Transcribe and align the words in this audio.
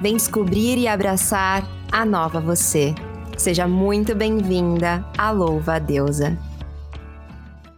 Vem 0.00 0.16
descobrir 0.16 0.78
e 0.78 0.86
abraçar 0.86 1.64
a 1.90 2.04
nova 2.04 2.40
você. 2.40 2.94
Seja 3.36 3.66
muito 3.66 4.14
bem-vinda 4.14 5.04
à 5.18 5.32
Louva 5.32 5.74
a 5.74 5.78
Deusa. 5.80 6.38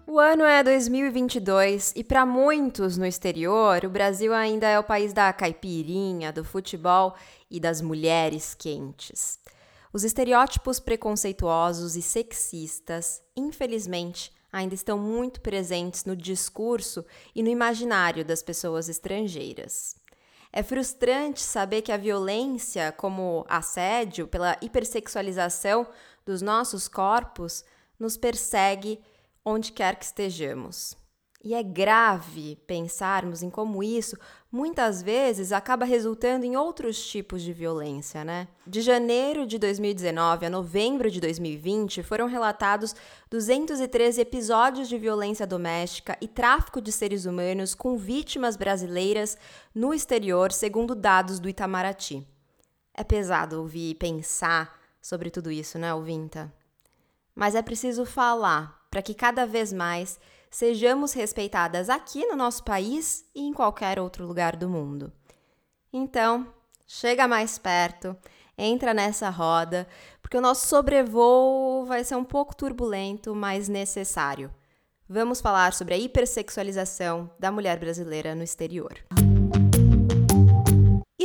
O 0.07 0.19
ano 0.19 0.45
é 0.45 0.63
2022 0.63 1.95
e 1.97 2.05
para 2.05 2.27
muitos 2.27 2.99
no 2.99 3.07
exterior, 3.07 3.87
o 3.87 3.89
Brasil 3.89 4.35
ainda 4.35 4.69
é 4.69 4.79
o 4.79 4.85
país 4.85 5.15
da 5.15 5.33
caipirinha, 5.33 6.31
do 6.31 6.45
futebol 6.45 7.15
e 7.51 7.59
das 7.59 7.81
mulheres 7.81 8.53
quentes. 8.53 9.39
Os 9.91 10.05
estereótipos 10.05 10.79
preconceituosos 10.79 11.97
e 11.97 12.03
sexistas, 12.03 13.23
infelizmente, 13.35 14.31
ainda 14.53 14.75
estão 14.75 14.99
muito 14.99 15.41
presentes 15.41 16.05
no 16.05 16.15
discurso 16.15 17.03
e 17.35 17.43
no 17.43 17.49
imaginário 17.49 18.27
das 18.27 18.43
pessoas 18.43 18.91
estrangeiras. 18.91 20.00
É 20.53 20.63
frustrante 20.63 21.41
saber 21.41 21.83
que 21.83 21.93
a 21.93 21.97
violência, 21.97 22.93
como 22.93 23.45
assédio, 23.49 24.27
pela 24.27 24.57
hipersexualização 24.61 25.87
dos 26.27 26.43
nossos 26.43 26.89
corpos, 26.89 27.65
nos 27.99 28.17
persegue 28.17 29.01
onde 29.45 29.73
quer 29.73 29.97
que 29.97 30.05
estejamos. 30.05 30.97
E 31.43 31.55
é 31.55 31.63
grave 31.63 32.57
pensarmos 32.67 33.43
em 33.43 33.49
como 33.49 33.83
isso 33.83 34.17
muitas 34.53 35.01
vezes 35.01 35.53
acaba 35.53 35.85
resultando 35.85 36.45
em 36.45 36.57
outros 36.57 37.07
tipos 37.07 37.43
de 37.43 37.53
violência, 37.53 38.25
né? 38.25 38.49
De 38.67 38.81
janeiro 38.81 39.47
de 39.47 39.59
2019 39.59 40.47
a 40.47 40.51
novembro 40.51 41.11
de 41.11 41.21
2020 41.21 42.03
foram 42.03 42.27
relatados 42.27 42.95
213 43.31 44.21
episódios 44.21 44.89
de 44.89 44.99
violência 44.99 45.47
doméstica 45.47 46.17
e 46.21 46.27
tráfico 46.27 46.81
de 46.81 46.91
seres 46.91 47.27
humanos 47.27 47.75
com 47.75 47.97
vítimas 47.97 48.57
brasileiras 48.57 49.39
no 49.75 49.95
exterior, 49.95 50.51
segundo 50.51 50.95
dados 50.95 51.39
do 51.39 51.49
Itamaraty. 51.49 52.27
É 52.93 53.05
pesado 53.05 53.61
ouvir 53.61 53.91
e 53.91 53.95
pensar 53.95 54.79
sobre 55.01 55.31
tudo 55.31 55.51
isso, 55.51 55.79
né, 55.79 55.95
ouvinta? 55.95 56.53
Mas 57.35 57.55
é 57.55 57.63
preciso 57.63 58.05
falar 58.05 58.85
para 58.91 59.01
que 59.01 59.15
cada 59.15 59.47
vez 59.47 59.73
mais 59.73 60.19
sejamos 60.51 61.13
respeitadas 61.13 61.89
aqui 61.89 62.27
no 62.27 62.37
nosso 62.37 62.65
país 62.65 63.25
e 63.35 63.43
em 63.43 63.53
qualquer 63.53 63.99
outro 63.99 64.27
lugar 64.27 64.57
do 64.57 64.69
mundo. 64.69 65.13
Então, 65.93 66.47
chega 66.87 67.29
mais 67.29 67.59
perto, 67.59 68.17
entra 68.59 68.93
nessa 68.93 69.31
roda, 69.31 69.87
porque 70.21 70.37
o 70.37 70.41
nosso 70.41 70.67
sobrevoo 70.67 71.85
vai 71.87 72.05
ser 72.05 72.17
um 72.17 72.25
pouco 72.25 72.55
turbulento, 72.55 73.35
mas 73.35 73.69
necessário. 73.69 74.53
Vamos 75.09 75.41
falar 75.41 75.73
sobre 75.73 75.95
a 75.95 75.99
hipersexualização 75.99 77.31
da 77.39 77.51
mulher 77.51 77.79
brasileira 77.79 78.35
no 78.35 78.45
exterior. 78.45 78.95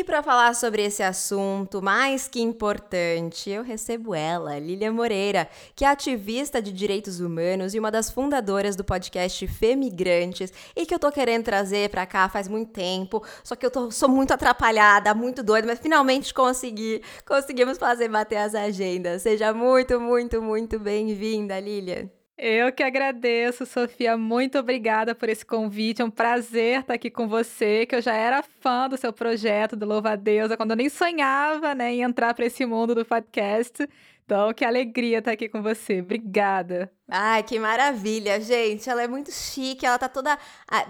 Para 0.05 0.21
falar 0.21 0.53
sobre 0.53 0.83
esse 0.83 1.01
assunto 1.01 1.81
mais 1.81 2.27
que 2.27 2.39
importante, 2.39 3.49
eu 3.49 3.63
recebo 3.63 4.13
ela, 4.13 4.57
Lília 4.59 4.91
Moreira, 4.91 5.49
que 5.75 5.83
é 5.83 5.87
ativista 5.87 6.61
de 6.61 6.71
direitos 6.71 7.19
humanos 7.19 7.73
e 7.73 7.79
uma 7.79 7.91
das 7.91 8.11
fundadoras 8.11 8.75
do 8.75 8.83
podcast 8.83 9.45
Femigrantes, 9.47 10.53
e 10.75 10.85
que 10.85 10.93
eu 10.93 10.99
tô 10.99 11.11
querendo 11.11 11.43
trazer 11.43 11.89
para 11.89 12.05
cá 12.05 12.29
faz 12.29 12.47
muito 12.47 12.71
tempo, 12.71 13.25
só 13.43 13.55
que 13.55 13.65
eu 13.65 13.71
tô, 13.71 13.89
sou 13.89 14.07
muito 14.07 14.31
atrapalhada, 14.31 15.13
muito 15.13 15.41
doida, 15.41 15.67
mas 15.67 15.79
finalmente 15.79 16.33
consegui, 16.33 17.01
conseguimos 17.27 17.77
fazer 17.77 18.07
bater 18.07 18.37
as 18.37 18.53
agendas. 18.53 19.23
Seja 19.23 19.53
muito, 19.53 19.99
muito, 19.99 20.41
muito 20.41 20.79
bem-vinda, 20.79 21.59
Lília. 21.59 22.14
Eu 22.37 22.69
que 22.71 22.83
agradeço, 22.83 23.65
Sofia. 23.65 24.17
Muito 24.17 24.59
obrigada 24.59 25.15
por 25.15 25.29
esse 25.29 25.45
convite. 25.45 26.01
É 26.01 26.05
um 26.05 26.09
prazer 26.11 26.81
estar 26.81 26.93
aqui 26.93 27.09
com 27.09 27.29
você, 27.29 27.85
que 27.85 27.95
eu 27.95 28.01
já 28.01 28.13
era 28.13 28.43
fã 28.43 28.89
do 28.89 28.97
seu 28.97 29.13
projeto 29.13 29.75
do 29.77 29.85
Louva 29.85 30.11
a 30.11 30.15
Deusa, 30.17 30.57
quando 30.57 30.71
eu 30.71 30.75
nem 30.75 30.89
sonhava 30.89 31.73
né, 31.73 31.93
em 31.93 32.01
entrar 32.01 32.33
para 32.33 32.45
esse 32.45 32.65
mundo 32.65 32.93
do 32.93 33.05
podcast. 33.05 33.87
Então, 34.25 34.53
que 34.53 34.65
alegria 34.65 35.19
estar 35.19 35.31
aqui 35.31 35.47
com 35.47 35.61
você. 35.61 36.01
Obrigada. 36.01 36.91
Ai, 37.07 37.41
que 37.41 37.57
maravilha, 37.57 38.41
gente. 38.41 38.89
Ela 38.89 39.03
é 39.03 39.07
muito 39.07 39.31
chique, 39.31 39.85
ela 39.85 39.97
tá 39.97 40.09
toda. 40.09 40.37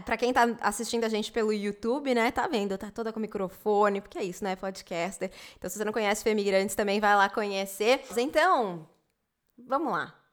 Para 0.03 0.17
quem 0.17 0.33
tá 0.33 0.47
assistindo 0.61 1.03
a 1.03 1.09
gente 1.09 1.31
pelo 1.31 1.53
YouTube, 1.53 2.15
né, 2.15 2.31
tá 2.31 2.47
vendo? 2.47 2.75
Tá 2.75 2.89
toda 2.89 3.13
com 3.13 3.19
microfone, 3.19 4.01
porque 4.01 4.17
é 4.17 4.23
isso, 4.23 4.43
né? 4.43 4.55
Podcaster. 4.55 5.29
Então, 5.57 5.69
se 5.69 5.77
você 5.77 5.85
não 5.85 5.93
conhece 5.93 6.23
Femigrantes, 6.23 6.75
também 6.75 6.99
vai 6.99 7.15
lá 7.15 7.29
conhecer. 7.29 8.01
Então, 8.17 8.89
vamos 9.57 9.91
lá 9.91 10.24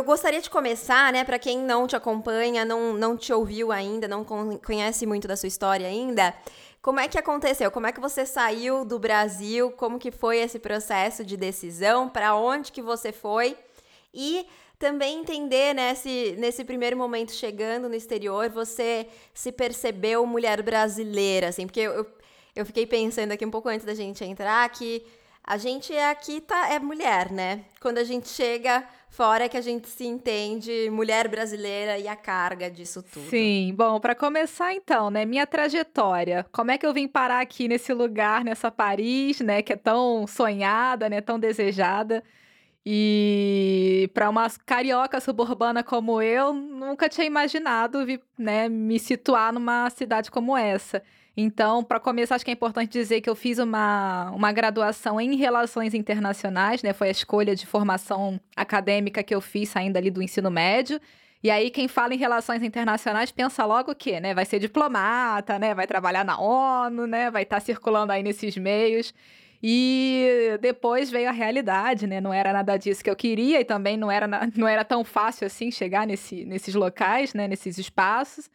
eu 0.00 0.04
gostaria 0.04 0.40
de 0.40 0.48
começar, 0.48 1.12
né, 1.12 1.24
para 1.24 1.38
quem 1.38 1.58
não 1.58 1.86
te 1.86 1.94
acompanha, 1.94 2.64
não, 2.64 2.94
não 2.94 3.18
te 3.18 3.34
ouviu 3.34 3.70
ainda, 3.70 4.08
não 4.08 4.24
conhece 4.24 5.04
muito 5.04 5.28
da 5.28 5.36
sua 5.36 5.46
história 5.46 5.86
ainda, 5.86 6.34
como 6.80 6.98
é 6.98 7.06
que 7.06 7.18
aconteceu? 7.18 7.70
Como 7.70 7.86
é 7.86 7.92
que 7.92 8.00
você 8.00 8.24
saiu 8.24 8.82
do 8.86 8.98
Brasil? 8.98 9.70
Como 9.72 9.98
que 9.98 10.10
foi 10.10 10.38
esse 10.38 10.58
processo 10.58 11.22
de 11.22 11.36
decisão? 11.36 12.08
Para 12.08 12.34
onde 12.34 12.72
que 12.72 12.80
você 12.80 13.12
foi? 13.12 13.54
E 14.14 14.46
também 14.78 15.18
entender 15.20 15.74
né, 15.74 15.92
nesse 16.38 16.64
primeiro 16.64 16.96
momento 16.96 17.32
chegando 17.32 17.86
no 17.86 17.94
exterior, 17.94 18.48
você 18.48 19.06
se 19.34 19.52
percebeu 19.52 20.24
mulher 20.24 20.62
brasileira, 20.62 21.48
assim, 21.48 21.66
porque 21.66 21.80
eu, 21.80 22.06
eu 22.56 22.64
fiquei 22.64 22.86
pensando 22.86 23.32
aqui 23.32 23.44
um 23.44 23.50
pouco 23.50 23.68
antes 23.68 23.84
da 23.84 23.92
gente 23.94 24.24
entrar 24.24 24.66
que 24.70 25.04
a 25.50 25.56
gente 25.56 25.92
aqui 25.98 26.40
tá, 26.40 26.72
é 26.72 26.78
mulher, 26.78 27.32
né? 27.32 27.64
Quando 27.80 27.98
a 27.98 28.04
gente 28.04 28.28
chega 28.28 28.86
fora 29.08 29.46
é 29.46 29.48
que 29.48 29.56
a 29.56 29.60
gente 29.60 29.88
se 29.88 30.06
entende 30.06 30.88
mulher 30.92 31.26
brasileira 31.26 31.98
e 31.98 32.06
a 32.06 32.14
carga 32.14 32.70
disso 32.70 33.02
tudo. 33.02 33.28
Sim, 33.28 33.74
bom, 33.76 33.98
para 33.98 34.14
começar 34.14 34.72
então, 34.72 35.10
né, 35.10 35.24
minha 35.24 35.44
trajetória. 35.48 36.46
Como 36.52 36.70
é 36.70 36.78
que 36.78 36.86
eu 36.86 36.94
vim 36.94 37.08
parar 37.08 37.40
aqui 37.40 37.66
nesse 37.66 37.92
lugar, 37.92 38.44
nessa 38.44 38.70
Paris, 38.70 39.40
né, 39.40 39.60
que 39.60 39.72
é 39.72 39.76
tão 39.76 40.24
sonhada, 40.24 41.10
né, 41.10 41.20
tão 41.20 41.36
desejada? 41.36 42.22
E 42.86 44.08
para 44.14 44.30
uma 44.30 44.48
carioca 44.64 45.20
suburbana 45.20 45.82
como 45.82 46.22
eu, 46.22 46.52
nunca 46.52 47.08
tinha 47.08 47.26
imaginado 47.26 48.06
né, 48.38 48.68
me 48.68 49.00
situar 49.00 49.52
numa 49.52 49.90
cidade 49.90 50.30
como 50.30 50.56
essa. 50.56 51.02
Então, 51.36 51.82
para 51.82 52.00
começar, 52.00 52.34
acho 52.34 52.44
que 52.44 52.50
é 52.50 52.54
importante 52.54 52.90
dizer 52.90 53.20
que 53.20 53.30
eu 53.30 53.36
fiz 53.36 53.58
uma, 53.58 54.30
uma 54.32 54.52
graduação 54.52 55.20
em 55.20 55.36
Relações 55.36 55.94
Internacionais, 55.94 56.82
né? 56.82 56.92
Foi 56.92 57.08
a 57.08 57.10
escolha 57.10 57.54
de 57.54 57.66
formação 57.66 58.40
acadêmica 58.56 59.22
que 59.22 59.34
eu 59.34 59.40
fiz 59.40 59.68
saindo 59.68 59.96
ali 59.96 60.10
do 60.10 60.22
ensino 60.22 60.50
médio. 60.50 61.00
E 61.42 61.50
aí, 61.50 61.70
quem 61.70 61.88
fala 61.88 62.14
em 62.14 62.18
relações 62.18 62.62
internacionais 62.62 63.30
pensa 63.30 63.64
logo 63.64 63.92
o 63.92 63.94
quê, 63.94 64.20
né? 64.20 64.34
Vai 64.34 64.44
ser 64.44 64.58
diplomata, 64.58 65.58
né? 65.58 65.74
Vai 65.74 65.86
trabalhar 65.86 66.24
na 66.24 66.38
ONU, 66.38 67.06
né? 67.06 67.30
Vai 67.30 67.44
estar 67.44 67.56
tá 67.56 67.60
circulando 67.60 68.12
aí 68.12 68.22
nesses 68.22 68.56
meios. 68.56 69.14
E 69.62 70.58
depois 70.60 71.10
veio 71.10 71.28
a 71.28 71.32
realidade, 71.32 72.06
né? 72.06 72.20
Não 72.20 72.32
era 72.32 72.52
nada 72.52 72.76
disso 72.76 73.04
que 73.04 73.10
eu 73.10 73.16
queria 73.16 73.60
e 73.60 73.64
também 73.64 73.96
não 73.96 74.10
era, 74.10 74.26
não 74.56 74.66
era 74.66 74.84
tão 74.84 75.04
fácil 75.04 75.46
assim 75.46 75.70
chegar 75.70 76.06
nesse, 76.06 76.44
nesses 76.44 76.74
locais, 76.74 77.34
né? 77.34 77.46
Nesses 77.46 77.78
espaços. 77.78 78.50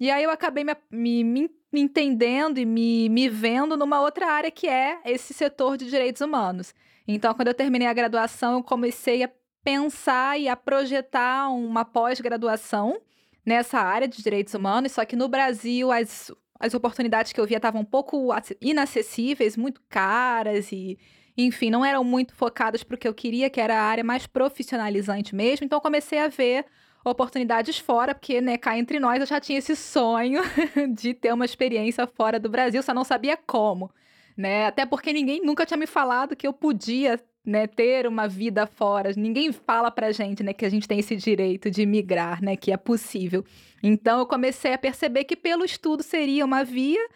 E 0.00 0.10
aí 0.10 0.22
eu 0.22 0.30
acabei 0.30 0.64
me, 0.64 0.76
me, 0.90 1.24
me 1.24 1.50
entendendo 1.72 2.58
e 2.58 2.64
me, 2.64 3.08
me 3.08 3.28
vendo 3.28 3.76
numa 3.76 4.00
outra 4.00 4.26
área 4.26 4.50
que 4.50 4.66
é 4.66 5.00
esse 5.04 5.34
setor 5.34 5.76
de 5.76 5.88
direitos 5.90 6.22
humanos. 6.22 6.74
Então, 7.06 7.34
quando 7.34 7.48
eu 7.48 7.54
terminei 7.54 7.88
a 7.88 7.92
graduação, 7.92 8.54
eu 8.54 8.62
comecei 8.62 9.22
a 9.22 9.30
pensar 9.62 10.38
e 10.38 10.48
a 10.48 10.56
projetar 10.56 11.48
uma 11.50 11.84
pós-graduação 11.84 13.00
nessa 13.44 13.78
área 13.78 14.06
de 14.06 14.22
direitos 14.22 14.54
humanos, 14.54 14.92
só 14.92 15.04
que 15.04 15.16
no 15.16 15.28
Brasil 15.28 15.90
as, 15.90 16.30
as 16.60 16.74
oportunidades 16.74 17.32
que 17.32 17.40
eu 17.40 17.46
via 17.46 17.56
estavam 17.56 17.80
um 17.80 17.84
pouco 17.84 18.28
inacessíveis, 18.60 19.56
muito 19.56 19.80
caras 19.88 20.70
e, 20.70 20.98
enfim, 21.36 21.70
não 21.70 21.84
eram 21.84 22.04
muito 22.04 22.34
focadas 22.34 22.82
para 22.82 22.94
o 22.94 22.98
que 22.98 23.08
eu 23.08 23.14
queria, 23.14 23.48
que 23.48 23.60
era 23.60 23.78
a 23.78 23.82
área 23.84 24.04
mais 24.04 24.26
profissionalizante 24.26 25.34
mesmo. 25.34 25.64
Então, 25.64 25.80
comecei 25.80 26.18
a 26.18 26.28
ver 26.28 26.66
oportunidades 27.10 27.78
fora, 27.78 28.14
porque, 28.14 28.40
né, 28.40 28.56
cá 28.56 28.78
entre 28.78 28.98
nós, 29.00 29.20
eu 29.20 29.26
já 29.26 29.40
tinha 29.40 29.58
esse 29.58 29.74
sonho 29.76 30.42
de 30.94 31.14
ter 31.14 31.32
uma 31.32 31.44
experiência 31.44 32.06
fora 32.06 32.38
do 32.38 32.48
Brasil, 32.48 32.82
só 32.82 32.94
não 32.94 33.04
sabia 33.04 33.36
como, 33.36 33.90
né? 34.36 34.66
Até 34.66 34.86
porque 34.86 35.12
ninguém 35.12 35.40
nunca 35.42 35.66
tinha 35.66 35.78
me 35.78 35.86
falado 35.86 36.36
que 36.36 36.46
eu 36.46 36.52
podia, 36.52 37.20
né, 37.44 37.66
ter 37.66 38.06
uma 38.06 38.28
vida 38.28 38.66
fora. 38.66 39.12
Ninguém 39.16 39.52
fala 39.52 39.90
pra 39.90 40.12
gente, 40.12 40.42
né, 40.42 40.52
que 40.52 40.64
a 40.64 40.68
gente 40.70 40.86
tem 40.86 40.98
esse 40.98 41.16
direito 41.16 41.70
de 41.70 41.84
migrar, 41.86 42.42
né, 42.42 42.56
que 42.56 42.72
é 42.72 42.76
possível. 42.76 43.44
Então 43.82 44.20
eu 44.20 44.26
comecei 44.26 44.72
a 44.72 44.78
perceber 44.78 45.24
que 45.24 45.36
pelo 45.36 45.64
estudo 45.64 46.02
seria 46.02 46.44
uma 46.44 46.64
via, 46.64 47.08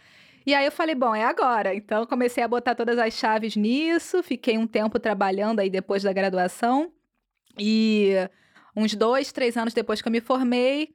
e 0.44 0.55
aí 0.55 0.64
eu 0.64 0.72
falei, 0.72 0.94
bom, 0.94 1.14
é 1.14 1.25
agora. 1.25 1.75
Então 1.75 2.05
comecei 2.06 2.43
a 2.43 2.49
botar 2.49 2.75
todas 2.75 2.99
as 2.99 3.14
chaves 3.14 3.56
nisso, 3.56 4.22
fiquei 4.22 4.58
um 4.58 4.66
tempo 4.66 4.99
trabalhando 4.99 5.61
aí 5.61 5.70
depois 5.70 6.02
da 6.02 6.12
graduação. 6.12 6.93
E 7.58 8.14
uns 8.74 8.94
dois, 8.94 9.32
três 9.32 9.56
anos 9.56 9.74
depois 9.74 10.00
que 10.00 10.08
eu 10.08 10.12
me 10.12 10.20
formei, 10.20 10.94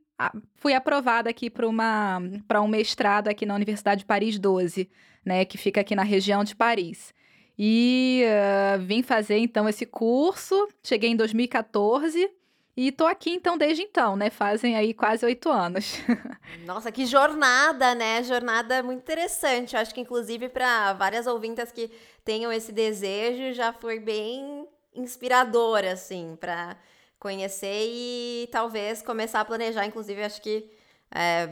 fui 0.55 0.73
aprovada 0.73 1.29
aqui 1.29 1.49
para 1.49 2.61
um 2.61 2.67
mestrado 2.67 3.27
aqui 3.27 3.45
na 3.45 3.55
Universidade 3.55 3.99
de 3.99 4.05
Paris 4.05 4.39
12, 4.39 4.89
né, 5.23 5.45
que 5.45 5.57
fica 5.57 5.81
aqui 5.81 5.95
na 5.95 6.03
região 6.03 6.43
de 6.43 6.55
Paris. 6.55 7.13
E 7.59 8.23
uh, 8.25 8.79
vim 8.79 9.01
fazer 9.01 9.37
então 9.39 9.67
esse 9.67 9.85
curso, 9.85 10.67
cheguei 10.83 11.09
em 11.09 11.15
2014 11.15 12.29
E 12.75 12.91
tô 12.91 13.07
aqui 13.07 13.31
então 13.31 13.57
desde 13.57 13.81
então, 13.81 14.15
né? 14.15 14.29
Fazem 14.29 14.75
aí 14.75 14.93
quase 14.93 15.25
oito 15.25 15.49
anos. 15.49 15.95
Nossa, 16.63 16.91
que 16.91 17.07
jornada, 17.07 17.95
né? 17.95 18.21
Jornada 18.21 18.83
muito 18.83 18.99
interessante. 18.99 19.75
Eu 19.75 19.81
acho 19.81 19.95
que 19.95 20.01
inclusive 20.01 20.49
para 20.49 20.93
várias 20.93 21.25
ouvintas 21.25 21.71
que 21.71 21.89
tenham 22.23 22.51
esse 22.51 22.71
desejo, 22.71 23.55
já 23.55 23.73
foi 23.73 23.99
bem 23.99 24.67
inspirador, 24.93 25.83
assim, 25.83 26.37
para 26.39 26.77
conhecer 27.19 27.85
e 27.87 28.47
talvez 28.51 29.01
começar 29.01 29.41
a 29.41 29.45
planejar. 29.45 29.85
Inclusive, 29.85 30.23
acho 30.23 30.41
que 30.41 30.69
é, 31.13 31.49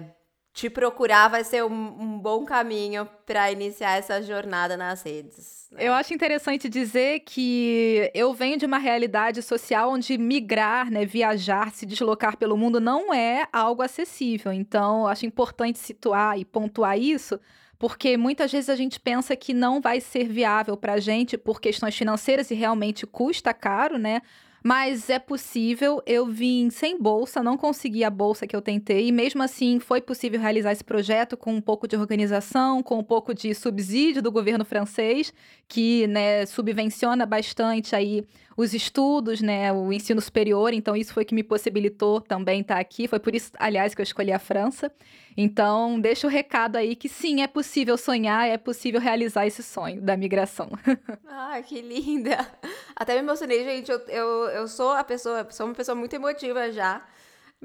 te 0.56 0.70
procurar 0.70 1.28
vai 1.28 1.44
ser 1.44 1.66
um, 1.66 2.02
um 2.02 2.18
bom 2.18 2.46
caminho 2.46 3.08
para 3.26 3.52
iniciar 3.52 3.98
essa 3.98 4.22
jornada 4.22 4.78
nas 4.78 5.04
redes. 5.04 5.68
Né? 5.70 5.86
Eu 5.86 5.94
acho 5.94 6.14
interessante 6.14 6.70
dizer 6.70 7.20
que 7.26 8.10
eu 8.14 8.34
venho 8.34 8.58
de 8.58 8.66
uma 8.66 8.78
realidade 8.78 9.42
social 9.42 9.92
onde 9.92 10.18
migrar, 10.18 10.90
né, 10.90 11.06
viajar, 11.06 11.74
se 11.74 11.86
deslocar 11.86 12.38
pelo 12.38 12.56
mundo 12.56 12.80
não 12.80 13.14
é 13.14 13.46
algo 13.52 13.82
acessível. 13.82 14.54
Então, 14.54 15.06
acho 15.08 15.26
importante 15.26 15.78
situar 15.78 16.40
e 16.40 16.46
pontuar 16.46 16.98
isso, 16.98 17.38
porque 17.78 18.16
muitas 18.16 18.50
vezes 18.50 18.70
a 18.70 18.78
gente 18.78 18.98
pensa 18.98 19.36
que 19.36 19.54
não 19.54 19.82
vai 19.82 20.00
ser 20.00 20.26
viável 20.30 20.78
para 20.78 20.94
a 20.94 21.00
gente 21.02 21.38
por 21.38 21.60
questões 21.60 21.98
financeiras 21.98 22.50
e 22.50 22.56
realmente 22.56 23.06
custa 23.06 23.54
caro, 23.54 23.98
né? 23.98 24.22
Mas 24.68 25.12
é 25.12 25.20
possível. 25.20 26.02
Eu 26.08 26.26
vim 26.26 26.72
sem 26.72 27.00
bolsa, 27.00 27.44
não 27.44 27.56
consegui 27.56 28.04
a 28.04 28.10
bolsa 28.10 28.48
que 28.48 28.56
eu 28.56 28.64
tentei, 28.64 29.10
e 29.10 29.12
mesmo 29.12 29.44
assim 29.44 29.80
foi 29.80 30.02
possível 30.02 30.40
realizar 30.40 30.72
esse 30.72 30.84
projeto 30.84 31.38
com 31.38 31.54
um 31.54 31.62
pouco 31.62 31.88
de 31.88 31.96
organização, 31.96 32.82
com 32.82 32.98
um 32.98 33.04
pouco 33.04 33.32
de 33.32 33.54
subsídio 33.54 34.24
do 34.24 34.32
governo 34.32 34.66
francês, 34.66 35.32
que 35.68 36.08
né, 36.08 36.48
subvenciona 36.48 37.28
bastante 37.28 37.96
aí 37.96 38.26
os 38.58 38.74
estudos, 38.74 39.42
né, 39.42 39.72
o 39.74 39.92
ensino 39.92 40.22
superior. 40.22 40.74
Então, 40.74 40.96
isso 40.96 41.14
foi 41.14 41.26
que 41.26 41.36
me 41.36 41.44
possibilitou 41.44 42.22
também 42.22 42.62
estar 42.62 42.80
aqui. 42.80 43.08
Foi 43.08 43.20
por 43.20 43.36
isso, 43.36 43.52
aliás, 43.60 43.94
que 43.94 44.02
eu 44.02 44.04
escolhi 44.04 44.32
a 44.32 44.40
França. 44.40 44.92
Então, 45.38 46.00
deixa 46.00 46.26
o 46.26 46.30
recado 46.30 46.78
aí 46.78 46.96
que 46.96 47.10
sim, 47.10 47.42
é 47.42 47.48
possível 47.48 47.98
sonhar, 47.98 48.48
é 48.48 48.58
possível 48.58 49.02
realizar 49.02 49.46
esse 49.46 49.62
sonho 49.62 50.02
da 50.02 50.16
migração. 50.16 50.70
ah, 51.28 51.62
que 51.62 51.82
linda! 51.82 52.48
Até 52.96 53.14
me 53.14 53.20
emocionei, 53.20 53.64
gente. 53.66 53.92
Eu, 53.92 54.00
eu, 54.08 54.28
eu 54.50 54.68
sou 54.68 54.92
a 54.92 55.04
pessoa, 55.04 55.46
sou 55.52 55.66
uma 55.66 55.76
pessoa 55.76 55.96
muito 55.96 56.16
emotiva 56.16 56.72
já. 56.72 57.06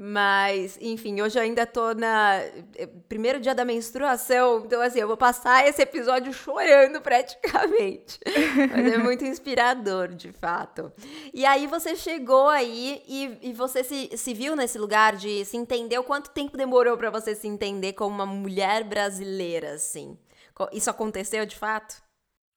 Mas, 0.03 0.79
enfim, 0.81 1.21
hoje 1.21 1.37
eu 1.37 1.43
ainda 1.43 1.63
tô 1.63 1.93
na 1.93 2.37
eh, 2.75 2.89
primeiro 3.07 3.39
dia 3.39 3.53
da 3.53 3.63
menstruação, 3.63 4.63
então 4.65 4.81
assim, 4.81 4.97
eu 4.97 5.07
vou 5.07 5.15
passar 5.15 5.67
esse 5.67 5.79
episódio 5.79 6.33
chorando 6.33 6.99
praticamente. 6.99 8.19
Mas 8.73 8.93
é 8.93 8.97
muito 8.97 9.23
inspirador, 9.23 10.07
de 10.07 10.31
fato. 10.31 10.91
E 11.31 11.45
aí 11.45 11.67
você 11.67 11.95
chegou 11.95 12.49
aí 12.49 13.03
e, 13.07 13.49
e 13.49 13.53
você 13.53 13.83
se, 13.83 14.09
se 14.17 14.33
viu 14.33 14.55
nesse 14.55 14.79
lugar 14.79 15.15
de 15.15 15.45
se 15.45 15.55
entender. 15.55 16.01
Quanto 16.01 16.31
tempo 16.31 16.57
demorou 16.57 16.97
para 16.97 17.11
você 17.11 17.35
se 17.35 17.47
entender 17.47 17.93
como 17.93 18.15
uma 18.15 18.25
mulher 18.25 18.83
brasileira, 18.83 19.73
assim? 19.73 20.17
Isso 20.73 20.89
aconteceu 20.89 21.45
de 21.45 21.55
fato? 21.55 22.01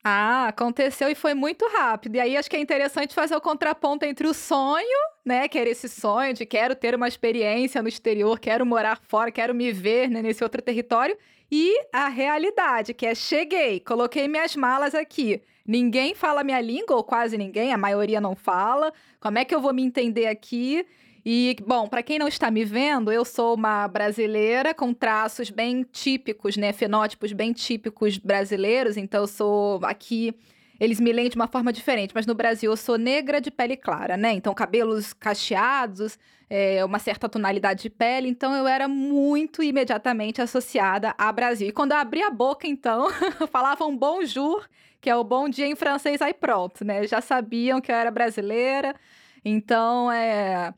Ah, 0.06 0.48
aconteceu 0.48 1.08
e 1.08 1.14
foi 1.14 1.32
muito 1.32 1.66
rápido. 1.66 2.16
E 2.16 2.20
aí 2.20 2.36
acho 2.36 2.50
que 2.50 2.56
é 2.56 2.60
interessante 2.60 3.14
fazer 3.14 3.34
o 3.34 3.40
contraponto 3.40 4.04
entre 4.04 4.28
o 4.28 4.34
sonho, 4.34 4.98
né, 5.24 5.48
que 5.48 5.58
era 5.58 5.70
esse 5.70 5.88
sonho 5.88 6.34
de 6.34 6.44
quero 6.44 6.76
ter 6.76 6.94
uma 6.94 7.08
experiência 7.08 7.82
no 7.82 7.88
exterior, 7.88 8.38
quero 8.38 8.66
morar 8.66 9.00
fora, 9.02 9.30
quero 9.32 9.54
me 9.54 9.72
ver 9.72 10.10
né, 10.10 10.20
nesse 10.20 10.44
outro 10.44 10.60
território, 10.60 11.16
e 11.50 11.74
a 11.90 12.08
realidade, 12.08 12.92
que 12.92 13.06
é 13.06 13.14
cheguei, 13.14 13.80
coloquei 13.80 14.28
minhas 14.28 14.54
malas 14.54 14.94
aqui. 14.94 15.40
Ninguém 15.66 16.14
fala 16.14 16.44
minha 16.44 16.60
língua, 16.60 16.96
ou 16.96 17.02
quase 17.04 17.38
ninguém, 17.38 17.72
a 17.72 17.78
maioria 17.78 18.20
não 18.20 18.36
fala. 18.36 18.92
Como 19.18 19.38
é 19.38 19.44
que 19.46 19.54
eu 19.54 19.60
vou 19.60 19.72
me 19.72 19.82
entender 19.82 20.26
aqui? 20.26 20.84
E, 21.24 21.56
bom, 21.66 21.88
para 21.88 22.02
quem 22.02 22.18
não 22.18 22.28
está 22.28 22.50
me 22.50 22.64
vendo, 22.66 23.10
eu 23.10 23.24
sou 23.24 23.54
uma 23.54 23.88
brasileira 23.88 24.74
com 24.74 24.92
traços 24.92 25.48
bem 25.48 25.82
típicos, 25.82 26.54
né? 26.56 26.70
Fenótipos 26.70 27.32
bem 27.32 27.52
típicos 27.54 28.18
brasileiros. 28.18 28.98
Então, 28.98 29.22
eu 29.22 29.26
sou 29.26 29.80
aqui. 29.84 30.34
Eles 30.78 31.00
me 31.00 31.12
leem 31.12 31.30
de 31.30 31.36
uma 31.36 31.46
forma 31.46 31.72
diferente, 31.72 32.12
mas 32.14 32.26
no 32.26 32.34
Brasil 32.34 32.70
eu 32.70 32.76
sou 32.76 32.98
negra 32.98 33.40
de 33.40 33.50
pele 33.50 33.74
clara, 33.74 34.18
né? 34.18 34.32
Então, 34.32 34.52
cabelos 34.52 35.14
cacheados, 35.14 36.18
é, 36.50 36.84
uma 36.84 36.98
certa 36.98 37.26
tonalidade 37.26 37.82
de 37.82 37.90
pele. 37.90 38.28
Então, 38.28 38.54
eu 38.54 38.66
era 38.66 38.86
muito 38.86 39.62
imediatamente 39.62 40.42
associada 40.42 41.14
a 41.16 41.32
Brasil. 41.32 41.68
E 41.68 41.72
quando 41.72 41.92
eu 41.92 41.98
abri 41.98 42.22
a 42.22 42.30
boca, 42.30 42.66
então, 42.66 43.08
falavam 43.50 43.96
bonjour, 43.96 44.68
que 45.00 45.08
é 45.08 45.16
o 45.16 45.24
bom 45.24 45.48
dia 45.48 45.66
em 45.66 45.74
francês, 45.74 46.20
aí 46.20 46.34
pronto, 46.34 46.84
né? 46.84 47.06
Já 47.06 47.22
sabiam 47.22 47.80
que 47.80 47.90
eu 47.90 47.96
era 47.96 48.10
brasileira. 48.10 48.94
Então, 49.42 50.12
é 50.12 50.74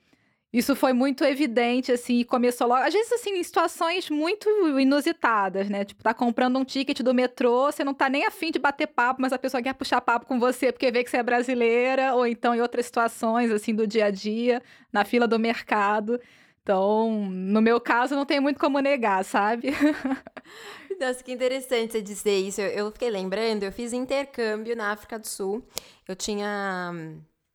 isso 0.52 0.75
foi 0.76 0.93
muito 0.93 1.25
evidente, 1.25 1.93
assim, 1.93 2.20
e 2.20 2.25
começou 2.25 2.66
logo. 2.66 2.82
Às 2.82 2.94
vezes, 2.94 3.12
assim, 3.12 3.31
em 3.31 3.43
situações 3.43 4.08
muito 4.08 4.48
inusitadas, 4.78 5.69
né? 5.69 5.84
Tipo, 5.84 6.02
tá 6.02 6.14
comprando 6.14 6.58
um 6.58 6.64
ticket 6.64 7.00
do 7.00 7.12
metrô, 7.12 7.70
você 7.70 7.84
não 7.84 7.93
tá 7.93 8.08
nem 8.08 8.25
afim 8.25 8.50
de 8.50 8.58
bater 8.58 8.87
papo, 8.87 9.20
mas 9.20 9.32
a 9.32 9.38
pessoa 9.38 9.62
quer 9.62 9.75
puxar 9.75 10.00
papo 10.00 10.26
com 10.26 10.38
você 10.38 10.72
porque 10.72 10.90
vê 10.90 11.04
que 11.04 11.10
você 11.10 11.19
é 11.19 11.22
brasileira, 11.22 12.14
ou 12.14 12.26
então 12.26 12.54
em 12.54 12.60
outras 12.60 12.87
situações, 12.87 13.50
assim, 13.50 13.75
do 13.75 13.87
dia 13.87 14.06
a 14.06 14.10
dia, 14.10 14.62
na 14.93 15.04
fila 15.04 15.26
do 15.26 15.38
mercado. 15.38 16.20
Então, 16.62 17.28
no 17.31 17.60
meu 17.60 17.81
caso, 17.81 18.16
não 18.16 18.25
tem 18.26 18.40
muito 18.40 18.58
como 18.58 18.81
negar, 18.81 19.25
sabe? 19.25 19.69
Nossa, 20.98 21.22
que 21.22 21.32
interessante 21.32 21.93
você 21.93 22.02
dizer 22.02 22.38
isso. 22.38 22.60
Eu, 22.60 22.90
fiquei 22.90 23.10
lembrando, 23.10 23.62
eu 23.62 23.70
fiz 23.70 23.93
intercâmbio 23.93 24.75
na 24.75 24.90
África 24.90 25.19
do 25.19 25.26
Sul. 25.28 25.62
Eu 26.08 26.16
tinha 26.16 26.93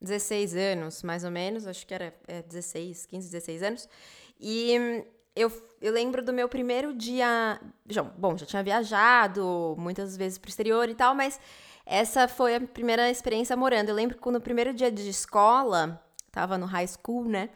16 0.01 0.56
anos, 0.56 1.03
mais 1.03 1.24
ou 1.24 1.31
menos, 1.31 1.68
acho 1.68 1.86
que 1.86 1.94
era 1.94 2.13
é, 2.27 2.42
16, 2.42 3.06
15, 3.06 3.31
16 3.31 3.63
anos. 3.63 3.89
E 4.39 5.03
eu, 5.36 5.51
eu 5.81 5.94
lembro 5.94 6.24
do 6.24 6.33
meu 6.33 6.50
primeiro 6.50 6.94
dia. 6.94 7.59
Já, 7.88 8.03
bom, 8.03 8.36
já 8.38 8.45
tinha 8.45 8.63
viajado 8.63 9.75
muitas 9.77 10.18
vezes 10.18 10.38
pro 10.38 10.50
exterior 10.50 10.89
e 10.89 10.95
tal, 10.95 11.13
mas 11.13 11.39
essa 11.86 12.27
foi 12.27 12.56
a 12.56 12.62
primeira 12.62 13.09
experiência 13.09 13.56
morando. 13.56 13.89
Eu 13.89 13.95
lembro 13.95 14.18
que 14.18 14.31
no 14.31 14.42
primeiro 14.42 14.74
dia 14.74 14.92
de 14.92 15.07
escola, 15.09 16.01
tava 16.31 16.57
no 16.57 16.65
high 16.65 16.88
school, 16.88 17.25
né? 17.25 17.50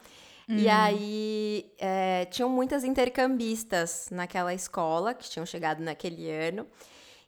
Hum. 0.48 0.56
E 0.56 0.68
aí 0.68 1.72
é, 1.78 2.24
tinham 2.26 2.48
muitas 2.48 2.84
intercambistas 2.84 4.08
naquela 4.10 4.54
escola 4.54 5.12
que 5.12 5.28
tinham 5.28 5.44
chegado 5.44 5.80
naquele 5.80 6.30
ano. 6.30 6.66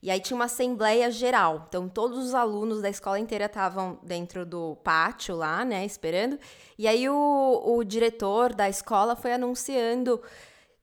E 0.01 0.11
aí 0.11 0.21
tinha 0.21 0.37
uma 0.37 0.45
assembleia 0.45 1.11
geral. 1.11 1.67
Então 1.69 1.89
todos 1.89 2.19
os 2.19 2.35
alunos 2.35 2.81
da 2.81 2.89
escola 2.89 3.19
inteira 3.19 3.47
estavam 3.47 3.99
dentro 4.03 4.47
do 4.47 4.77
pátio 4.77 5.35
lá, 5.35 5.65
né, 5.65 5.85
esperando. 5.85 6.39
E 6.79 6.87
aí 6.87 7.09
o, 7.09 7.63
o 7.65 7.85
diretor 7.85 8.55
da 8.55 8.69
escola 8.69 9.17
foi 9.17 9.33
anunciando 9.33 10.21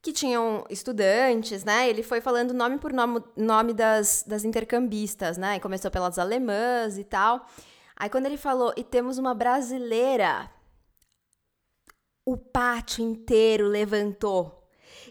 que 0.02 0.12
tinham 0.14 0.66
estudantes, 0.70 1.64
né? 1.64 1.90
Ele 1.90 2.04
foi 2.04 2.22
falando 2.22 2.54
nome 2.54 2.78
por 2.78 2.94
nome, 2.94 3.24
nome 3.36 3.74
das, 3.74 4.24
das 4.28 4.44
intercambistas, 4.44 5.36
né? 5.38 5.56
E 5.56 5.60
começou 5.60 5.90
pelas 5.90 6.20
alemãs 6.20 6.98
e 6.98 7.04
tal. 7.04 7.48
Aí 7.96 8.10
quando 8.10 8.26
ele 8.28 8.38
falou, 8.38 8.74
e 8.78 8.84
temos 8.84 9.18
uma 9.18 9.34
brasileira, 9.34 10.52
o 12.26 12.38
pátio 12.38 13.04
inteiro 13.04 13.68
levantou 13.68 14.65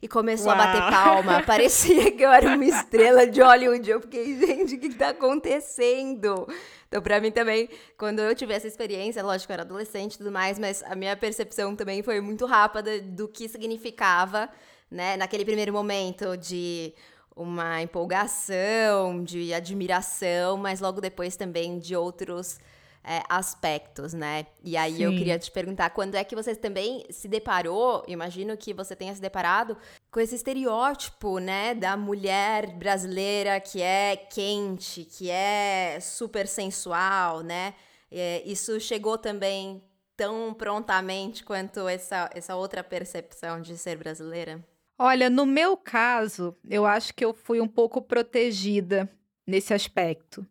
e 0.05 0.09
começou 0.09 0.49
Uau. 0.49 0.61
a 0.61 0.67
bater 0.67 0.91
palma. 0.91 1.43
Parecia 1.49 2.11
que 2.11 2.23
eu 2.23 2.31
era 2.31 2.55
uma 2.55 2.65
estrela 2.67 3.27
de 3.27 3.41
Hollywood. 3.41 3.91
Eu 3.91 4.03
fiquei, 4.03 4.39
gente, 4.39 4.75
o 4.75 4.79
que 4.79 4.89
está 4.89 5.09
acontecendo? 5.09 6.47
Então, 6.87 7.01
para 7.01 7.19
mim 7.23 7.31
também, 7.31 7.71
quando 7.97 8.19
eu 8.19 8.35
tive 8.35 8.53
essa 8.53 8.67
experiência, 8.67 9.23
lógico, 9.23 9.51
eu 9.51 9.55
era 9.55 9.63
adolescente 9.63 10.15
e 10.15 10.19
tudo 10.19 10.31
mais, 10.31 10.59
mas 10.59 10.83
a 10.83 10.95
minha 10.95 11.17
percepção 11.17 11.75
também 11.75 12.03
foi 12.03 12.21
muito 12.21 12.45
rápida 12.45 13.01
do 13.01 13.27
que 13.27 13.49
significava, 13.49 14.51
né, 14.91 15.17
naquele 15.17 15.43
primeiro 15.43 15.73
momento 15.73 16.37
de 16.37 16.93
uma 17.35 17.81
empolgação, 17.81 19.25
de 19.25 19.55
admiração, 19.55 20.59
mas 20.59 20.81
logo 20.81 21.01
depois 21.01 21.35
também 21.35 21.79
de 21.79 21.97
outros 21.97 22.61
é, 23.05 23.23
aspectos, 23.29 24.15
né? 24.15 24.47
E 24.63 24.77
aí 24.77 24.97
Sim. 24.97 25.03
eu 25.05 25.11
queria 25.11 25.39
te 25.39 25.51
perguntar, 25.51 25.91
quando 25.91 26.15
é 26.15 26.25
que 26.25 26.35
você 26.35 26.57
também 26.57 27.05
se 27.11 27.29
deparou, 27.29 28.03
imagino 28.09 28.57
que 28.57 28.73
você 28.73 28.97
tenha 28.97 29.15
se 29.15 29.21
deparado 29.21 29.77
com 30.11 30.21
esse 30.21 30.35
estereótipo, 30.35 31.39
né, 31.39 31.75
da 31.75 31.97
mulher 31.97 32.71
brasileira 32.73 33.61
que 33.61 33.83
é 33.83 34.17
quente, 34.17 35.05
que 35.05 35.31
é 35.31 35.99
super 36.01 36.49
sensual, 36.49 37.43
né? 37.43 37.75
É, 38.11 38.43
isso 38.47 38.81
chegou 38.81 39.19
também 39.19 39.83
tão 40.17 40.55
prontamente 40.55 41.45
quanto 41.45 41.87
essa, 41.89 42.31
essa 42.33 42.57
outra 42.57 42.83
percepção 42.83 43.61
de 43.61 43.77
ser 43.77 43.99
brasileira? 43.99 44.65
Olha, 44.97 45.29
no 45.29 45.45
meu 45.45 45.77
caso, 45.77 46.57
eu 46.71 46.87
acho 46.87 47.13
que 47.13 47.25
eu 47.25 47.35
fui 47.35 47.61
um 47.61 47.67
pouco 47.67 48.01
protegida 48.01 49.11
nesse 49.47 49.75
aspecto. 49.75 50.47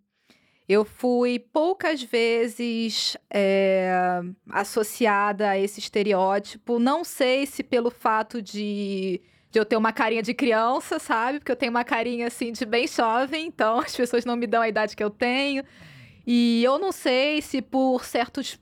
Eu 0.68 0.86
fui 0.86 1.40
poucas 1.40 2.02
vezes 2.02 3.18
é, 3.30 4.22
associada 4.50 5.50
a 5.50 5.60
esse 5.60 5.80
estereótipo. 5.80 6.80
Não 6.80 7.04
sei 7.04 7.46
se 7.46 7.62
pelo 7.64 7.92
fato 7.92 8.42
de, 8.42 9.22
de 9.52 9.60
eu 9.60 9.66
ter 9.66 9.76
uma 9.76 9.92
carinha 9.92 10.24
de 10.24 10.34
criança, 10.34 11.00
sabe? 11.00 11.40
Porque 11.40 11.52
eu 11.52 11.56
tenho 11.56 11.72
uma 11.72 11.84
carinha 11.84 12.28
assim 12.28 12.54
de 12.54 12.66
bem 12.66 12.88
jovem, 12.88 13.48
então 13.48 13.80
as 13.84 13.96
pessoas 13.96 14.24
não 14.24 14.38
me 14.38 14.48
dão 14.48 14.62
a 14.62 14.70
idade 14.70 14.96
que 14.96 15.04
eu 15.04 15.10
tenho. 15.10 15.64
E 16.26 16.64
eu 16.64 16.80
não 16.80 16.94
sei 16.94 17.42
se 17.42 17.62
por 17.62 18.06
certos 18.06 18.58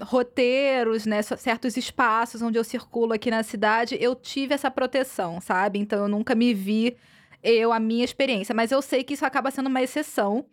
roteiros, 0.00 1.04
né, 1.06 1.20
certos 1.22 1.76
espaços 1.76 2.40
onde 2.40 2.56
eu 2.58 2.64
circulo 2.64 3.12
aqui 3.12 3.30
na 3.30 3.42
cidade, 3.42 3.98
eu 4.00 4.14
tive 4.14 4.54
essa 4.54 4.70
proteção, 4.70 5.40
sabe? 5.40 5.78
Então 5.78 5.98
eu 5.98 6.08
nunca 6.08 6.34
me 6.34 6.54
vi 6.54 6.96
eu 7.42 7.72
a 7.72 7.80
minha 7.80 8.04
experiência, 8.04 8.54
mas 8.54 8.70
eu 8.70 8.80
sei 8.80 9.02
que 9.02 9.14
isso 9.14 9.26
acaba 9.26 9.50
sendo 9.50 9.66
uma 9.66 9.82
exceção 9.82 10.46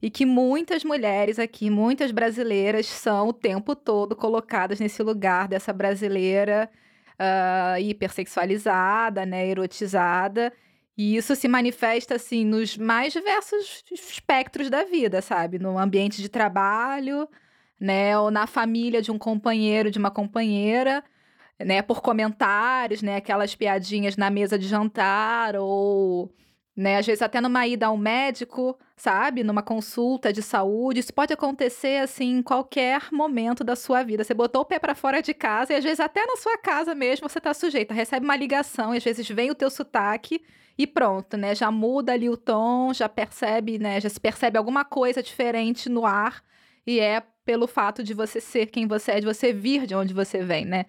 e 0.00 0.10
que 0.10 0.26
muitas 0.26 0.84
mulheres 0.84 1.38
aqui, 1.38 1.70
muitas 1.70 2.10
brasileiras 2.10 2.86
são 2.86 3.28
o 3.28 3.32
tempo 3.32 3.74
todo 3.74 4.14
colocadas 4.14 4.78
nesse 4.78 5.02
lugar 5.02 5.48
dessa 5.48 5.72
brasileira 5.72 6.70
uh, 7.18 7.80
hipersexualizada, 7.80 9.24
né, 9.24 9.46
erotizada. 9.46 10.52
E 10.96 11.16
isso 11.16 11.34
se 11.36 11.46
manifesta, 11.46 12.14
assim, 12.14 12.44
nos 12.44 12.76
mais 12.76 13.12
diversos 13.12 13.84
espectros 13.92 14.70
da 14.70 14.84
vida, 14.84 15.20
sabe? 15.20 15.58
No 15.58 15.78
ambiente 15.78 16.22
de 16.22 16.28
trabalho, 16.28 17.28
né? 17.78 18.18
Ou 18.18 18.30
na 18.30 18.46
família 18.46 19.02
de 19.02 19.10
um 19.12 19.18
companheiro, 19.18 19.90
de 19.90 19.98
uma 19.98 20.10
companheira, 20.10 21.04
né? 21.58 21.82
Por 21.82 22.00
comentários, 22.00 23.02
né? 23.02 23.16
Aquelas 23.16 23.54
piadinhas 23.54 24.16
na 24.16 24.30
mesa 24.30 24.58
de 24.58 24.66
jantar, 24.66 25.54
ou 25.56 26.32
né? 26.76 26.98
Às 26.98 27.06
vezes 27.06 27.22
até 27.22 27.40
numa 27.40 27.66
ida 27.66 27.86
ao 27.86 27.96
médico, 27.96 28.78
sabe? 28.96 29.42
Numa 29.42 29.62
consulta 29.62 30.32
de 30.32 30.42
saúde. 30.42 31.00
Isso 31.00 31.14
pode 31.14 31.32
acontecer 31.32 32.02
assim 32.02 32.36
em 32.36 32.42
qualquer 32.42 33.08
momento 33.10 33.64
da 33.64 33.74
sua 33.74 34.02
vida. 34.02 34.22
Você 34.22 34.34
botou 34.34 34.62
o 34.62 34.64
pé 34.64 34.78
para 34.78 34.94
fora 34.94 35.22
de 35.22 35.32
casa 35.32 35.72
e 35.72 35.76
às 35.76 35.84
vezes 35.84 36.00
até 36.00 36.26
na 36.26 36.36
sua 36.36 36.58
casa 36.58 36.94
mesmo 36.94 37.28
você 37.28 37.38
está 37.38 37.54
sujeita. 37.54 37.94
Recebe 37.94 38.26
uma 38.26 38.36
ligação 38.36 38.94
e 38.94 38.98
às 38.98 39.04
vezes 39.04 39.26
vem 39.28 39.50
o 39.50 39.54
teu 39.54 39.70
sotaque 39.70 40.42
e 40.76 40.86
pronto, 40.86 41.38
né? 41.38 41.54
Já 41.54 41.70
muda 41.70 42.12
ali 42.12 42.28
o 42.28 42.36
tom, 42.36 42.92
já 42.92 43.08
percebe, 43.08 43.78
né? 43.78 43.98
Já 43.98 44.10
se 44.10 44.20
percebe 44.20 44.58
alguma 44.58 44.84
coisa 44.84 45.22
diferente 45.22 45.88
no 45.88 46.04
ar 46.04 46.42
e 46.86 47.00
é 47.00 47.22
pelo 47.44 47.66
fato 47.66 48.02
de 48.02 48.12
você 48.12 48.40
ser 48.40 48.66
quem 48.66 48.86
você 48.86 49.12
é, 49.12 49.20
de 49.20 49.26
você 49.26 49.52
vir 49.52 49.86
de 49.86 49.94
onde 49.94 50.12
você 50.12 50.42
vem, 50.42 50.66
né? 50.66 50.84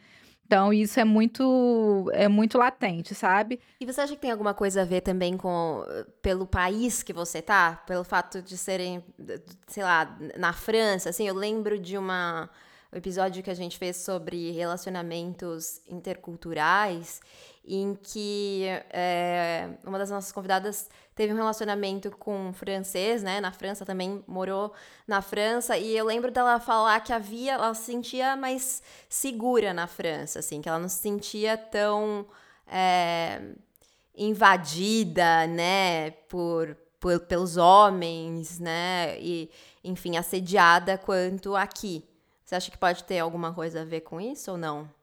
Então, 0.47 0.71
isso 0.71 0.97
é 0.97 1.03
muito 1.03 2.09
é 2.13 2.29
muito 2.29 2.57
latente, 2.57 3.13
sabe? 3.13 3.59
E 3.81 3.85
você 3.85 3.99
acha 3.99 4.15
que 4.15 4.21
tem 4.21 4.31
alguma 4.31 4.53
coisa 4.53 4.83
a 4.83 4.85
ver 4.85 5.01
também 5.01 5.35
com 5.35 5.83
pelo 6.21 6.47
país 6.47 7.03
que 7.03 7.11
você 7.11 7.41
tá? 7.41 7.83
Pelo 7.85 8.05
fato 8.05 8.41
de 8.41 8.57
serem, 8.57 9.03
sei 9.67 9.83
lá, 9.83 10.17
na 10.37 10.53
França, 10.53 11.09
assim, 11.09 11.27
eu 11.27 11.35
lembro 11.35 11.77
de 11.77 11.97
uma 11.97 12.49
um 12.93 12.97
episódio 12.97 13.43
que 13.43 13.49
a 13.49 13.53
gente 13.53 13.77
fez 13.77 13.97
sobre 13.97 14.51
relacionamentos 14.51 15.81
interculturais 15.89 17.19
em 17.65 17.93
que 18.01 18.63
é, 18.89 19.71
uma 19.83 19.97
das 19.97 20.09
nossas 20.09 20.31
convidadas 20.31 20.89
teve 21.17 21.33
um 21.33 21.35
relacionamento 21.35 22.11
com 22.11 22.49
um 22.49 22.53
francês, 22.53 23.23
né? 23.23 23.41
Na 23.41 23.51
França 23.51 23.83
também 23.83 24.23
morou 24.27 24.71
na 25.07 25.19
França 25.19 25.75
e 25.75 25.97
eu 25.97 26.05
lembro 26.05 26.31
dela 26.31 26.59
falar 26.59 26.99
que 27.01 27.11
havia, 27.11 27.53
ela 27.53 27.73
se 27.73 27.85
sentia 27.85 28.35
mais 28.35 28.83
segura 29.09 29.73
na 29.73 29.87
França, 29.87 30.39
assim, 30.39 30.61
que 30.61 30.69
ela 30.69 30.77
não 30.77 30.87
se 30.87 30.99
sentia 30.99 31.57
tão 31.57 32.27
é, 32.67 33.41
invadida, 34.15 35.47
né? 35.47 36.11
Por, 36.29 36.77
por, 36.99 37.19
pelos 37.21 37.57
homens, 37.57 38.59
né? 38.59 39.19
E 39.19 39.49
enfim, 39.83 40.17
assediada 40.17 40.99
quanto 40.99 41.55
aqui. 41.55 42.05
Você 42.45 42.55
acha 42.55 42.69
que 42.69 42.77
pode 42.77 43.03
ter 43.05 43.19
alguma 43.19 43.53
coisa 43.53 43.81
a 43.81 43.85
ver 43.85 44.01
com 44.01 44.21
isso 44.21 44.51
ou 44.51 44.57
não? 44.57 44.96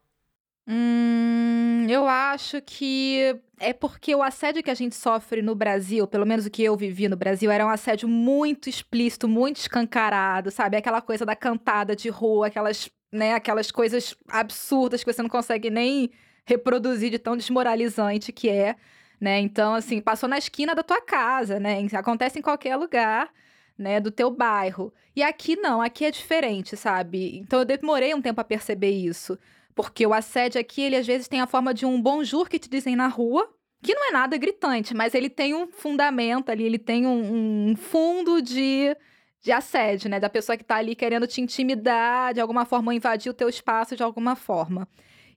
Hum, 0.67 1.85
eu 1.87 2.07
acho 2.07 2.59
que 2.61 3.39
é 3.59 3.71
porque 3.71 4.15
o 4.15 4.23
assédio 4.23 4.63
que 4.63 4.71
a 4.71 4.73
gente 4.75 4.95
sofre 4.95 5.41
no 5.41 5.53
Brasil, 5.53 6.07
pelo 6.07 6.25
menos 6.25 6.45
o 6.45 6.49
que 6.49 6.63
eu 6.63 6.75
vivi 6.75 7.07
no 7.07 7.15
Brasil, 7.15 7.51
era 7.51 7.65
um 7.65 7.69
assédio 7.69 8.09
muito 8.09 8.67
explícito, 8.67 9.27
muito 9.27 9.57
escancarado, 9.57 10.49
sabe? 10.49 10.75
Aquela 10.77 11.01
coisa 11.01 11.25
da 11.25 11.35
cantada 11.35 11.95
de 11.95 12.09
rua, 12.09 12.47
aquelas, 12.47 12.89
né, 13.11 13.33
aquelas 13.35 13.69
coisas 13.71 14.15
absurdas 14.27 15.03
que 15.03 15.13
você 15.13 15.21
não 15.21 15.29
consegue 15.29 15.69
nem 15.69 16.09
reproduzir 16.45 17.11
de 17.11 17.19
tão 17.19 17.37
desmoralizante 17.37 18.31
que 18.31 18.49
é, 18.49 18.75
né? 19.21 19.39
Então, 19.39 19.75
assim, 19.75 20.01
passou 20.01 20.27
na 20.27 20.37
esquina 20.37 20.73
da 20.73 20.83
tua 20.83 21.01
casa, 21.01 21.59
né? 21.59 21.85
Acontece 21.93 22.39
em 22.39 22.41
qualquer 22.41 22.75
lugar 22.75 23.29
né, 23.77 23.99
do 23.99 24.11
teu 24.11 24.31
bairro. 24.31 24.93
E 25.15 25.23
aqui 25.23 25.55
não, 25.55 25.81
aqui 25.81 26.05
é 26.05 26.11
diferente, 26.11 26.75
sabe? 26.77 27.37
Então 27.37 27.59
eu 27.59 27.65
demorei 27.65 28.13
um 28.13 28.21
tempo 28.21 28.41
a 28.41 28.43
perceber 28.43 28.91
isso. 28.91 29.37
Porque 29.75 30.07
o 30.07 30.13
assédio 30.13 30.59
aqui, 30.59 30.81
ele 30.81 30.95
às 30.95 31.05
vezes 31.05 31.27
tem 31.27 31.41
a 31.41 31.47
forma 31.47 31.73
de 31.73 31.85
um 31.85 32.01
bonjour 32.01 32.47
que 32.47 32.57
te 32.57 32.69
dizem 32.69 32.95
na 32.95 33.07
rua, 33.07 33.47
que 33.83 33.93
não 33.93 34.07
é 34.07 34.11
nada 34.11 34.37
gritante, 34.37 34.95
mas 34.95 35.13
ele 35.13 35.29
tem 35.29 35.53
um 35.53 35.67
fundamento 35.67 36.49
ali, 36.49 36.63
ele 36.63 36.79
tem 36.79 37.05
um, 37.05 37.71
um 37.71 37.75
fundo 37.75 38.41
de, 38.41 38.95
de 39.41 39.51
assédio, 39.51 40.09
né? 40.09 40.19
Da 40.19 40.29
pessoa 40.29 40.57
que 40.57 40.63
tá 40.63 40.77
ali 40.77 40.95
querendo 40.95 41.27
te 41.27 41.41
intimidar, 41.41 42.33
de 42.33 42.39
alguma 42.39 42.65
forma, 42.65 42.95
invadir 42.95 43.29
o 43.29 43.33
teu 43.33 43.49
espaço 43.49 43.95
de 43.95 44.01
alguma 44.01 44.35
forma. 44.35 44.87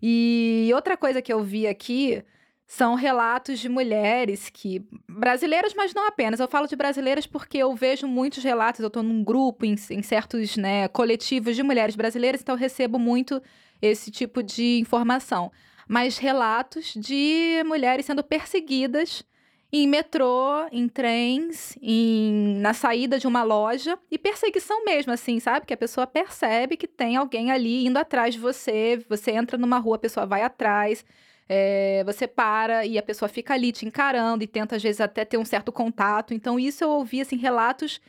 E 0.00 0.70
outra 0.72 0.96
coisa 0.96 1.20
que 1.20 1.32
eu 1.32 1.42
vi 1.42 1.66
aqui 1.66 2.22
são 2.68 2.94
relatos 2.94 3.58
de 3.58 3.68
mulheres 3.68 4.50
que. 4.50 4.86
brasileiras, 5.08 5.74
mas 5.74 5.92
não 5.92 6.06
apenas. 6.06 6.38
Eu 6.38 6.46
falo 6.46 6.68
de 6.68 6.76
brasileiras 6.76 7.26
porque 7.26 7.58
eu 7.58 7.74
vejo 7.74 8.06
muitos 8.06 8.44
relatos, 8.44 8.80
eu 8.80 8.86
estou 8.88 9.02
num 9.02 9.24
grupo, 9.24 9.64
em, 9.64 9.74
em 9.90 10.02
certos 10.02 10.56
né, 10.56 10.86
coletivos 10.88 11.56
de 11.56 11.62
mulheres 11.62 11.96
brasileiras, 11.96 12.40
então 12.40 12.54
eu 12.54 12.58
recebo 12.58 12.98
muito 12.98 13.42
esse 13.80 14.10
tipo 14.10 14.42
de 14.42 14.78
informação. 14.80 15.50
Mas 15.88 16.18
relatos 16.18 16.92
de 16.94 17.62
mulheres 17.64 18.04
sendo 18.04 18.22
perseguidas 18.22 19.24
em 19.72 19.86
metrô, 19.86 20.66
em 20.72 20.88
trens, 20.88 21.76
em, 21.82 22.56
na 22.60 22.72
saída 22.72 23.18
de 23.18 23.26
uma 23.26 23.42
loja 23.42 23.98
e 24.10 24.18
perseguição 24.18 24.84
mesmo, 24.84 25.12
assim, 25.12 25.38
sabe? 25.40 25.66
Que 25.66 25.74
a 25.74 25.76
pessoa 25.76 26.06
percebe 26.06 26.76
que 26.76 26.86
tem 26.86 27.16
alguém 27.16 27.50
ali 27.50 27.86
indo 27.86 27.98
atrás 27.98 28.34
de 28.34 28.40
você. 28.40 29.04
Você 29.08 29.32
entra 29.32 29.58
numa 29.58 29.78
rua, 29.78 29.96
a 29.96 29.98
pessoa 29.98 30.24
vai 30.24 30.42
atrás. 30.42 31.04
É, 31.46 32.02
você 32.04 32.26
para 32.26 32.84
e 32.84 32.98
a 32.98 33.02
pessoa 33.02 33.28
fica 33.28 33.54
ali 33.54 33.72
te 33.72 33.86
encarando 33.86 34.42
e 34.44 34.46
tenta, 34.46 34.76
às 34.76 34.82
vezes, 34.82 35.00
até 35.00 35.24
ter 35.24 35.38
um 35.38 35.44
certo 35.44 35.70
contato. 35.70 36.32
Então, 36.32 36.58
isso 36.58 36.84
eu 36.84 36.90
ouvi, 36.90 37.20
assim, 37.20 37.36
relatos, 37.36 38.00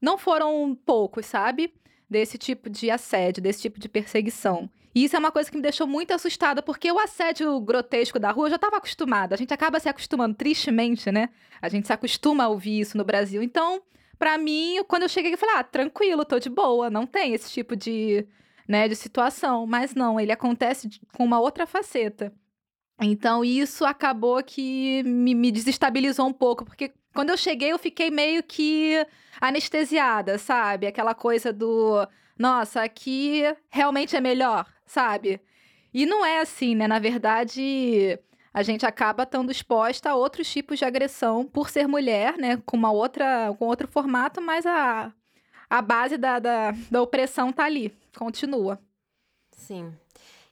não 0.00 0.16
foram 0.16 0.74
poucos, 0.86 1.26
sabe? 1.26 1.74
Desse 2.08 2.38
tipo 2.38 2.70
de 2.70 2.90
assédio, 2.90 3.42
desse 3.42 3.62
tipo 3.62 3.78
de 3.78 3.88
perseguição. 3.88 4.68
E 4.94 5.04
isso 5.04 5.16
é 5.16 5.18
uma 5.18 5.32
coisa 5.32 5.50
que 5.50 5.56
me 5.56 5.62
deixou 5.62 5.86
muito 5.86 6.12
assustada, 6.12 6.62
porque 6.62 6.90
o 6.92 6.98
assédio 6.98 7.58
grotesco 7.60 8.18
da 8.18 8.30
rua 8.30 8.46
eu 8.46 8.50
já 8.50 8.56
estava 8.56 8.76
acostumada. 8.76 9.34
A 9.34 9.38
gente 9.38 9.54
acaba 9.54 9.80
se 9.80 9.88
acostumando, 9.88 10.34
tristemente, 10.34 11.10
né? 11.10 11.30
A 11.60 11.68
gente 11.68 11.86
se 11.86 11.92
acostuma 11.92 12.44
a 12.44 12.48
ouvir 12.48 12.80
isso 12.80 12.96
no 12.98 13.04
Brasil. 13.04 13.42
Então, 13.42 13.82
para 14.18 14.36
mim, 14.36 14.82
quando 14.86 15.04
eu 15.04 15.08
cheguei, 15.08 15.32
eu 15.32 15.38
falei, 15.38 15.56
ah, 15.56 15.64
tranquilo, 15.64 16.24
tô 16.24 16.38
de 16.38 16.50
boa, 16.50 16.90
não 16.90 17.06
tem 17.06 17.32
esse 17.32 17.50
tipo 17.50 17.74
de, 17.74 18.26
né, 18.68 18.86
de 18.86 18.94
situação. 18.94 19.66
Mas 19.66 19.94
não, 19.94 20.20
ele 20.20 20.32
acontece 20.32 20.88
com 21.14 21.24
uma 21.24 21.40
outra 21.40 21.66
faceta. 21.66 22.32
Então, 23.00 23.44
isso 23.44 23.84
acabou 23.84 24.42
que 24.42 25.02
me, 25.04 25.34
me 25.34 25.50
desestabilizou 25.50 26.26
um 26.26 26.32
pouco, 26.32 26.64
porque 26.64 26.92
quando 27.14 27.30
eu 27.30 27.36
cheguei, 27.36 27.72
eu 27.72 27.78
fiquei 27.78 28.10
meio 28.10 28.42
que 28.42 28.94
anestesiada, 29.40 30.38
sabe? 30.38 30.86
Aquela 30.86 31.14
coisa 31.14 31.52
do, 31.52 32.06
nossa, 32.38 32.82
aqui 32.82 33.42
realmente 33.70 34.16
é 34.16 34.20
melhor, 34.20 34.66
sabe? 34.86 35.40
E 35.92 36.06
não 36.06 36.24
é 36.24 36.40
assim, 36.40 36.74
né? 36.74 36.88
Na 36.88 36.98
verdade, 36.98 38.18
a 38.52 38.62
gente 38.62 38.84
acaba 38.86 39.22
estando 39.24 39.50
exposta 39.50 40.10
a 40.10 40.14
outros 40.14 40.50
tipos 40.50 40.78
de 40.78 40.84
agressão 40.84 41.44
por 41.44 41.70
ser 41.70 41.86
mulher, 41.86 42.36
né? 42.38 42.60
Com 42.64 42.76
uma 42.76 42.90
outra, 42.90 43.54
com 43.58 43.66
outro 43.66 43.88
formato, 43.88 44.40
mas 44.40 44.66
a, 44.66 45.12
a 45.68 45.82
base 45.82 46.16
da, 46.16 46.38
da, 46.38 46.72
da 46.90 47.02
opressão 47.02 47.52
tá 47.52 47.64
ali, 47.64 47.94
continua. 48.16 48.78
Sim. 49.50 49.92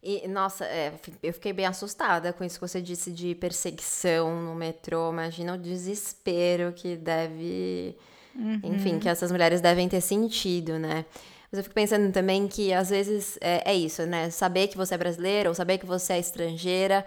E, 0.03 0.27
nossa, 0.29 0.65
é, 0.65 0.95
eu 1.23 1.33
fiquei 1.35 1.53
bem 1.53 1.67
assustada 1.67 2.33
com 2.33 2.43
isso 2.43 2.59
que 2.59 2.67
você 2.67 2.81
disse 2.81 3.13
de 3.13 3.35
perseguição 3.35 4.35
no 4.43 4.55
metrô. 4.55 5.11
Imagina 5.11 5.55
o 5.55 5.59
desespero 5.59 6.73
que 6.73 6.97
deve. 6.97 7.95
Uhum. 8.35 8.61
Enfim, 8.65 8.99
que 8.99 9.09
essas 9.09 9.31
mulheres 9.31 9.61
devem 9.61 9.89
ter 9.89 10.01
sentido, 10.01 10.79
né? 10.79 11.05
Mas 11.51 11.59
eu 11.59 11.63
fico 11.65 11.75
pensando 11.75 12.13
também 12.13 12.47
que 12.47 12.73
às 12.73 12.91
vezes 12.91 13.39
é, 13.41 13.73
é 13.73 13.75
isso, 13.75 14.07
né? 14.07 14.31
Saber 14.31 14.69
que 14.69 14.77
você 14.77 14.95
é 14.95 14.99
brasileira 14.99 15.49
ou 15.49 15.55
saber 15.55 15.79
que 15.79 15.87
você 15.87 16.15
é 16.15 16.19
estrangeira, 16.19 17.05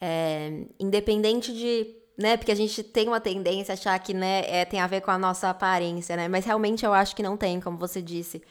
é, 0.00 0.64
independente 0.78 1.52
de 1.52 1.96
né? 2.18 2.36
Porque 2.36 2.52
a 2.52 2.54
gente 2.54 2.82
tem 2.82 3.08
uma 3.08 3.20
tendência 3.20 3.72
a 3.72 3.74
achar 3.74 3.98
que, 3.98 4.12
né, 4.12 4.42
é, 4.46 4.64
tem 4.66 4.78
a 4.78 4.86
ver 4.86 5.00
com 5.00 5.10
a 5.10 5.16
nossa 5.18 5.48
aparência, 5.48 6.16
né? 6.16 6.28
Mas 6.28 6.44
realmente 6.44 6.84
eu 6.84 6.92
acho 6.92 7.16
que 7.16 7.22
não 7.22 7.34
tem, 7.34 7.58
como 7.60 7.78
você 7.78 8.02
disse 8.02 8.42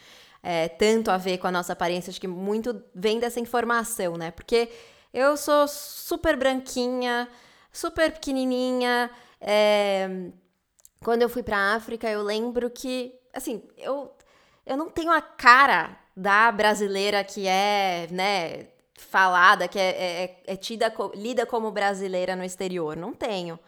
é, 0.41 0.67
tanto 0.69 1.11
a 1.11 1.17
ver 1.17 1.37
com 1.37 1.47
a 1.47 1.51
nossa 1.51 1.73
aparência, 1.73 2.09
acho 2.09 2.19
que 2.19 2.27
muito 2.27 2.81
vem 2.95 3.19
dessa 3.19 3.39
informação, 3.39 4.15
né? 4.17 4.31
Porque 4.31 4.69
eu 5.13 5.35
sou 5.37 5.67
super 5.67 6.37
branquinha, 6.37 7.27
super 7.71 8.11
pequenininha. 8.11 9.09
É... 9.41 10.09
Quando 11.03 11.21
eu 11.21 11.29
fui 11.29 11.43
para 11.43 11.75
África, 11.75 12.09
eu 12.09 12.21
lembro 12.21 12.69
que, 12.69 13.13
assim, 13.33 13.63
eu, 13.77 14.11
eu 14.69 14.77
não 14.77 14.89
tenho 14.89 15.11
a 15.11 15.19
cara 15.21 15.97
da 16.15 16.51
brasileira 16.51 17.23
que 17.23 17.47
é, 17.47 18.07
né, 18.11 18.67
falada, 18.95 19.67
que 19.67 19.79
é, 19.79 19.89
é, 19.89 20.43
é 20.45 20.55
tida, 20.55 20.93
lida 21.15 21.45
como 21.45 21.71
brasileira 21.71 22.35
no 22.35 22.43
exterior. 22.43 22.95
Não 22.95 23.11
tenho. 23.11 23.59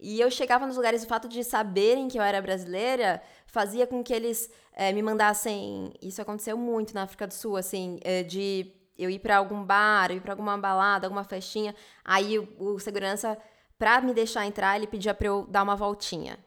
E 0.00 0.20
eu 0.20 0.30
chegava 0.30 0.64
nos 0.64 0.76
lugares, 0.76 1.02
o 1.02 1.08
fato 1.08 1.28
de 1.28 1.42
saberem 1.42 2.06
que 2.06 2.16
eu 2.16 2.22
era 2.22 2.40
brasileira 2.40 3.20
fazia 3.46 3.84
com 3.84 4.02
que 4.04 4.14
eles 4.14 4.48
é, 4.72 4.92
me 4.92 5.02
mandassem. 5.02 5.92
Isso 6.00 6.22
aconteceu 6.22 6.56
muito 6.56 6.94
na 6.94 7.02
África 7.02 7.26
do 7.26 7.34
Sul, 7.34 7.56
assim, 7.56 7.98
é, 8.02 8.22
de 8.22 8.72
eu 8.96 9.10
ir 9.10 9.18
para 9.18 9.38
algum 9.38 9.64
bar, 9.64 10.12
ir 10.12 10.20
para 10.20 10.32
alguma 10.32 10.56
balada, 10.56 11.06
alguma 11.06 11.24
festinha. 11.24 11.74
Aí 12.04 12.38
o, 12.38 12.48
o, 12.58 12.78
segurança, 12.78 13.36
pra 13.76 14.00
me 14.00 14.14
deixar 14.14 14.46
entrar, 14.46 14.76
ele 14.76 14.86
pedia 14.86 15.14
pra 15.14 15.26
eu 15.26 15.44
dar 15.48 15.64
uma 15.64 15.74
voltinha. 15.74 16.38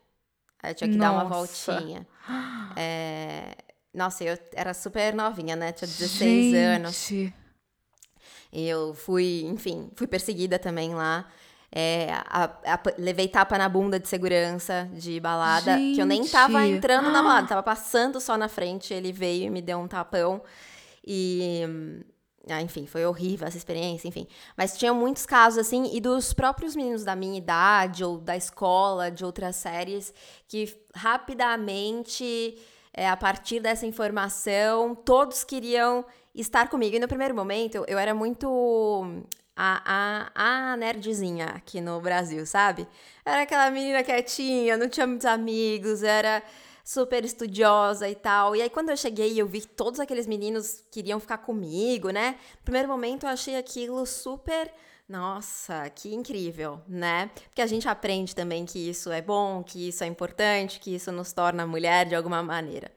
Aí 0.63 0.71
eu 0.71 0.75
tinha 0.75 0.89
que 0.89 0.95
Nossa. 0.95 1.12
dar 1.12 1.17
uma 1.17 1.29
voltinha. 1.29 2.07
É... 2.77 3.55
Nossa, 3.93 4.24
eu 4.24 4.38
era 4.53 4.74
super 4.74 5.13
novinha, 5.13 5.55
né? 5.55 5.71
Tinha 5.71 5.88
16 5.88 6.19
Gente. 6.19 6.55
anos. 6.55 7.12
E 8.53 8.67
eu 8.67 8.93
fui, 8.93 9.43
enfim, 9.45 9.89
fui 9.95 10.07
perseguida 10.07 10.60
também 10.60 10.93
lá. 10.93 11.27
É, 11.74 12.12
a, 12.25 12.43
a, 12.65 12.79
levei 12.98 13.29
tapa 13.29 13.57
na 13.57 13.69
bunda 13.69 13.98
de 13.98 14.07
segurança 14.07 14.89
de 14.93 15.19
balada, 15.21 15.77
Gente. 15.77 15.95
que 15.95 16.01
eu 16.01 16.05
nem 16.05 16.27
tava 16.27 16.65
entrando 16.67 17.10
na 17.10 17.24
balada, 17.24 17.48
tava 17.48 17.63
passando 17.63 18.19
só 18.19 18.38
na 18.38 18.50
frente, 18.50 18.93
ele 18.93 19.13
veio 19.13 19.45
e 19.45 19.50
me 19.50 19.62
deu 19.62 19.79
um 19.79 19.88
tapão. 19.88 20.41
E. 21.05 21.62
Ah, 22.50 22.62
enfim, 22.62 22.88
foi 22.88 23.05
horrível 23.05 23.48
essa 23.48 23.55
experiência, 23.55 24.07
enfim. 24.07 24.27
Mas 24.57 24.75
tinha 24.75 24.91
muitos 24.93 25.27
casos, 25.27 25.60
assim, 25.60 25.95
e 25.95 26.01
dos 26.01 26.33
próprios 26.33 26.75
meninos 26.75 27.03
da 27.03 27.15
minha 27.15 27.38
idade, 27.38 28.03
ou 28.03 28.17
da 28.17 28.36
escola, 28.36 29.12
de 29.12 29.24
outras 29.24 29.55
séries, 29.57 30.12
que 30.48 30.75
rapidamente, 30.93 32.57
é, 32.93 33.07
a 33.07 33.15
partir 33.15 33.60
dessa 33.60 33.86
informação, 33.86 34.93
todos 34.93 35.43
queriam 35.43 36.05
estar 36.36 36.69
comigo. 36.69 36.95
E 36.95 37.00
no 37.00 37.07
primeiro 37.07 37.36
momento, 37.36 37.83
eu, 37.88 37.98
era 37.98 38.13
muito 38.13 39.24
a, 39.55 40.29
a, 40.36 40.71
a 40.71 40.77
nerdzinha 40.77 41.48
aqui 41.48 41.79
no 41.79 42.00
Brasil, 42.01 42.45
sabe? 42.45 42.88
Era 43.25 43.43
aquela 43.43 43.69
menina 43.71 44.03
quietinha, 44.03 44.77
não 44.77 44.89
tinha 44.89 45.07
muitos 45.07 45.25
amigos, 45.25 46.03
era 46.03 46.43
super 46.83 47.24
estudiosa 47.24 48.10
e 48.10 48.15
tal. 48.15 48.55
E 48.55 48.62
aí, 48.62 48.69
quando 48.69 48.89
eu 48.89 48.98
cheguei 48.98 49.39
eu 49.39 49.48
vi 49.48 49.62
que 49.62 49.67
todos 49.67 50.00
aqueles 50.00 50.27
meninos 50.27 50.83
queriam 50.91 51.19
ficar 51.19 51.38
comigo, 51.38 52.10
né? 52.10 52.36
No 52.57 52.63
primeiro 52.63 52.88
momento, 52.88 53.25
eu 53.25 53.29
achei 53.29 53.55
aquilo 53.55 54.05
super. 54.05 54.71
Nossa, 55.12 55.89
que 55.89 56.15
incrível, 56.15 56.80
né? 56.88 57.30
Porque 57.50 57.62
a 57.62 57.68
gente 57.68 57.86
aprende 57.86 58.34
também 58.34 58.65
que 58.65 58.80
isso 58.80 59.12
é 59.12 59.22
bom, 59.22 59.62
que 59.62 59.89
isso 59.89 60.06
é 60.06 60.08
importante, 60.08 60.80
que 60.80 60.96
isso 60.96 61.12
nos 61.12 61.34
torna 61.34 61.68
mulher 61.68 62.06
de 62.06 62.15
alguma 62.15 62.41
maneira. 62.41 62.89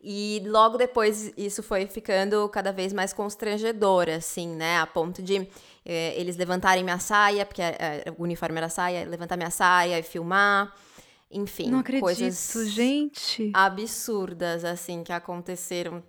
E 0.00 0.40
logo 0.46 0.78
depois 0.78 1.32
isso 1.36 1.60
foi 1.60 1.86
ficando 1.86 2.48
cada 2.48 2.72
vez 2.72 2.92
mais 2.92 3.12
constrangedor, 3.12 4.08
assim, 4.08 4.54
né? 4.54 4.78
A 4.78 4.86
ponto 4.86 5.20
de 5.20 5.48
é, 5.84 6.14
eles 6.16 6.36
levantarem 6.36 6.84
minha 6.84 7.00
saia, 7.00 7.44
porque 7.44 7.60
é, 7.60 8.04
o 8.16 8.22
uniforme 8.22 8.58
era 8.58 8.68
saia, 8.68 9.04
levantar 9.04 9.36
minha 9.36 9.50
saia 9.50 9.98
e 9.98 10.02
filmar. 10.04 10.72
Enfim, 11.28 11.70
Não 11.70 11.78
acredito, 11.80 12.02
coisas 12.02 12.52
gente. 12.68 13.50
absurdas, 13.54 14.64
assim, 14.64 15.02
que 15.02 15.12
aconteceram 15.12 16.04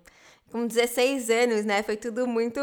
com 0.54 0.68
16 0.68 1.30
anos, 1.30 1.64
né? 1.64 1.82
Foi 1.82 1.96
tudo 1.96 2.28
muito 2.28 2.60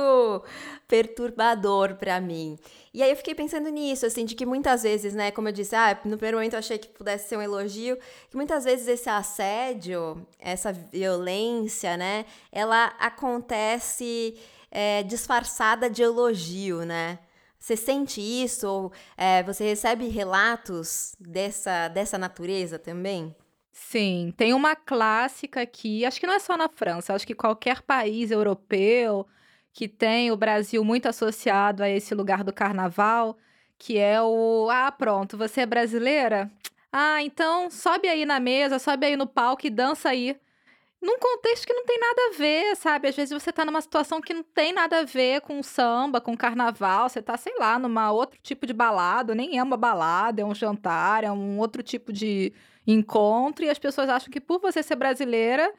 perturbador 0.88 1.96
para 1.96 2.22
mim. 2.22 2.58
E 2.94 3.04
aí 3.04 3.10
eu 3.10 3.18
fiquei 3.18 3.36
pensando 3.36 3.68
nisso, 3.68 4.06
assim, 4.06 4.24
de 4.24 4.34
que 4.34 4.46
muitas 4.46 4.84
vezes, 4.84 5.14
né, 5.14 5.30
como 5.30 5.50
eu 5.50 5.52
disse, 5.52 5.76
ah, 5.76 6.00
no 6.06 6.16
primeiro 6.16 6.38
momento 6.38 6.54
eu 6.54 6.60
achei 6.60 6.78
que 6.78 6.88
pudesse 6.88 7.28
ser 7.28 7.36
um 7.36 7.42
elogio, 7.42 7.98
que 8.30 8.38
muitas 8.38 8.64
vezes 8.64 8.88
esse 8.88 9.10
assédio, 9.10 10.26
essa 10.40 10.72
violência, 10.72 11.98
né, 11.98 12.26
ela 12.50 12.96
acontece 12.98 14.38
é, 14.72 15.04
disfarçada 15.04 15.90
de 15.90 16.02
elogio, 16.02 16.86
né? 16.86 17.20
Você 17.60 17.76
sente 17.76 18.22
isso? 18.22 18.70
Ou 18.70 18.92
é, 19.18 19.44
você 19.44 19.66
recebe 19.66 20.08
relatos 20.08 21.14
dessa, 21.20 21.90
dessa 21.90 22.18
natureza 22.18 22.80
também? 22.80 23.36
Sim, 23.72 24.34
tem 24.36 24.54
uma 24.54 24.76
clássica 24.76 25.62
aqui, 25.62 26.06
acho 26.06 26.20
que 26.20 26.28
não 26.28 26.34
é 26.34 26.40
só 26.40 26.58
na 26.58 26.68
França, 26.68 27.14
acho 27.14 27.26
que 27.26 27.34
qualquer 27.34 27.82
país 27.82 28.30
europeu 28.32 29.26
que 29.74 29.88
tem 29.88 30.30
o 30.32 30.36
Brasil 30.38 30.84
muito 30.84 31.08
associado 31.08 31.82
a 31.82 31.90
esse 31.90 32.14
lugar 32.14 32.44
do 32.44 32.52
carnaval, 32.52 33.38
que 33.78 33.98
é 33.98 34.22
o 34.22 34.70
ah, 34.70 34.92
pronto, 34.92 35.38
você 35.38 35.62
é 35.62 35.66
brasileira? 35.66 36.52
Ah, 36.92 37.24
então 37.24 37.70
sobe 37.72 38.08
aí 38.10 38.26
na 38.26 38.40
mesa, 38.40 38.78
sobe 38.80 39.06
aí 39.06 39.16
no 39.16 39.26
palco 39.28 39.66
e 39.66 39.70
dança 39.70 40.10
aí 40.10 40.38
num 41.02 41.18
contexto 41.20 41.66
que 41.66 41.74
não 41.74 41.86
tem 41.86 42.00
nada 42.00 42.22
a 42.30 42.38
ver, 42.38 42.76
sabe? 42.76 43.08
Às 43.08 43.16
vezes 43.16 43.32
você 43.34 43.52
tá 43.52 43.66
numa 43.66 43.82
situação 43.82 44.22
que 44.22 44.34
não 44.34 44.44
tem 44.44 44.72
nada 44.74 45.00
a 45.00 45.04
ver 45.04 45.42
com 45.42 45.64
samba, 45.64 46.22
com 46.22 46.38
carnaval, 46.38 47.10
você 47.10 47.22
tá, 47.22 47.38
sei 47.38 47.56
lá, 47.58 47.80
numa 47.80 48.12
outro 48.12 48.40
tipo 48.44 48.68
de 48.68 48.74
balada, 48.74 49.34
nem 49.34 49.58
é 49.58 49.64
uma 49.64 49.78
balada, 49.78 50.42
é 50.42 50.46
um 50.46 50.54
jantar, 50.54 51.24
é 51.24 51.32
um 51.32 51.58
outro 51.58 51.82
tipo 51.82 52.14
de 52.14 52.54
encontro, 52.86 53.66
e 53.66 53.70
as 53.70 53.80
pessoas 53.80 54.10
acham 54.10 54.30
que 54.32 54.42
por 54.42 54.60
você 54.60 54.82
ser 54.84 54.96
brasileira, 54.96 55.72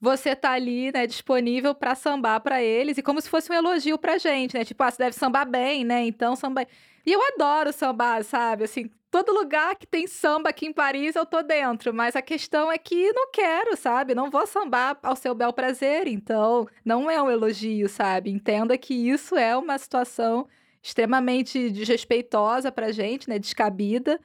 você 0.00 0.34
tá 0.36 0.52
ali, 0.52 0.92
né, 0.92 1.06
disponível 1.06 1.74
para 1.74 1.94
sambar 1.94 2.40
para 2.40 2.62
eles, 2.62 2.98
e 2.98 3.02
como 3.02 3.20
se 3.20 3.28
fosse 3.28 3.50
um 3.50 3.54
elogio 3.54 3.98
pra 3.98 4.18
gente, 4.18 4.56
né? 4.56 4.64
Tipo, 4.64 4.82
ah, 4.84 4.90
você 4.90 4.98
deve 4.98 5.16
sambar 5.16 5.48
bem, 5.48 5.84
né? 5.84 6.02
Então 6.06 6.36
samba. 6.36 6.66
E 7.04 7.12
eu 7.12 7.20
adoro 7.34 7.72
sambar, 7.72 8.22
sabe? 8.22 8.64
Assim, 8.64 8.90
todo 9.10 9.32
lugar 9.32 9.74
que 9.76 9.86
tem 9.86 10.06
samba 10.06 10.50
aqui 10.50 10.66
em 10.66 10.72
Paris 10.72 11.16
eu 11.16 11.26
tô 11.26 11.42
dentro, 11.42 11.92
mas 11.92 12.14
a 12.14 12.22
questão 12.22 12.70
é 12.70 12.78
que 12.78 13.12
não 13.12 13.30
quero, 13.32 13.76
sabe? 13.76 14.14
Não 14.14 14.30
vou 14.30 14.46
sambar 14.46 14.98
ao 15.02 15.16
seu 15.16 15.34
bel 15.34 15.52
prazer, 15.52 16.06
então 16.06 16.68
não 16.84 17.10
é 17.10 17.20
um 17.20 17.30
elogio, 17.30 17.88
sabe? 17.88 18.30
Entenda 18.30 18.76
que 18.78 18.94
isso 18.94 19.36
é 19.36 19.56
uma 19.56 19.78
situação 19.78 20.46
extremamente 20.82 21.70
desrespeitosa 21.70 22.70
pra 22.70 22.92
gente, 22.92 23.28
né? 23.28 23.38
Descabida 23.38 24.20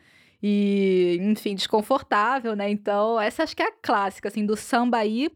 e, 0.46 1.18
enfim, 1.22 1.56
desconfortável, 1.56 2.54
né? 2.54 2.70
Então, 2.70 3.20
essa 3.20 3.44
acho 3.44 3.56
que 3.56 3.64
é 3.64 3.68
a 3.68 3.72
clássica, 3.72 4.28
assim, 4.28 4.46
do 4.46 4.58
samba 4.58 4.98
aí. 4.98 5.30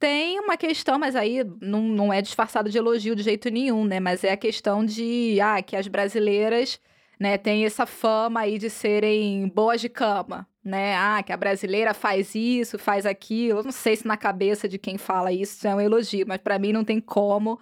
Tem 0.00 0.40
uma 0.40 0.56
questão, 0.56 0.98
mas 0.98 1.14
aí 1.14 1.44
não, 1.60 1.82
não 1.82 2.12
é 2.12 2.20
disfarçado 2.20 2.68
de 2.68 2.76
elogio 2.76 3.14
de 3.14 3.22
jeito 3.22 3.48
nenhum, 3.50 3.84
né? 3.84 4.00
Mas 4.00 4.24
é 4.24 4.32
a 4.32 4.36
questão 4.36 4.84
de, 4.84 5.38
ah, 5.40 5.62
que 5.62 5.76
as 5.76 5.86
brasileiras 5.86 6.80
né, 7.20 7.38
tem 7.38 7.64
essa 7.64 7.86
fama 7.86 8.40
aí 8.40 8.58
de 8.58 8.68
serem 8.68 9.48
boas 9.48 9.80
de 9.80 9.88
cama, 9.88 10.46
né? 10.64 10.96
Ah, 10.96 11.22
que 11.22 11.32
a 11.32 11.36
brasileira 11.36 11.94
faz 11.94 12.34
isso, 12.34 12.78
faz 12.78 13.06
aquilo. 13.06 13.60
Eu 13.60 13.64
não 13.64 13.72
sei 13.72 13.94
se 13.96 14.06
na 14.06 14.16
cabeça 14.16 14.68
de 14.68 14.78
quem 14.78 14.98
fala 14.98 15.32
isso 15.32 15.66
é 15.68 15.74
um 15.74 15.80
elogio, 15.80 16.26
mas 16.26 16.38
para 16.38 16.58
mim 16.58 16.72
não 16.72 16.84
tem 16.84 17.00
como. 17.00 17.60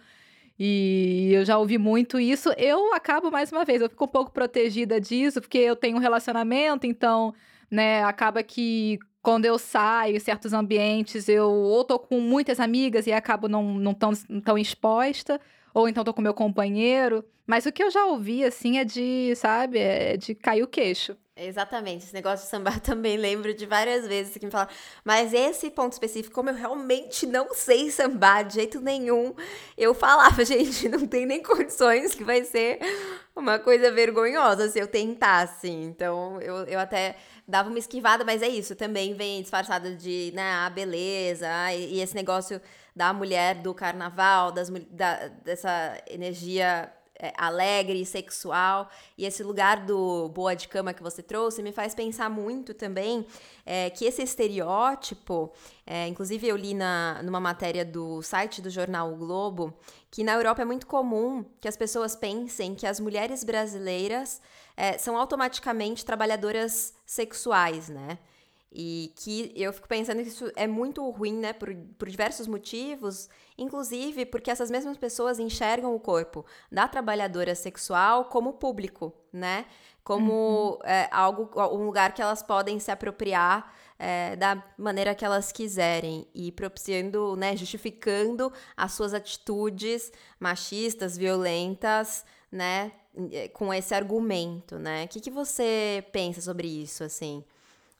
E 0.59 1.31
eu 1.33 1.45
já 1.45 1.59
ouvi 1.59 1.79
muito 1.79 2.19
isso. 2.19 2.51
Eu 2.57 2.95
acabo 2.95 3.31
mais 3.31 3.53
uma 3.53 3.65
vez, 3.65 3.83
eu 3.83 3.91
fico 3.91 4.05
um 4.05 4.09
pouco 4.09 4.31
protegida 4.31 5.01
disso, 5.01 5.41
porque 5.41 5.59
eu 5.59 5.77
tenho 5.77 5.97
um 5.97 6.01
relacionamento, 6.01 6.87
então, 6.87 7.35
né, 7.71 8.03
acaba 8.05 8.43
que 8.43 8.99
quando 9.23 9.45
eu 9.45 9.59
saio 9.59 10.17
em 10.17 10.21
certos 10.21 10.53
ambientes, 10.53 11.29
eu 11.29 11.51
ou 11.51 11.85
tô 11.85 11.99
com 11.99 12.21
muitas 12.21 12.61
amigas 12.61 13.07
e 13.07 13.13
acabo 13.13 13.49
não, 13.49 13.75
não 13.75 13.93
tão, 13.93 14.13
não 14.29 14.41
tão 14.41 14.57
exposta, 14.57 15.41
ou 15.77 15.87
então 15.87 16.03
tô 16.03 16.15
com 16.15 16.23
meu 16.23 16.33
companheiro. 16.33 17.23
Mas 17.47 17.67
o 17.67 17.71
que 17.71 17.85
eu 17.85 17.91
já 17.91 18.07
ouvi, 18.07 18.43
assim, 18.43 18.79
é 18.79 18.85
de, 18.85 19.35
sabe, 19.37 19.79
é 19.79 20.17
de 20.17 20.35
cair 20.35 20.63
o 20.63 20.67
queixo. 20.67 21.15
Exatamente, 21.37 22.07
esse 22.07 22.15
negócio 22.15 22.47
de 22.47 22.51
sambar 22.51 22.81
também 22.81 23.19
lembro 23.19 23.53
de 23.53 23.67
várias 23.67 24.09
vezes 24.09 24.39
que 24.39 24.47
me 24.47 24.51
falaram, 24.51 24.71
mas 25.05 25.35
esse 25.35 25.71
ponto 25.71 25.93
específico, 25.93 26.35
como 26.35 26.49
eu 26.49 26.55
realmente 26.55 27.27
não 27.27 27.53
sei 27.53 27.91
sambar 27.91 28.43
de 28.43 28.55
jeito 28.55 28.81
nenhum, 28.81 29.35
eu 29.77 29.93
falava, 29.93 30.43
gente, 30.47 30.89
não 30.89 31.07
tem 31.07 31.27
nem 31.27 31.43
condições 31.43 32.15
que 32.15 32.25
vai 32.25 32.43
ser 32.43 32.79
uma 33.37 33.59
coisa 33.59 33.93
vergonhosa 33.93 34.71
se 34.71 34.79
eu 34.79 34.89
tentasse. 34.89 35.69
Então, 35.69 36.41
eu, 36.41 36.65
eu 36.65 36.81
até 36.81 37.17
dava 37.47 37.69
uma 37.69 37.79
esquivada, 37.79 38.25
mas 38.25 38.41
é 38.41 38.49
isso, 38.49 38.75
também 38.75 39.13
vem 39.13 39.43
disfarçada 39.43 39.95
de, 39.95 40.33
né, 40.35 40.53
a 40.53 40.71
beleza, 40.71 41.47
e, 41.75 41.97
e 41.97 42.01
esse 42.01 42.15
negócio 42.15 42.63
da 42.97 43.13
mulher 43.13 43.57
do 43.57 43.75
carnaval, 43.75 44.51
das, 44.51 44.71
da, 44.91 45.29
dessa 45.29 46.03
energia 46.09 46.91
é, 47.19 47.33
alegre 47.37 48.05
sexual. 48.07 48.89
E 49.19 49.27
esse 49.27 49.43
lugar 49.43 49.85
do 49.85 50.31
boa 50.31 50.57
de 50.57 50.67
cama 50.67 50.95
que 50.95 51.03
você 51.03 51.23
trouxe 51.23 51.63
me 51.63 51.73
faz 51.73 51.95
pensar 51.95 52.31
muito 52.31 52.73
também 52.73 53.27
é, 53.67 53.91
que 53.91 54.07
esse 54.07 54.23
estereótipo, 54.23 55.53
é, 55.87 56.09
inclusive 56.09 56.49
eu 56.49 56.57
li 56.57 56.73
na, 56.73 57.21
numa 57.23 57.41
matéria 57.41 57.85
do 57.85 58.23
site 58.23 58.63
do 58.63 58.71
jornal 58.71 59.13
o 59.13 59.17
Globo, 59.17 59.75
que 60.11 60.25
na 60.25 60.33
Europa 60.33 60.63
é 60.63 60.65
muito 60.65 60.87
comum 60.87 61.45
que 61.61 61.69
as 61.69 61.77
pessoas 61.77 62.17
pensem 62.17 62.75
que 62.75 62.87
as 62.87 62.99
mulheres 62.99 63.45
brasileiras 63.45 64.41
são 64.99 65.17
automaticamente 65.17 66.05
trabalhadoras 66.05 66.93
sexuais, 67.07 67.89
né? 67.89 68.19
E 68.73 69.13
que 69.17 69.53
eu 69.55 69.73
fico 69.73 69.89
pensando 69.89 70.23
que 70.23 70.29
isso 70.29 70.51
é 70.55 70.67
muito 70.67 71.09
ruim, 71.11 71.39
né, 71.39 71.53
por, 71.53 71.75
por 71.99 72.09
diversos 72.09 72.47
motivos, 72.47 73.29
inclusive 73.57 74.27
porque 74.27 74.51
essas 74.51 74.71
mesmas 74.71 74.99
pessoas 74.99 75.39
enxergam 75.39 75.95
o 75.95 76.01
corpo 76.01 76.45
da 76.71 76.87
trabalhadora 76.87 77.55
sexual 77.55 78.27
como 78.27 78.55
público, 78.55 79.15
né? 79.33 79.67
Como 80.05 80.33
uhum. 80.73 80.79
é, 80.85 81.09
algo, 81.11 81.51
um 81.73 81.87
lugar 81.87 82.13
que 82.13 82.23
elas 82.23 82.43
podem 82.43 82.79
se 82.79 82.91
apropriar 82.91 83.73
é, 83.99 84.37
da 84.37 84.63
maneira 84.77 85.15
que 85.15 85.25
elas 85.25 85.51
quiserem 85.51 86.27
e 86.35 86.53
propiciando, 86.53 87.35
né, 87.37 87.57
justificando 87.57 88.53
as 88.77 88.93
suas 88.93 89.15
atitudes 89.15 90.13
machistas, 90.39 91.17
violentas, 91.17 92.25
né, 92.53 92.93
com 93.53 93.73
esse 93.73 93.95
argumento, 93.95 94.79
né? 94.79 95.05
O 95.05 95.09
que, 95.09 95.21
que 95.21 95.31
você 95.31 96.05
pensa 96.13 96.41
sobre 96.41 96.69
isso, 96.69 97.03
assim? 97.03 97.43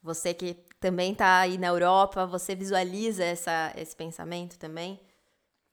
Você 0.07 0.33
que 0.33 0.57
também 0.79 1.11
está 1.11 1.41
aí 1.41 1.59
na 1.59 1.67
Europa, 1.67 2.25
você 2.25 2.55
visualiza 2.55 3.25
essa, 3.25 3.73
esse 3.77 3.95
pensamento 3.95 4.57
também? 4.57 5.01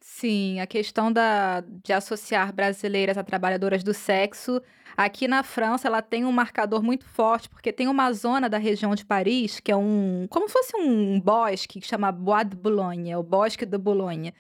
Sim, 0.02 0.60
a 0.60 0.66
questão 0.66 1.14
da, 1.14 1.62
de 1.62 1.94
associar 1.94 2.52
brasileiras 2.52 3.16
a 3.16 3.24
trabalhadoras 3.24 3.84
do 3.84 3.94
sexo. 3.94 4.60
Aqui 4.98 5.28
na 5.28 5.44
França, 5.44 5.88
ela 5.88 6.02
tem 6.02 6.26
um 6.26 6.32
marcador 6.32 6.82
muito 6.82 7.06
forte, 7.06 7.48
porque 7.48 7.72
tem 7.72 7.88
uma 7.88 8.12
zona 8.12 8.50
da 8.50 8.58
região 8.58 8.96
de 8.96 9.06
Paris, 9.06 9.60
que 9.60 9.72
é 9.72 9.76
um. 9.76 10.26
como 10.32 10.48
se 10.48 10.54
fosse 10.54 10.76
um 10.76 11.20
bosque, 11.20 11.80
que 11.80 11.88
chama 11.88 12.12
Bois 12.12 12.50
de 12.50 12.56
Boulogne, 12.56 13.16
o 13.16 13.24
Bosque 13.24 13.66
de 13.68 13.78
Boulogne. 13.78 14.34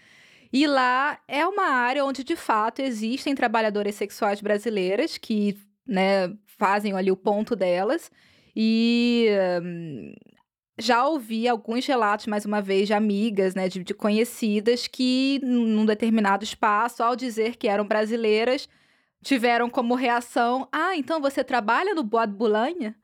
E 0.52 0.68
lá 0.68 1.20
é 1.28 1.46
uma 1.46 1.68
área 1.68 2.04
onde, 2.04 2.24
de 2.24 2.36
fato, 2.36 2.80
existem 2.82 3.36
trabalhadoras 3.36 3.96
sexuais 3.96 4.42
brasileiras 4.42 5.18
que 5.20 5.58
né, 5.88 6.36
fazem 6.46 6.94
ali 6.94 7.12
o 7.12 7.18
ponto 7.18 7.56
delas. 7.56 8.12
E 8.56 9.28
hum, 9.64 10.14
já 10.78 11.06
ouvi 11.08 11.48
alguns 11.48 11.86
relatos, 11.86 12.28
mais 12.28 12.46
uma 12.46 12.62
vez, 12.62 12.88
de 12.88 12.94
amigas, 12.94 13.56
né, 13.56 13.70
de, 13.70 13.84
de 13.84 13.94
conhecidas, 13.94 14.88
que 14.88 15.40
num 15.44 15.86
determinado 15.86 16.44
espaço, 16.44 17.04
ao 17.04 17.16
dizer 17.16 17.58
que 17.58 17.68
eram 17.68 17.88
brasileiras, 17.88 18.68
tiveram 19.24 19.70
como 19.70 19.96
reação: 19.96 20.68
Ah, 20.72 20.96
então 20.96 21.22
você 21.22 21.44
trabalha 21.44 21.94
no 21.94 22.04
Bois 22.04 22.28
de 22.28 22.36
Boulogne? 22.36 22.96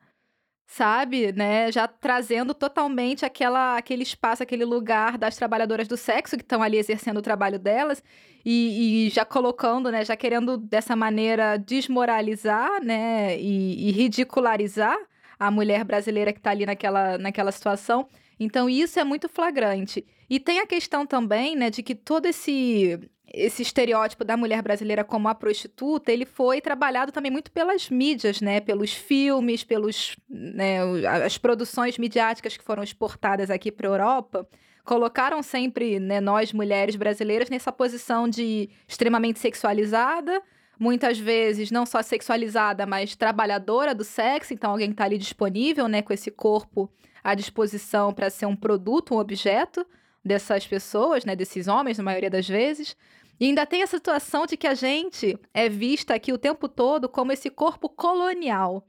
Sabe, 0.66 1.32
né? 1.32 1.72
Já 1.72 1.88
trazendo 1.88 2.54
totalmente 2.54 3.24
aquela, 3.24 3.76
aquele 3.76 4.04
espaço, 4.04 4.42
aquele 4.42 4.64
lugar 4.64 5.18
das 5.18 5.36
trabalhadoras 5.36 5.88
do 5.88 5.96
sexo 5.96 6.36
que 6.36 6.44
estão 6.44 6.62
ali 6.62 6.76
exercendo 6.78 7.16
o 7.18 7.22
trabalho 7.22 7.58
delas 7.58 8.02
e, 8.44 9.08
e, 9.08 9.10
já 9.10 9.24
colocando, 9.24 9.90
né? 9.90 10.04
Já 10.04 10.16
querendo 10.16 10.56
dessa 10.56 10.94
maneira 10.94 11.56
desmoralizar, 11.56 12.82
né? 12.84 13.36
E, 13.40 13.88
e 13.88 13.90
ridicularizar 13.90 14.96
a 15.40 15.50
mulher 15.50 15.82
brasileira 15.84 16.32
que 16.34 16.38
está 16.38 16.50
ali 16.50 16.66
naquela, 16.66 17.16
naquela 17.16 17.50
situação. 17.50 18.06
Então, 18.38 18.68
isso 18.68 19.00
é 19.00 19.04
muito 19.04 19.26
flagrante. 19.26 20.06
E 20.28 20.38
tem 20.38 20.60
a 20.60 20.66
questão 20.66 21.06
também, 21.06 21.56
né, 21.56 21.70
de 21.70 21.82
que 21.82 21.94
todo 21.94 22.26
esse 22.26 23.00
esse 23.32 23.62
estereótipo 23.62 24.24
da 24.24 24.36
mulher 24.36 24.60
brasileira 24.60 25.04
como 25.04 25.28
a 25.28 25.34
prostituta, 25.36 26.10
ele 26.10 26.26
foi 26.26 26.60
trabalhado 26.60 27.12
também 27.12 27.30
muito 27.30 27.52
pelas 27.52 27.88
mídias, 27.88 28.40
né, 28.40 28.58
pelos 28.60 28.92
filmes, 28.92 29.62
pelos, 29.62 30.16
né, 30.28 30.78
as 31.24 31.38
produções 31.38 31.96
midiáticas 31.96 32.56
que 32.56 32.64
foram 32.64 32.82
exportadas 32.82 33.48
aqui 33.48 33.70
para 33.70 33.86
a 33.86 33.92
Europa, 33.92 34.48
colocaram 34.84 35.44
sempre, 35.44 36.00
né, 36.00 36.20
nós 36.20 36.52
mulheres 36.52 36.96
brasileiras 36.96 37.48
nessa 37.48 37.70
posição 37.70 38.28
de 38.28 38.68
extremamente 38.88 39.38
sexualizada, 39.38 40.42
muitas 40.80 41.18
vezes 41.18 41.70
não 41.70 41.84
só 41.84 42.00
sexualizada, 42.00 42.86
mas 42.86 43.14
trabalhadora 43.14 43.94
do 43.94 44.02
sexo, 44.02 44.54
então 44.54 44.70
alguém 44.70 44.90
está 44.90 45.04
ali 45.04 45.18
disponível, 45.18 45.86
né, 45.86 46.00
com 46.00 46.10
esse 46.10 46.30
corpo 46.30 46.90
à 47.22 47.34
disposição 47.34 48.14
para 48.14 48.30
ser 48.30 48.46
um 48.46 48.56
produto, 48.56 49.14
um 49.14 49.18
objeto 49.18 49.86
dessas 50.24 50.66
pessoas, 50.66 51.26
né, 51.26 51.36
desses 51.36 51.68
homens, 51.68 51.98
na 51.98 52.04
maioria 52.04 52.30
das 52.30 52.48
vezes. 52.48 52.96
E 53.38 53.44
ainda 53.44 53.66
tem 53.66 53.82
a 53.82 53.86
situação 53.86 54.46
de 54.46 54.56
que 54.56 54.66
a 54.66 54.72
gente 54.72 55.38
é 55.52 55.68
vista 55.68 56.14
aqui 56.14 56.32
o 56.32 56.38
tempo 56.38 56.66
todo 56.66 57.10
como 57.10 57.30
esse 57.30 57.50
corpo 57.50 57.88
colonial, 57.88 58.86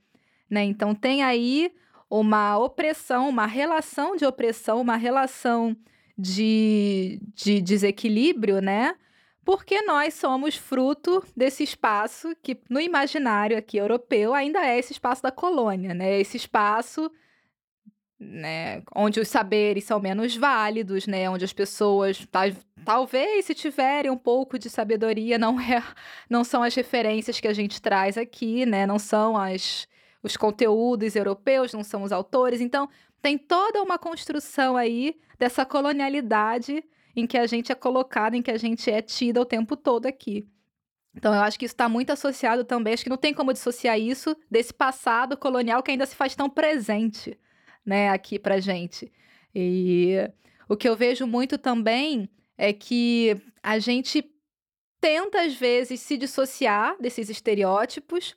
né? 0.49 0.63
Então 0.63 0.93
tem 0.93 1.23
aí 1.23 1.71
uma 2.09 2.57
opressão, 2.57 3.29
uma 3.29 3.45
relação 3.45 4.15
de 4.15 4.25
opressão, 4.25 4.81
uma 4.81 4.97
relação 4.97 5.75
de, 6.17 7.21
de 7.33 7.61
desequilíbrio, 7.61 8.61
né? 8.61 8.95
Porque 9.43 9.81
nós 9.81 10.13
somos 10.13 10.55
fruto 10.55 11.23
desse 11.35 11.63
espaço 11.63 12.35
que, 12.41 12.59
no 12.69 12.79
imaginário 12.79 13.57
aqui 13.57 13.77
europeu, 13.77 14.33
ainda 14.33 14.59
é 14.65 14.77
esse 14.77 14.93
espaço 14.93 15.23
da 15.23 15.31
colônia, 15.31 15.93
né? 15.93 16.19
Esse 16.19 16.37
espaço 16.37 17.11
né, 18.21 18.83
onde 18.95 19.19
os 19.19 19.27
saberes 19.27 19.83
são 19.83 19.99
menos 19.99 20.35
válidos, 20.35 21.07
né? 21.07 21.27
Onde 21.27 21.43
as 21.43 21.51
pessoas, 21.51 22.23
tal, 22.31 22.43
talvez, 22.85 23.45
se 23.45 23.55
tiverem 23.55 24.11
um 24.11 24.17
pouco 24.17 24.59
de 24.59 24.69
sabedoria, 24.69 25.39
não, 25.39 25.59
é, 25.59 25.83
não 26.29 26.43
são 26.43 26.61
as 26.61 26.75
referências 26.75 27.39
que 27.39 27.47
a 27.47 27.53
gente 27.53 27.81
traz 27.81 28.19
aqui, 28.19 28.63
né? 28.63 28.85
Não 28.85 28.99
são 28.99 29.35
as, 29.35 29.87
os 30.21 30.37
conteúdos 30.37 31.15
europeus, 31.15 31.73
não 31.73 31.83
são 31.83 32.03
os 32.03 32.11
autores. 32.11 32.61
Então, 32.61 32.87
tem 33.23 33.39
toda 33.39 33.81
uma 33.81 33.97
construção 33.97 34.77
aí 34.77 35.15
dessa 35.39 35.65
colonialidade 35.65 36.83
em 37.15 37.27
que 37.27 37.37
a 37.37 37.45
gente 37.45 37.71
é 37.71 37.75
colocado, 37.75 38.35
em 38.35 38.41
que 38.41 38.51
a 38.51 38.57
gente 38.57 38.89
é 38.89 39.01
tida 39.01 39.41
o 39.41 39.45
tempo 39.45 39.75
todo 39.75 40.05
aqui. 40.05 40.47
Então, 41.15 41.33
eu 41.33 41.41
acho 41.41 41.59
que 41.59 41.65
isso 41.65 41.73
está 41.73 41.89
muito 41.89 42.11
associado 42.11 42.63
também, 42.63 42.93
acho 42.93 43.03
que 43.03 43.09
não 43.09 43.17
tem 43.17 43.33
como 43.33 43.51
dissociar 43.51 43.99
isso 43.99 44.35
desse 44.49 44.73
passado 44.73 45.35
colonial 45.35 45.83
que 45.83 45.91
ainda 45.91 46.05
se 46.05 46.15
faz 46.15 46.35
tão 46.35 46.49
presente, 46.49 47.37
né, 47.85 48.09
aqui 48.09 48.39
pra 48.39 48.59
gente. 48.59 49.11
E 49.53 50.15
o 50.69 50.77
que 50.77 50.87
eu 50.87 50.95
vejo 50.95 51.27
muito 51.27 51.57
também 51.57 52.29
é 52.57 52.71
que 52.71 53.35
a 53.61 53.77
gente 53.77 54.23
tenta, 55.01 55.41
às 55.41 55.53
vezes, 55.53 55.99
se 55.99 56.15
dissociar 56.15 56.95
desses 57.01 57.29
estereótipos 57.29 58.35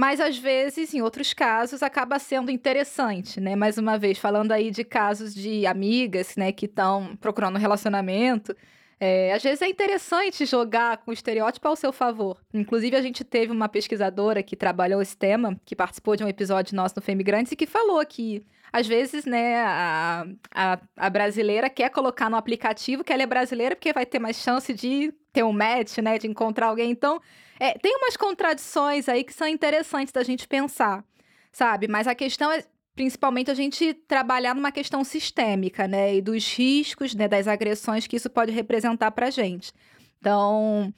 mas 0.00 0.18
às 0.18 0.38
vezes, 0.38 0.94
em 0.94 1.02
outros 1.02 1.34
casos, 1.34 1.82
acaba 1.82 2.18
sendo 2.18 2.50
interessante, 2.50 3.38
né? 3.38 3.54
Mais 3.54 3.76
uma 3.76 3.98
vez, 3.98 4.16
falando 4.16 4.50
aí 4.50 4.70
de 4.70 4.82
casos 4.82 5.34
de 5.34 5.66
amigas, 5.66 6.36
né, 6.36 6.52
que 6.52 6.64
estão 6.64 7.14
procurando 7.20 7.56
um 7.56 7.58
relacionamento. 7.58 8.56
É, 8.98 9.34
às 9.34 9.42
vezes 9.42 9.60
é 9.60 9.68
interessante 9.68 10.46
jogar 10.46 10.96
com 10.96 11.10
o 11.10 11.12
estereótipo 11.12 11.68
ao 11.68 11.76
seu 11.76 11.92
favor. 11.92 12.38
Inclusive, 12.54 12.96
a 12.96 13.02
gente 13.02 13.22
teve 13.22 13.52
uma 13.52 13.68
pesquisadora 13.68 14.42
que 14.42 14.56
trabalhou 14.56 15.02
esse 15.02 15.14
tema, 15.14 15.54
que 15.66 15.76
participou 15.76 16.16
de 16.16 16.24
um 16.24 16.28
episódio 16.28 16.74
nosso 16.74 16.94
no 16.96 17.02
Femigrantes, 17.02 17.52
e 17.52 17.56
que 17.56 17.66
falou 17.66 18.02
que, 18.06 18.42
às 18.72 18.86
vezes, 18.86 19.26
né, 19.26 19.60
a, 19.60 20.26
a, 20.54 20.78
a, 20.96 21.10
brasileira 21.10 21.68
quer 21.68 21.90
colocar 21.90 22.30
no 22.30 22.36
aplicativo 22.36 23.04
que 23.04 23.12
ela 23.12 23.22
é 23.22 23.26
brasileira 23.26 23.76
porque 23.76 23.92
vai 23.92 24.06
ter 24.06 24.18
mais 24.18 24.36
chance 24.36 24.72
de 24.72 25.12
ter 25.32 25.44
um 25.44 25.52
match, 25.52 25.98
né, 25.98 26.18
de 26.18 26.26
encontrar 26.26 26.66
alguém. 26.68 26.90
Então, 26.90 27.20
é, 27.58 27.78
tem 27.78 27.96
umas 27.96 28.16
contradições 28.16 29.08
aí 29.08 29.24
que 29.24 29.32
são 29.32 29.46
interessantes 29.46 30.12
da 30.12 30.22
gente 30.22 30.48
pensar, 30.48 31.04
sabe? 31.52 31.88
Mas 31.88 32.06
a 32.06 32.14
questão 32.14 32.50
é 32.50 32.64
principalmente 32.94 33.50
a 33.50 33.54
gente 33.54 33.94
trabalhar 33.94 34.54
numa 34.54 34.72
questão 34.72 35.02
sistêmica, 35.04 35.88
né? 35.88 36.16
E 36.16 36.20
dos 36.20 36.52
riscos, 36.54 37.14
né, 37.14 37.28
das 37.28 37.46
agressões 37.48 38.06
que 38.06 38.16
isso 38.16 38.28
pode 38.28 38.52
representar 38.52 39.10
para 39.12 39.26
a 39.26 39.30
gente. 39.30 39.72
Então, 40.18 40.92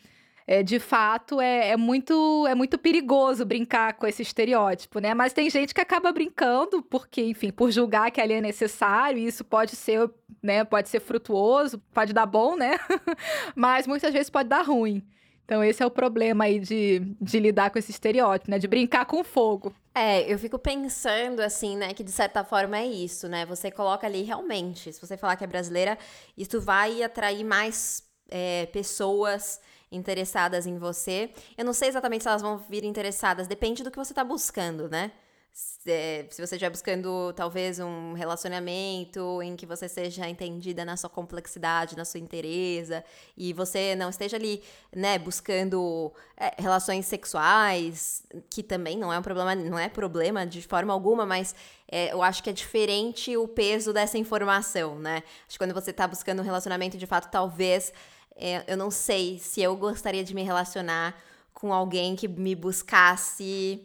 é, 0.53 0.63
de 0.63 0.79
fato, 0.79 1.41
é, 1.41 1.71
é, 1.71 1.77
muito, 1.79 2.47
é 2.47 2.55
muito 2.55 2.77
perigoso 2.77 3.43
brincar 3.43 3.95
com 3.95 4.07
esse 4.07 4.21
estereótipo, 4.21 4.99
né? 4.99 5.15
Mas 5.15 5.33
tem 5.33 5.49
gente 5.49 5.73
que 5.73 5.81
acaba 5.81 6.13
brincando 6.13 6.83
porque, 6.83 7.23
enfim, 7.23 7.51
por 7.51 7.71
julgar 7.71 8.11
que 8.11 8.21
ali 8.21 8.35
é 8.35 8.41
necessário, 8.43 9.19
e 9.19 9.27
isso 9.27 9.47
pode 9.47 9.75
ser, 9.75 10.11
né, 10.43 10.63
pode 10.63 10.91
ser 10.91 11.01
frutuoso, 11.01 11.79
pode 11.95 12.13
dar 12.13 12.27
bom, 12.27 12.55
né? 12.55 12.79
Mas 13.57 13.87
muitas 13.87 14.13
vezes 14.13 14.29
pode 14.29 14.51
dar 14.51 14.61
ruim. 14.61 15.03
Então, 15.43 15.65
esse 15.65 15.83
é 15.83 15.87
o 15.87 15.91
problema 15.91 16.45
aí 16.45 16.61
de, 16.61 17.01
de 17.19 17.41
lidar 17.41 17.71
com 17.71 17.79
esse 17.79 17.91
estereótipo, 17.91 18.51
né? 18.51 18.59
De 18.59 18.69
brincar 18.69 19.07
com 19.07 19.25
fogo. 19.25 19.75
É, 19.95 20.31
eu 20.31 20.39
fico 20.39 20.59
pensando 20.59 21.41
assim, 21.41 21.79
né, 21.79 21.95
que 21.95 22.05
de 22.05 22.13
certa 22.13 22.45
forma 22.45 22.77
é 22.77 22.87
isso, 22.87 23.27
né? 23.27 23.47
Você 23.47 23.71
coloca 23.71 24.07
ali 24.07 24.21
realmente, 24.21 24.93
se 24.93 25.01
você 25.01 25.17
falar 25.17 25.35
que 25.37 25.45
é 25.45 25.47
brasileira, 25.47 25.97
isso 26.37 26.61
vai 26.61 27.03
atrair 27.03 27.43
mais 27.43 28.03
é, 28.31 28.67
pessoas 28.67 29.59
interessadas 29.93 30.67
em 30.67 30.79
você. 30.79 31.31
Eu 31.57 31.65
não 31.65 31.73
sei 31.73 31.89
exatamente 31.89 32.23
se 32.23 32.29
elas 32.29 32.43
vão 32.43 32.59
vir 32.59 32.85
interessadas, 32.85 33.47
depende 33.47 33.85
do 33.85 33.91
que 33.91 33.99
você 33.99 34.13
está 34.13 34.25
buscando, 34.25 34.89
né? 34.89 35.13
se, 35.53 36.27
se 36.31 36.47
você 36.47 36.55
estiver 36.55 36.71
buscando 36.71 37.33
talvez 37.35 37.79
um 37.79 38.15
relacionamento 38.15 39.43
em 39.43 39.55
que 39.55 39.67
você 39.67 39.87
seja 39.87 40.27
entendida 40.27 40.83
na 40.83 40.97
sua 40.97 41.11
complexidade, 41.11 41.95
na 41.95 42.07
sua 42.07 42.21
inteireza, 42.21 43.05
e 43.37 43.53
você 43.53 43.95
não 43.95 44.09
esteja 44.09 44.39
ali, 44.39 44.63
né, 44.95 45.19
buscando 45.19 46.11
é, 46.39 46.55
relações 46.59 47.05
sexuais, 47.05 48.25
que 48.49 48.63
também 48.63 48.97
não 48.97 49.13
é 49.13 49.19
um 49.19 49.23
problema, 49.23 49.55
não 49.55 49.79
é 49.79 49.91
problema 49.91 50.47
de 50.47 50.63
forma 50.63 50.93
alguma, 50.93 51.27
mas 51.27 51.55
é, 51.87 52.13
eu 52.13 52.23
acho 52.23 52.43
que 52.43 52.49
é 52.49 52.53
diferente 52.55 53.37
o 53.37 53.47
peso 53.47 53.93
dessa 53.93 54.17
informação, 54.17 54.99
né? 54.99 55.23
Acho 55.47 55.51
que 55.51 55.59
quando 55.59 55.75
você 55.75 55.91
está 55.91 56.09
buscando 56.09 56.41
um 56.41 56.45
relacionamento, 56.45 56.97
de 56.97 57.07
fato, 57.07 57.31
talvez, 57.31 57.93
é, 58.37 58.65
eu 58.67 58.77
não 58.77 58.91
sei 58.91 59.39
se 59.39 59.63
eu 59.63 59.77
gostaria 59.77 60.25
de 60.25 60.35
me 60.35 60.43
relacionar 60.43 61.15
com 61.53 61.73
alguém 61.73 62.17
que 62.17 62.27
me 62.27 62.55
buscasse 62.55 63.81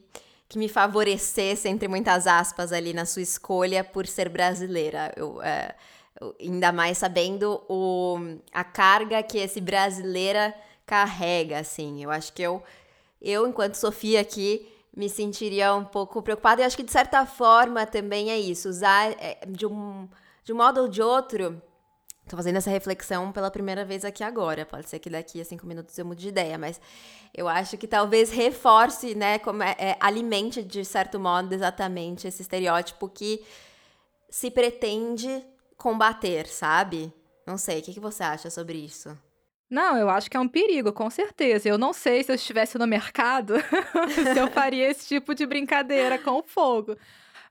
que 0.50 0.58
me 0.58 0.70
favorecesse, 0.70 1.68
entre 1.68 1.88
muitas 1.88 2.26
aspas, 2.26 2.72
ali 2.72 2.94
na 2.94 3.06
sua 3.06 3.22
escolha 3.22 3.84
por 3.84 4.08
ser 4.08 4.30
brasileira. 4.30 5.14
Eu, 5.16 5.42
é, 5.42 5.76
eu, 6.20 6.36
ainda 6.40 6.72
mais 6.72 6.98
sabendo 6.98 7.62
o, 7.68 8.18
a 8.54 8.64
carga 8.64 9.22
que 9.22 9.38
esse 9.38 9.60
brasileira 9.60 10.54
carrega, 10.86 11.60
assim. 11.60 12.02
Eu 12.04 12.10
acho 12.10 12.32
que 12.32 12.42
eu, 12.42 12.64
eu 13.22 13.46
enquanto 13.48 13.76
Sofia 13.76 14.22
aqui, 14.22 14.68
me 14.96 15.10
sentiria 15.10 15.76
um 15.76 15.84
pouco 15.84 16.22
preocupada. 16.22 16.62
E 16.62 16.66
acho 16.66 16.78
que, 16.78 16.84
de 16.84 16.92
certa 16.92 17.26
forma, 17.26 17.86
também 17.86 18.32
é 18.32 18.40
isso. 18.40 18.70
Usar 18.70 19.12
é, 19.20 19.40
de, 19.48 19.66
um, 19.66 20.08
de 20.46 20.54
um 20.54 20.56
modo 20.56 20.82
ou 20.82 20.88
de 20.88 21.02
outro 21.02 21.62
Tô 22.28 22.36
fazendo 22.36 22.58
essa 22.58 22.70
reflexão 22.70 23.32
pela 23.32 23.50
primeira 23.50 23.86
vez 23.86 24.04
aqui 24.04 24.24
agora. 24.24 24.66
Pode 24.66 24.90
ser 24.90 25.00
que 25.00 25.10
daqui 25.10 25.40
a 25.40 25.46
cinco 25.46 25.66
minutos 25.66 25.98
eu 25.98 26.06
mude 26.06 26.22
de 26.22 26.28
ideia, 26.28 26.58
mas 26.58 26.80
eu 27.34 27.48
acho 27.48 27.78
que 27.78 27.88
talvez 27.88 28.30
reforce, 28.32 29.16
né, 29.16 29.40
como 29.40 29.64
é, 29.64 29.76
é, 29.80 29.98
alimente 30.00 30.62
de 30.62 30.84
certo 30.84 31.20
modo 31.20 31.54
exatamente 31.54 32.28
esse 32.28 32.42
estereótipo 32.42 33.08
que 33.08 33.44
se 34.30 34.52
pretende 34.52 35.42
combater, 35.78 36.48
sabe? 36.48 37.14
Não 37.46 37.58
sei, 37.58 37.80
o 37.80 37.82
que, 37.82 37.94
que 37.94 38.00
você 38.00 38.24
acha 38.24 38.50
sobre 38.50 38.78
isso? 38.78 39.18
Não, 39.70 39.98
eu 39.98 40.10
acho 40.10 40.30
que 40.30 40.36
é 40.36 40.40
um 40.40 40.48
perigo, 40.48 40.92
com 40.92 41.10
certeza. 41.10 41.68
Eu 41.68 41.78
não 41.78 41.94
sei 41.94 42.24
se 42.24 42.32
eu 42.32 42.36
estivesse 42.36 42.78
no 42.78 42.88
mercado 42.88 43.56
se 44.34 44.40
eu 44.40 44.50
faria 44.52 44.90
esse 44.90 45.08
tipo 45.08 45.34
de 45.34 45.46
brincadeira 45.46 46.18
com 46.18 46.32
o 46.32 46.44
fogo. 46.44 46.98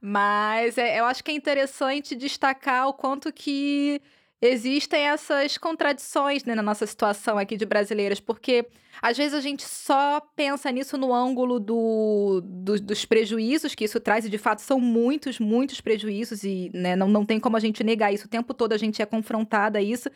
Mas 0.00 0.76
é, 0.78 1.00
eu 1.00 1.04
acho 1.04 1.22
que 1.24 1.30
é 1.30 1.34
interessante 1.34 2.14
destacar 2.14 2.88
o 2.88 2.92
quanto 2.92 3.32
que 3.32 4.00
existem 4.40 5.06
essas 5.06 5.56
contradições 5.56 6.44
né, 6.44 6.54
na 6.54 6.62
nossa 6.62 6.86
situação 6.86 7.38
aqui 7.38 7.56
de 7.56 7.64
brasileiras, 7.64 8.20
porque 8.20 8.66
às 9.00 9.16
vezes 9.16 9.34
a 9.34 9.40
gente 9.40 9.62
só 9.62 10.20
pensa 10.34 10.70
nisso 10.70 10.96
no 10.98 11.12
ângulo 11.12 11.58
do, 11.58 12.42
do, 12.44 12.80
dos 12.80 13.04
prejuízos 13.04 13.74
que 13.74 13.84
isso 13.84 13.98
traz, 13.98 14.24
e 14.24 14.30
de 14.30 14.38
fato 14.38 14.60
são 14.60 14.78
muitos, 14.78 15.38
muitos 15.38 15.80
prejuízos, 15.80 16.44
e 16.44 16.70
né, 16.74 16.94
não, 16.96 17.08
não 17.08 17.24
tem 17.24 17.40
como 17.40 17.56
a 17.56 17.60
gente 17.60 17.82
negar 17.82 18.12
isso. 18.12 18.26
O 18.26 18.30
tempo 18.30 18.52
todo 18.52 18.72
a 18.72 18.78
gente 18.78 19.00
é 19.00 19.06
confrontada 19.06 19.78
a 19.78 19.82
isso. 19.82 20.10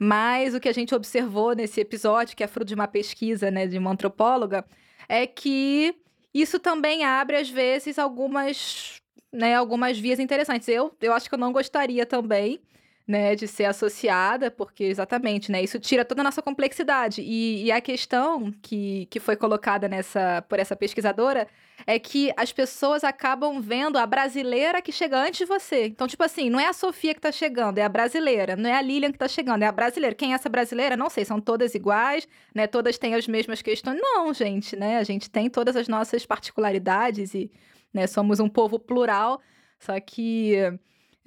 Mas 0.00 0.54
o 0.54 0.60
que 0.60 0.68
a 0.68 0.72
gente 0.72 0.94
observou 0.94 1.56
nesse 1.56 1.80
episódio, 1.80 2.36
que 2.36 2.44
é 2.44 2.46
fruto 2.46 2.68
de 2.68 2.74
uma 2.74 2.86
pesquisa 2.86 3.50
né, 3.50 3.66
de 3.66 3.76
uma 3.76 3.90
antropóloga, 3.90 4.64
é 5.08 5.26
que 5.26 5.92
isso 6.32 6.60
também 6.60 7.04
abre, 7.04 7.36
às 7.36 7.50
vezes, 7.50 7.98
algumas, 7.98 9.00
né, 9.32 9.56
algumas 9.56 9.98
vias 9.98 10.20
interessantes. 10.20 10.68
Eu, 10.68 10.94
eu 11.00 11.12
acho 11.12 11.28
que 11.28 11.34
eu 11.34 11.38
não 11.38 11.52
gostaria 11.52 12.06
também 12.06 12.60
né, 13.08 13.34
de 13.34 13.48
ser 13.48 13.64
associada, 13.64 14.50
porque 14.50 14.84
exatamente, 14.84 15.50
né, 15.50 15.62
isso 15.62 15.80
tira 15.80 16.04
toda 16.04 16.20
a 16.20 16.24
nossa 16.24 16.42
complexidade. 16.42 17.22
E, 17.22 17.64
e, 17.64 17.72
a 17.72 17.80
questão 17.80 18.52
que, 18.60 19.06
que 19.06 19.18
foi 19.18 19.34
colocada 19.34 19.88
nessa 19.88 20.44
por 20.46 20.58
essa 20.58 20.76
pesquisadora 20.76 21.48
é 21.86 21.98
que 21.98 22.30
as 22.36 22.52
pessoas 22.52 23.02
acabam 23.02 23.62
vendo 23.62 23.96
a 23.96 24.04
brasileira 24.04 24.82
que 24.82 24.92
chega 24.92 25.18
antes 25.18 25.38
de 25.38 25.46
você. 25.46 25.86
Então, 25.86 26.06
tipo 26.06 26.22
assim, 26.22 26.50
não 26.50 26.60
é 26.60 26.66
a 26.66 26.74
Sofia 26.74 27.14
que 27.14 27.20
tá 27.20 27.32
chegando, 27.32 27.78
é 27.78 27.82
a 27.82 27.88
brasileira. 27.88 28.54
Não 28.56 28.68
é 28.68 28.74
a 28.74 28.82
Lilian 28.82 29.10
que 29.10 29.18
tá 29.18 29.28
chegando, 29.28 29.62
é 29.62 29.66
a 29.66 29.72
brasileira. 29.72 30.14
Quem 30.14 30.32
é 30.32 30.34
essa 30.34 30.50
brasileira? 30.50 30.94
Não 30.94 31.08
sei, 31.08 31.24
são 31.24 31.40
todas 31.40 31.74
iguais, 31.74 32.28
né? 32.54 32.66
Todas 32.66 32.98
têm 32.98 33.14
as 33.14 33.26
mesmas 33.26 33.62
questões. 33.62 33.98
Não, 33.98 34.34
gente, 34.34 34.76
né? 34.76 34.98
A 34.98 35.04
gente 35.04 35.30
tem 35.30 35.48
todas 35.48 35.76
as 35.76 35.88
nossas 35.88 36.26
particularidades 36.26 37.34
e 37.34 37.50
né, 37.94 38.06
somos 38.06 38.38
um 38.38 38.50
povo 38.50 38.78
plural. 38.78 39.40
Só 39.78 39.98
que 39.98 40.78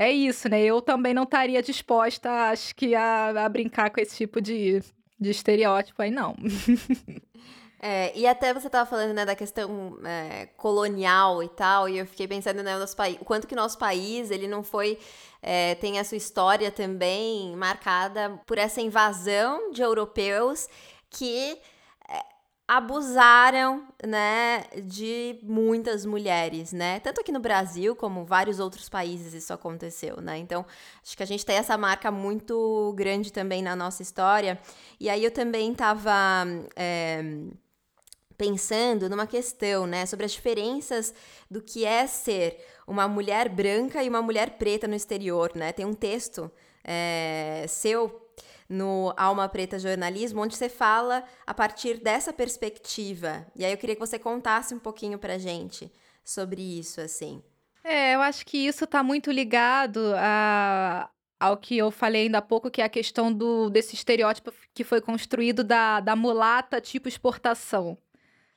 é 0.01 0.11
isso, 0.11 0.49
né? 0.49 0.61
Eu 0.61 0.81
também 0.81 1.13
não 1.13 1.23
estaria 1.23 1.61
disposta, 1.61 2.29
acho 2.49 2.75
que, 2.75 2.95
a, 2.95 3.45
a 3.45 3.49
brincar 3.49 3.91
com 3.91 4.01
esse 4.01 4.15
tipo 4.15 4.41
de, 4.41 4.81
de 5.19 5.29
estereótipo 5.29 6.01
aí, 6.01 6.11
não. 6.11 6.35
É, 7.83 8.15
e 8.15 8.27
até 8.27 8.53
você 8.53 8.67
estava 8.67 8.87
falando 8.87 9.11
né, 9.11 9.25
da 9.25 9.35
questão 9.35 9.97
é, 10.05 10.45
colonial 10.55 11.41
e 11.41 11.49
tal, 11.49 11.89
e 11.89 11.97
eu 11.97 12.05
fiquei 12.05 12.27
pensando 12.27 12.61
né, 12.61 12.77
nosso 12.77 12.95
país, 12.95 13.17
o 13.19 13.25
quanto 13.25 13.47
que 13.47 13.55
nosso 13.55 13.75
país 13.79 14.29
ele 14.29 14.47
não 14.47 14.63
foi 14.63 14.99
é, 15.41 15.73
tem 15.73 15.97
a 15.97 16.03
sua 16.03 16.17
história 16.17 16.69
também 16.69 17.55
marcada 17.55 18.39
por 18.45 18.59
essa 18.59 18.79
invasão 18.79 19.71
de 19.71 19.81
europeus 19.81 20.69
que 21.09 21.57
abusaram, 22.71 23.85
né, 24.01 24.63
de 24.85 25.37
muitas 25.43 26.05
mulheres, 26.05 26.71
né? 26.71 27.01
Tanto 27.01 27.19
aqui 27.19 27.29
no 27.29 27.39
Brasil 27.41 27.93
como 27.97 28.23
vários 28.23 28.61
outros 28.61 28.87
países 28.87 29.33
isso 29.33 29.51
aconteceu, 29.51 30.21
né? 30.21 30.37
Então, 30.37 30.65
acho 31.03 31.17
que 31.17 31.21
a 31.21 31.25
gente 31.25 31.45
tem 31.45 31.57
essa 31.57 31.77
marca 31.77 32.09
muito 32.09 32.93
grande 32.95 33.29
também 33.33 33.61
na 33.61 33.75
nossa 33.75 34.01
história. 34.01 34.57
E 35.01 35.09
aí 35.09 35.21
eu 35.21 35.31
também 35.31 35.73
estava 35.73 36.45
é, 36.73 37.21
pensando 38.37 39.09
numa 39.09 39.27
questão, 39.27 39.85
né, 39.85 40.05
sobre 40.05 40.25
as 40.25 40.31
diferenças 40.31 41.13
do 41.49 41.61
que 41.61 41.83
é 41.83 42.07
ser 42.07 42.65
uma 42.87 43.05
mulher 43.05 43.49
branca 43.49 44.01
e 44.01 44.07
uma 44.07 44.21
mulher 44.21 44.51
preta 44.51 44.87
no 44.87 44.95
exterior, 44.95 45.51
né? 45.55 45.73
Tem 45.73 45.85
um 45.85 45.93
texto 45.93 46.49
é, 46.85 47.65
seu 47.67 48.20
no 48.71 49.13
Alma 49.17 49.49
Preta 49.49 49.77
Jornalismo, 49.77 50.41
onde 50.41 50.55
você 50.55 50.69
fala 50.69 51.23
a 51.45 51.53
partir 51.53 51.99
dessa 51.99 52.31
perspectiva. 52.31 53.45
E 53.53 53.65
aí 53.65 53.71
eu 53.73 53.77
queria 53.77 53.95
que 53.95 53.99
você 53.99 54.17
contasse 54.17 54.73
um 54.73 54.79
pouquinho 54.79 55.19
pra 55.19 55.37
gente 55.37 55.91
sobre 56.23 56.61
isso, 56.61 57.01
assim. 57.01 57.43
É, 57.83 58.15
eu 58.15 58.21
acho 58.21 58.45
que 58.45 58.57
isso 58.57 58.85
está 58.85 59.03
muito 59.03 59.29
ligado 59.29 60.13
a, 60.15 61.09
ao 61.39 61.57
que 61.57 61.77
eu 61.77 61.91
falei 61.91 62.23
ainda 62.23 62.37
há 62.37 62.41
pouco, 62.41 62.71
que 62.71 62.81
é 62.81 62.85
a 62.85 62.89
questão 62.89 63.33
do, 63.33 63.69
desse 63.69 63.93
estereótipo 63.93 64.53
que 64.73 64.83
foi 64.83 65.01
construído 65.01 65.63
da, 65.63 65.99
da 65.99 66.15
mulata 66.15 66.79
tipo 66.79 67.09
exportação, 67.09 67.97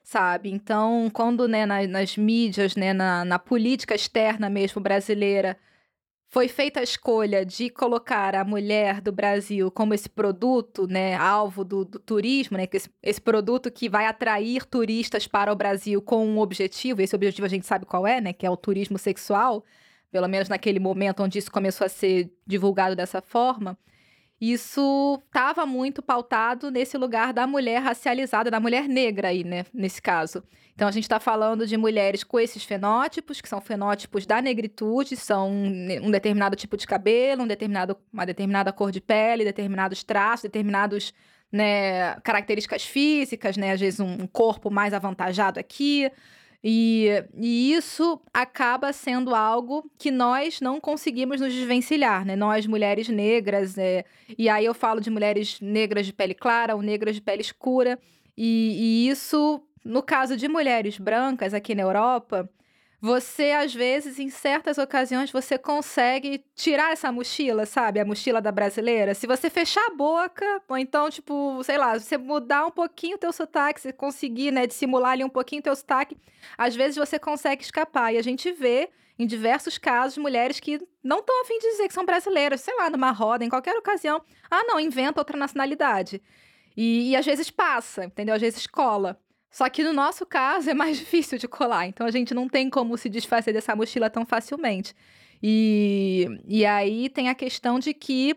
sabe? 0.03 0.51
Então, 0.51 1.11
quando 1.13 1.49
né, 1.49 1.67
nas, 1.67 1.89
nas 1.89 2.17
mídias, 2.17 2.77
né, 2.77 2.93
na, 2.93 3.25
na 3.25 3.39
política 3.39 3.95
externa 3.97 4.49
mesmo 4.49 4.81
brasileira, 4.81 5.59
foi 6.35 6.49
feita 6.49 6.81
a 6.81 6.83
escolha 6.83 7.47
de 7.47 7.71
colocar 7.71 8.35
a 8.35 8.43
mulher 8.43 9.01
do 9.01 9.13
Brasil 9.13 9.71
como 9.71 9.95
esse 9.95 10.09
produto, 10.09 10.85
né, 10.85 11.15
alvo 11.15 11.63
do, 11.63 11.85
do 11.85 12.01
turismo, 12.01 12.57
né, 12.57 12.67
esse, 12.73 12.91
esse, 13.01 13.21
produto 13.21 13.71
que 13.71 13.89
vai 13.89 14.07
atrair 14.07 14.67
turistas 14.67 15.29
para 15.29 15.53
o 15.53 15.55
Brasil 15.55 16.03
com 16.03 16.27
um 16.27 16.41
objetivo, 16.41 17.01
esse 17.01 17.15
objetivo 17.15 17.47
a 17.47 17.49
gente 17.49 17.65
sabe 17.65 17.87
qual 17.87 18.05
é, 18.05 18.21
né, 18.21 18.33
que 18.33 18.45
é 18.45 18.51
o 18.51 18.57
turismo 18.57 18.99
sexual, 18.99 19.65
pelo 20.11 20.27
menos 20.27 20.49
naquele 20.49 20.81
momento 20.81 21.23
onde 21.23 21.39
isso 21.39 21.53
começou 21.53 21.85
a 21.85 21.89
ser 21.89 22.29
divulgado 22.45 22.97
dessa 22.97 23.23
forma 23.23 23.79
isso 24.41 25.23
estava 25.27 25.65
muito 25.65 26.03
pautado 26.03 26.71
nesse 26.71 26.99
lugar 26.99 27.33
da 27.33 27.47
mulher 27.47 27.81
racializada, 27.81 28.51
da 28.51 28.61
mulher 28.61 28.89
negra 28.89 29.29
aí, 29.29 29.45
né, 29.45 29.65
nesse 29.73 30.03
caso. 30.03 30.43
Então 30.75 30.89
a 30.89 30.91
gente 30.91 31.05
está 31.05 31.21
falando 31.21 31.67
de 31.67 31.77
mulheres 31.77 32.25
com 32.25 32.39
esses 32.39 32.65
fenótipos, 32.65 33.41
que 33.41 33.49
são 33.49 33.61
fenótipos 33.61 34.27
da 34.27 34.43
negritude, 34.43 35.17
são 35.17 35.51
um 35.53 36.11
determinado 36.11 36.57
tipo 36.57 36.77
de 36.77 36.87
cabelo, 36.87 37.45
um 37.45 37.47
determinado, 37.47 37.97
uma 38.13 38.27
determinada 38.27 38.73
cor 38.73 38.91
de 38.91 39.01
pele, 39.01 39.45
determinados 39.45 40.03
traços, 40.03 40.43
determinados 40.43 41.15
né, 41.53 42.19
características 42.21 42.85
físicas, 42.85 43.57
né, 43.57 43.73
às 43.73 43.81
vezes 43.81 44.01
um 44.01 44.27
corpo 44.27 44.69
mais 44.71 44.93
avantajado 44.93 45.61
aqui, 45.61 46.11
e, 46.67 47.11
e, 47.37 47.75
isso 47.75 48.19
acaba 48.33 48.91
sendo 48.91 49.35
algo 49.35 49.85
que 49.99 50.11
nós 50.11 50.63
não 50.63 50.81
conseguimos 50.81 51.39
nos 51.39 51.53
desvencilhar, 51.53 52.25
né? 52.25 52.35
Nós, 52.35 52.67
mulheres 52.67 53.07
negras, 53.07 53.77
é, 53.77 54.07
e 54.39 54.49
aí 54.49 54.65
eu 54.65 54.73
falo 54.73 54.99
de 54.99 55.11
mulheres 55.11 55.61
negras 55.61 56.07
de 56.07 56.13
pele 56.15 56.33
clara 56.33 56.75
ou 56.75 56.81
negras 56.81 57.17
de 57.17 57.21
pele 57.21 57.43
escura, 57.43 57.99
e, 58.35 59.05
e 59.07 59.09
isso, 59.11 59.61
no 59.85 60.03
caso 60.03 60.39
de 60.39 60.49
mulheres 60.49 60.97
brancas 60.97 61.53
aqui 61.53 61.75
na 61.75 61.83
Europa, 61.83 62.49
você 63.05 63.51
às 63.51 63.75
vezes, 63.75 64.19
em 64.19 64.31
certas 64.31 64.79
ocasiões, 64.79 65.31
você 65.31 65.59
consegue 65.59 66.43
tirar 66.55 66.91
essa 66.91 67.13
mochila, 67.13 67.67
sabe? 67.67 68.01
A 68.01 68.05
mochila 68.05 68.41
da 68.41 68.51
brasileira. 68.51 69.15
Se 69.15 69.27
você 69.27 69.51
fechar 69.51 69.85
a 69.89 69.95
boca, 69.95 70.63
ou 70.67 70.79
então, 70.79 71.11
tipo, 71.11 71.63
sei 71.65 71.77
lá, 71.77 71.99
você 71.99 72.17
mudar 72.17 72.65
um 72.65 72.71
pouquinho 72.71 73.17
o 73.17 73.19
teu 73.19 73.31
sotaque, 73.31 73.79
você 73.79 73.93
conseguir, 73.93 74.51
né, 74.51 74.67
dissimular 74.67 75.13
ali 75.13 75.23
um 75.23 75.29
pouquinho 75.29 75.61
o 75.61 75.63
teu 75.63 75.77
sotaque, 75.77 76.17
às 76.57 76.75
vezes 76.75 76.97
você 76.97 77.19
consegue 77.19 77.63
escapar. 77.63 78.15
E 78.15 78.17
a 78.17 78.23
gente 78.23 78.51
vê 78.53 78.89
em 79.19 79.27
diversos 79.27 79.77
casos, 79.77 80.17
mulheres 80.17 80.59
que 80.59 80.81
não 81.03 81.19
estão 81.19 81.43
afim 81.43 81.59
de 81.59 81.73
dizer 81.73 81.89
que 81.89 81.95
são 81.95 82.07
brasileiras, 82.07 82.63
sei 82.63 82.75
lá, 82.75 82.89
numa 82.89 83.11
roda, 83.11 83.45
em 83.45 83.51
qualquer 83.51 83.77
ocasião. 83.77 84.23
Ah, 84.51 84.65
não, 84.65 84.81
inventa 84.81 85.21
outra 85.21 85.37
nacionalidade. 85.37 86.23
E, 86.75 87.11
e 87.11 87.17
às 87.17 87.27
vezes 87.27 87.51
passa, 87.51 88.07
entendeu? 88.07 88.35
Às 88.35 88.41
vezes 88.41 88.67
cola. 88.67 89.21
Só 89.55 89.69
que 89.69 89.85
no 89.85 89.93
nosso 89.93 90.27
caso 90.27 90.69
é 90.69 90.75
mais 90.75 90.99
difícil 90.99 91.39
de 91.39 91.47
colar, 91.47 91.87
então 91.87 92.05
a 92.05 92.11
gente 92.11 92.35
não 92.35 92.49
tem 92.49 92.69
como 92.69 92.99
se 92.99 93.09
desfazer 93.09 93.53
dessa 93.53 93.77
mochila 93.77 94.11
tão 94.11 94.27
facilmente. 94.27 94.93
E, 95.41 96.27
e 96.49 96.67
aí 96.67 97.09
tem 97.09 97.29
a 97.29 97.37
questão 97.37 97.79
de 97.79 97.95
que 97.95 98.37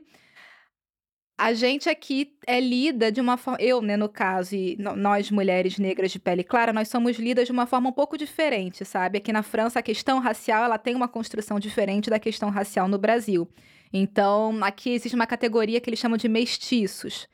a 1.35 1.55
gente 1.55 1.89
aqui 1.89 2.37
é 2.45 2.59
lida 2.59 3.11
de 3.11 3.19
uma 3.19 3.35
forma. 3.35 3.59
Eu, 3.59 3.81
né, 3.81 3.97
no 3.97 4.07
caso, 4.07 4.53
e 4.53 4.77
nós 4.77 5.31
mulheres 5.31 5.79
negras 5.79 6.11
de 6.11 6.19
pele 6.19 6.43
clara, 6.43 6.71
nós 6.71 6.87
somos 6.87 7.17
lidas 7.17 7.47
de 7.47 7.51
uma 7.51 7.65
forma 7.65 7.89
um 7.89 7.93
pouco 7.93 8.15
diferente, 8.15 8.85
sabe? 8.85 9.17
Aqui 9.17 9.33
na 9.33 9.41
França, 9.41 9.79
a 9.79 9.83
questão 9.83 10.19
racial 10.19 10.65
ela 10.65 10.77
tem 10.77 10.93
uma 10.93 11.07
construção 11.07 11.59
diferente 11.59 12.11
da 12.11 12.19
questão 12.19 12.51
racial 12.51 12.87
no 12.87 12.99
Brasil. 12.99 13.49
Então, 13.91 14.63
aqui 14.63 14.91
existe 14.91 15.15
uma 15.15 15.25
categoria 15.25 15.81
que 15.81 15.89
eles 15.89 15.99
chamam 15.99 16.17
de 16.17 16.29
mestiços, 16.29 17.27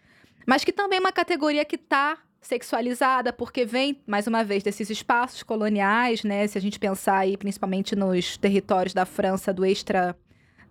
mas 0.47 0.63
que 0.63 0.71
também 0.71 0.99
é 0.99 1.01
uma 1.01 1.11
categoria 1.11 1.65
que 1.65 1.75
está 1.75 2.17
sexualizada, 2.43 3.31
porque 3.31 3.65
vem, 3.65 4.01
mais 4.05 4.27
uma 4.27 4.43
vez, 4.43 4.61
desses 4.61 4.89
espaços 4.89 5.41
coloniais, 5.41 6.23
né? 6.23 6.45
Se 6.45 6.57
a 6.57 6.61
gente 6.61 6.77
pensar 6.77 7.19
aí 7.19 7.37
principalmente 7.37 7.95
nos 7.95 8.37
territórios 8.37 8.93
da 8.93 9.05
França, 9.05 9.53
do 9.53 9.65
extra, 9.65 10.15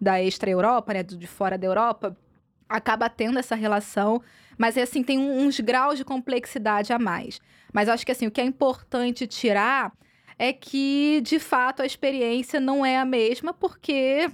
da 0.00 0.22
extra-Europa, 0.22 0.92
né? 0.92 1.02
De 1.02 1.26
fora 1.26 1.56
da 1.56 1.66
Europa, 1.66 2.14
acaba 2.68 3.08
tendo 3.08 3.38
essa 3.38 3.54
relação, 3.54 4.22
mas 4.58 4.76
assim, 4.76 5.02
tem 5.02 5.18
uns 5.18 5.58
graus 5.61 5.96
de 5.96 6.04
complexidade 6.04 6.92
a 6.92 6.98
mais. 6.98 7.40
Mas 7.72 7.88
acho 7.88 8.04
que 8.04 8.12
assim, 8.12 8.26
o 8.26 8.30
que 8.30 8.40
é 8.40 8.44
importante 8.44 9.26
tirar 9.26 9.92
é 10.38 10.52
que, 10.52 11.22
de 11.22 11.38
fato, 11.38 11.80
a 11.80 11.87
experiência 11.87 12.61
não 12.61 12.85
é 12.85 12.98
a 12.98 13.04
mesma, 13.04 13.54
porque 13.54 14.30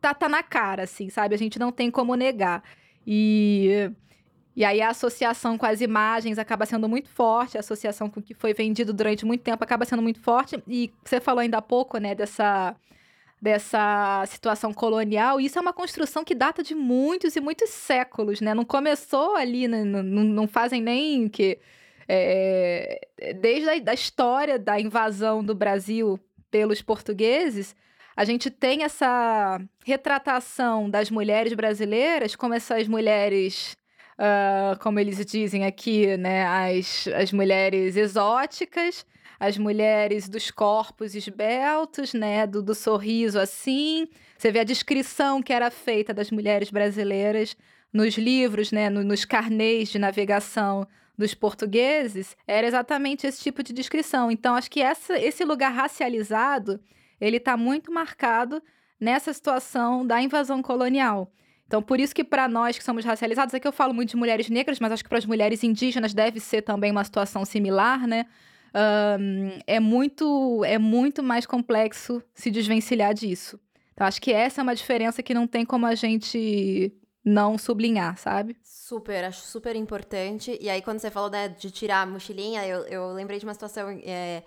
tá, 0.00 0.12
tá 0.12 0.28
na 0.28 0.42
cara, 0.42 0.82
assim, 0.82 1.08
sabe? 1.08 1.34
A 1.34 1.38
gente 1.38 1.58
não 1.58 1.72
tem 1.72 1.90
como 1.90 2.14
negar. 2.14 2.62
E 3.06 3.90
e 4.58 4.64
aí 4.64 4.82
a 4.82 4.88
associação 4.88 5.56
com 5.56 5.64
as 5.64 5.80
imagens 5.80 6.36
acaba 6.36 6.66
sendo 6.66 6.88
muito 6.88 7.08
forte, 7.08 7.56
a 7.56 7.60
associação 7.60 8.10
com 8.10 8.18
o 8.18 8.22
que 8.22 8.34
foi 8.34 8.52
vendido 8.52 8.92
durante 8.92 9.24
muito 9.24 9.40
tempo 9.40 9.62
acaba 9.62 9.84
sendo 9.84 10.02
muito 10.02 10.20
forte. 10.20 10.60
E 10.66 10.92
você 11.04 11.20
falou 11.20 11.38
ainda 11.38 11.58
há 11.58 11.62
pouco, 11.62 11.96
né, 11.98 12.12
dessa, 12.12 12.74
dessa 13.40 14.24
situação 14.26 14.74
colonial, 14.74 15.40
isso 15.40 15.60
é 15.60 15.62
uma 15.62 15.72
construção 15.72 16.24
que 16.24 16.34
data 16.34 16.60
de 16.60 16.74
muitos 16.74 17.36
e 17.36 17.40
muitos 17.40 17.70
séculos, 17.70 18.40
né? 18.40 18.52
Não 18.52 18.64
começou 18.64 19.36
ali, 19.36 19.68
né, 19.68 19.84
não, 19.84 20.02
não 20.02 20.48
fazem 20.48 20.82
nem 20.82 21.28
que. 21.28 21.60
É, 22.08 23.06
desde 23.40 23.68
a 23.68 23.78
da 23.78 23.94
história 23.94 24.58
da 24.58 24.80
invasão 24.80 25.44
do 25.44 25.54
Brasil 25.54 26.18
pelos 26.50 26.82
portugueses, 26.82 27.76
a 28.16 28.24
gente 28.24 28.50
tem 28.50 28.82
essa 28.82 29.60
retratação 29.86 30.90
das 30.90 31.12
mulheres 31.12 31.52
brasileiras 31.52 32.34
como 32.34 32.54
essas 32.54 32.88
mulheres 32.88 33.78
uh, 34.18 34.78
como 34.80 34.98
eles 34.98 35.24
dizem 35.24 35.64
aqui, 35.64 36.16
né, 36.16 36.44
as, 36.46 37.08
as 37.08 37.32
mulheres 37.32 37.96
exóticas, 37.96 39.06
as 39.38 39.56
mulheres 39.56 40.28
dos 40.28 40.50
corpos 40.50 41.14
esbeltos, 41.14 42.12
né, 42.12 42.46
do, 42.46 42.62
do 42.62 42.74
sorriso 42.74 43.38
assim. 43.38 44.08
Você 44.36 44.50
vê 44.50 44.60
a 44.60 44.64
descrição 44.64 45.40
que 45.40 45.52
era 45.52 45.70
feita 45.70 46.12
das 46.12 46.30
mulheres 46.30 46.70
brasileiras 46.70 47.56
nos 47.92 48.18
livros, 48.18 48.72
né, 48.72 48.90
no, 48.90 49.04
nos 49.04 49.24
carnês 49.24 49.88
de 49.88 49.98
navegação 49.98 50.86
dos 51.16 51.34
portugueses, 51.34 52.36
era 52.46 52.64
exatamente 52.64 53.26
esse 53.26 53.42
tipo 53.42 53.60
de 53.60 53.72
descrição. 53.72 54.30
Então, 54.30 54.54
acho 54.54 54.70
que 54.70 54.80
essa, 54.80 55.18
esse 55.18 55.44
lugar 55.44 55.72
racializado, 55.72 56.80
ele 57.20 57.38
está 57.38 57.56
muito 57.56 57.90
marcado 57.90 58.62
nessa 59.00 59.32
situação 59.32 60.06
da 60.06 60.22
invasão 60.22 60.62
colonial. 60.62 61.32
Então, 61.68 61.82
por 61.82 62.00
isso 62.00 62.14
que 62.14 62.24
para 62.24 62.48
nós 62.48 62.78
que 62.78 62.82
somos 62.82 63.04
racializados, 63.04 63.54
aqui 63.54 63.68
eu 63.68 63.72
falo 63.72 63.92
muito 63.92 64.08
de 64.08 64.16
mulheres 64.16 64.48
negras, 64.48 64.80
mas 64.80 64.90
acho 64.90 65.02
que 65.02 65.08
para 65.08 65.18
as 65.18 65.26
mulheres 65.26 65.62
indígenas 65.62 66.14
deve 66.14 66.40
ser 66.40 66.62
também 66.62 66.90
uma 66.90 67.04
situação 67.04 67.44
similar, 67.44 68.06
né? 68.06 68.24
Um, 69.20 69.58
é 69.66 69.78
muito 69.78 70.64
é 70.64 70.78
muito 70.78 71.22
mais 71.22 71.44
complexo 71.44 72.22
se 72.34 72.50
desvencilhar 72.50 73.12
disso. 73.12 73.60
Então, 73.92 74.06
acho 74.06 74.20
que 74.20 74.32
essa 74.32 74.60
é 74.60 74.62
uma 74.62 74.74
diferença 74.74 75.22
que 75.22 75.34
não 75.34 75.46
tem 75.46 75.66
como 75.66 75.84
a 75.84 75.94
gente 75.94 76.90
não 77.22 77.58
sublinhar, 77.58 78.16
sabe? 78.16 78.56
Super, 78.62 79.24
acho 79.24 79.42
super 79.42 79.76
importante. 79.76 80.56
E 80.62 80.70
aí, 80.70 80.80
quando 80.80 81.00
você 81.00 81.10
falou 81.10 81.28
né, 81.28 81.48
de 81.48 81.70
tirar 81.70 82.02
a 82.02 82.06
mochilinha, 82.06 82.66
eu, 82.66 82.80
eu 82.86 83.12
lembrei 83.12 83.38
de 83.38 83.44
uma 83.44 83.52
situação 83.52 83.90
é, 84.04 84.42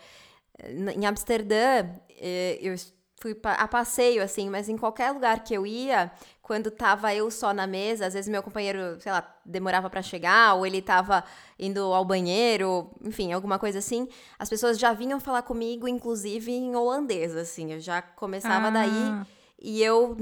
em 0.96 1.06
Amsterdã. 1.06 1.86
É, 2.20 2.58
eu 2.60 2.74
fui 3.22 3.38
a 3.44 3.68
passeio, 3.68 4.24
assim, 4.24 4.50
mas 4.50 4.68
em 4.68 4.76
qualquer 4.76 5.12
lugar 5.12 5.44
que 5.44 5.54
eu 5.54 5.64
ia, 5.64 6.12
quando 6.42 6.72
tava 6.72 7.14
eu 7.14 7.30
só 7.30 7.54
na 7.54 7.68
mesa, 7.68 8.08
às 8.08 8.16
vezes 8.16 8.28
meu 8.28 8.42
companheiro, 8.42 9.00
sei 9.00 9.12
lá, 9.12 9.24
demorava 9.46 9.92
para 9.92 10.02
chegar, 10.02 10.56
ou 10.56 10.66
ele 10.66 10.82
tava 10.82 11.24
indo 11.60 11.82
ao 11.94 12.04
banheiro, 12.04 12.90
enfim, 13.04 13.32
alguma 13.32 13.60
coisa 13.60 13.78
assim, 13.78 14.08
as 14.40 14.50
pessoas 14.50 14.80
já 14.80 14.92
vinham 14.92 15.20
falar 15.20 15.44
comigo, 15.44 15.88
inclusive 15.88 16.52
em 16.52 16.76
holandês, 16.76 17.36
assim, 17.36 17.74
eu 17.74 17.80
já 17.80 18.02
começava 18.02 18.68
ah. 18.68 18.72
daí. 18.72 19.26
E 19.64 19.84
eu, 19.84 20.18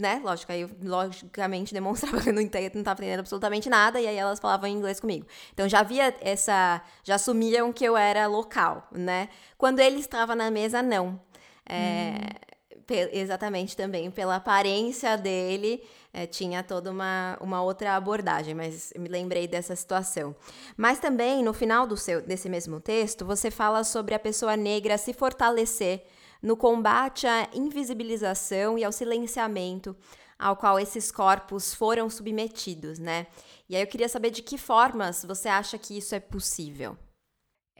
né, 0.00 0.18
lógico, 0.24 0.50
aí 0.50 0.62
eu 0.62 0.70
logicamente 0.82 1.74
demonstrava 1.76 2.22
que 2.22 2.30
eu 2.30 2.32
não, 2.32 2.40
não 2.40 2.48
tava 2.82 3.02
entendendo 3.02 3.20
absolutamente 3.20 3.68
nada, 3.68 4.00
e 4.00 4.06
aí 4.06 4.16
elas 4.16 4.40
falavam 4.40 4.66
em 4.66 4.72
inglês 4.72 4.98
comigo. 4.98 5.26
Então 5.52 5.68
já 5.68 5.80
havia 5.80 6.14
essa. 6.22 6.80
Já 7.04 7.16
assumiam 7.16 7.70
que 7.70 7.84
eu 7.84 7.94
era 7.94 8.26
local, 8.26 8.88
né? 8.90 9.28
Quando 9.58 9.80
ele 9.80 9.98
estava 10.00 10.34
na 10.34 10.50
mesa, 10.50 10.80
não. 10.82 11.20
É, 11.68 12.14
hum. 12.14 12.48
Exatamente 13.12 13.76
também 13.76 14.10
pela 14.10 14.36
aparência 14.36 15.14
dele, 15.18 15.82
é, 16.10 16.26
tinha 16.26 16.62
toda 16.62 16.90
uma, 16.90 17.36
uma 17.38 17.62
outra 17.62 17.94
abordagem, 17.94 18.54
mas 18.54 18.94
me 18.96 19.10
lembrei 19.10 19.46
dessa 19.46 19.76
situação. 19.76 20.34
Mas 20.74 20.98
também, 20.98 21.42
no 21.42 21.52
final 21.52 21.86
do 21.86 21.98
seu, 21.98 22.22
desse 22.22 22.48
mesmo 22.48 22.80
texto, 22.80 23.26
você 23.26 23.50
fala 23.50 23.84
sobre 23.84 24.14
a 24.14 24.18
pessoa 24.18 24.56
negra 24.56 24.96
se 24.96 25.12
fortalecer 25.12 26.02
no 26.42 26.56
combate 26.56 27.26
à 27.26 27.48
invisibilização 27.52 28.78
e 28.78 28.84
ao 28.84 28.92
silenciamento 28.92 29.94
ao 30.38 30.56
qual 30.56 30.78
esses 30.78 31.10
corpos 31.10 31.74
foram 31.74 32.08
submetidos, 32.08 32.98
né? 32.98 33.26
E 33.68 33.74
aí 33.74 33.82
eu 33.82 33.86
queria 33.86 34.08
saber 34.08 34.30
de 34.30 34.40
que 34.40 34.56
formas 34.56 35.24
você 35.24 35.48
acha 35.48 35.76
que 35.76 35.98
isso 35.98 36.14
é 36.14 36.20
possível. 36.20 36.96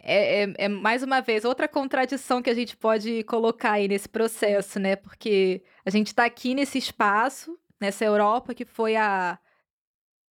É, 0.02 0.44
é, 0.44 0.54
é, 0.58 0.68
mais 0.68 1.02
uma 1.02 1.20
vez 1.20 1.44
outra 1.44 1.68
contradição 1.68 2.40
que 2.40 2.50
a 2.50 2.54
gente 2.54 2.76
pode 2.76 3.22
colocar 3.24 3.72
aí 3.72 3.88
nesse 3.88 4.08
processo, 4.08 4.78
né? 4.78 4.96
Porque 4.96 5.62
a 5.84 5.90
gente 5.90 6.08
está 6.08 6.24
aqui 6.24 6.54
nesse 6.54 6.78
espaço, 6.78 7.58
nessa 7.80 8.04
Europa 8.04 8.54
que 8.54 8.64
foi 8.64 8.96
a 8.96 9.38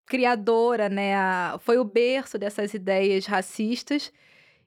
criadora, 0.06 0.88
né? 0.88 1.14
A, 1.16 1.58
foi 1.60 1.78
o 1.78 1.84
berço 1.84 2.38
dessas 2.38 2.74
ideias 2.74 3.26
racistas. 3.26 4.12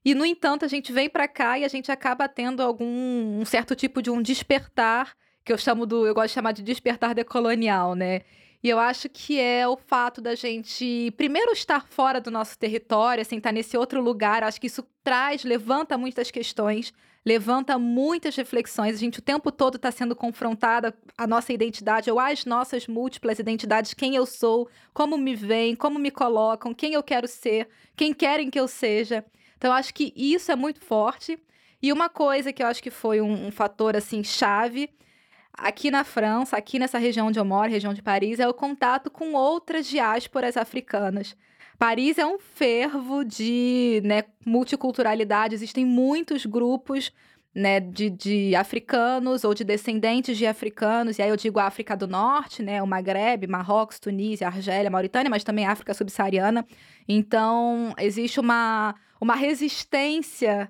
E 0.03 0.15
no 0.15 0.25
entanto 0.25 0.65
a 0.65 0.67
gente 0.67 0.91
vem 0.91 1.09
para 1.09 1.27
cá 1.27 1.59
e 1.59 1.65
a 1.65 1.67
gente 1.67 1.91
acaba 1.91 2.27
tendo 2.27 2.61
algum 2.61 3.39
um 3.39 3.45
certo 3.45 3.75
tipo 3.75 4.01
de 4.01 4.09
um 4.09 4.21
despertar 4.21 5.15
que 5.43 5.51
eu 5.51 5.57
chamo 5.57 5.85
do, 5.85 6.05
eu 6.05 6.13
gosto 6.13 6.27
de 6.27 6.33
chamar 6.33 6.51
de 6.51 6.61
despertar 6.63 7.15
decolonial, 7.15 7.95
né? 7.95 8.21
E 8.63 8.69
eu 8.69 8.77
acho 8.77 9.09
que 9.09 9.39
é 9.39 9.67
o 9.67 9.75
fato 9.75 10.21
da 10.21 10.35
gente, 10.35 11.11
primeiro, 11.17 11.51
estar 11.51 11.87
fora 11.87 12.21
do 12.21 12.29
nosso 12.29 12.57
território, 12.57 13.21
assim, 13.21 13.37
estar 13.37 13.51
nesse 13.51 13.75
outro 13.75 13.99
lugar. 13.99 14.43
Acho 14.43 14.61
que 14.61 14.67
isso 14.67 14.85
traz, 15.03 15.43
levanta 15.43 15.97
muitas 15.97 16.29
questões, 16.29 16.93
levanta 17.25 17.79
muitas 17.79 18.35
reflexões. 18.35 18.95
A 18.95 18.99
gente 18.99 19.17
o 19.17 19.21
tempo 19.21 19.51
todo 19.51 19.77
está 19.77 19.91
sendo 19.91 20.15
confrontada 20.15 20.95
a 21.17 21.25
nossa 21.25 21.51
identidade 21.51 22.11
ou 22.11 22.19
as 22.19 22.45
nossas 22.45 22.85
múltiplas 22.85 23.39
identidades, 23.39 23.95
quem 23.95 24.15
eu 24.15 24.27
sou, 24.27 24.69
como 24.93 25.17
me 25.17 25.35
veem, 25.35 25.75
como 25.75 25.97
me 25.97 26.11
colocam, 26.11 26.71
quem 26.71 26.93
eu 26.93 27.01
quero 27.01 27.27
ser, 27.27 27.67
quem 27.95 28.13
querem 28.13 28.51
que 28.51 28.59
eu 28.59 28.67
seja. 28.67 29.25
Então, 29.57 29.73
acho 29.73 29.91
que 29.91 30.13
isso 30.15 30.51
é 30.51 30.55
muito 30.55 30.81
forte. 30.81 31.39
E 31.81 31.91
uma 31.91 32.09
coisa 32.09 32.53
que 32.53 32.61
eu 32.61 32.67
acho 32.67 32.83
que 32.83 32.91
foi 32.91 33.21
um, 33.21 33.47
um 33.47 33.51
fator 33.51 33.95
assim 33.95 34.23
chave 34.23 34.87
aqui 35.53 35.91
na 35.91 36.03
França, 36.03 36.57
aqui 36.57 36.79
nessa 36.79 36.97
região 36.97 37.27
onde 37.27 37.39
eu 37.39 37.45
moro, 37.45 37.69
região 37.69 37.93
de 37.93 38.01
Paris, 38.01 38.39
é 38.39 38.47
o 38.47 38.53
contato 38.53 39.09
com 39.09 39.33
outras 39.33 39.87
diásporas 39.87 40.57
africanas. 40.57 41.35
Paris 41.77 42.17
é 42.17 42.25
um 42.25 42.37
fervo 42.37 43.25
de 43.25 44.01
né, 44.03 44.23
multiculturalidade, 44.45 45.55
existem 45.55 45.83
muitos 45.83 46.45
grupos 46.45 47.11
né, 47.53 47.79
de, 47.79 48.09
de, 48.09 48.55
africanos 48.55 49.43
ou 49.43 49.53
de 49.53 49.63
descendentes 49.63 50.37
de 50.37 50.45
africanos, 50.45 51.17
e 51.17 51.21
aí 51.21 51.29
eu 51.29 51.35
digo 51.35 51.59
África 51.59 51.97
do 51.97 52.07
Norte, 52.07 52.63
né, 52.63 52.81
o 52.81 52.87
Maghreb, 52.87 53.45
Marrocos, 53.47 53.99
Tunísia, 53.99 54.47
Argélia, 54.47 54.89
Mauritânia, 54.89 55.29
mas 55.29 55.43
também 55.43 55.65
África 55.65 55.93
subsaariana. 55.93 56.65
Então, 57.07 57.93
existe 57.97 58.39
uma, 58.39 58.95
uma 59.19 59.35
resistência 59.35 60.69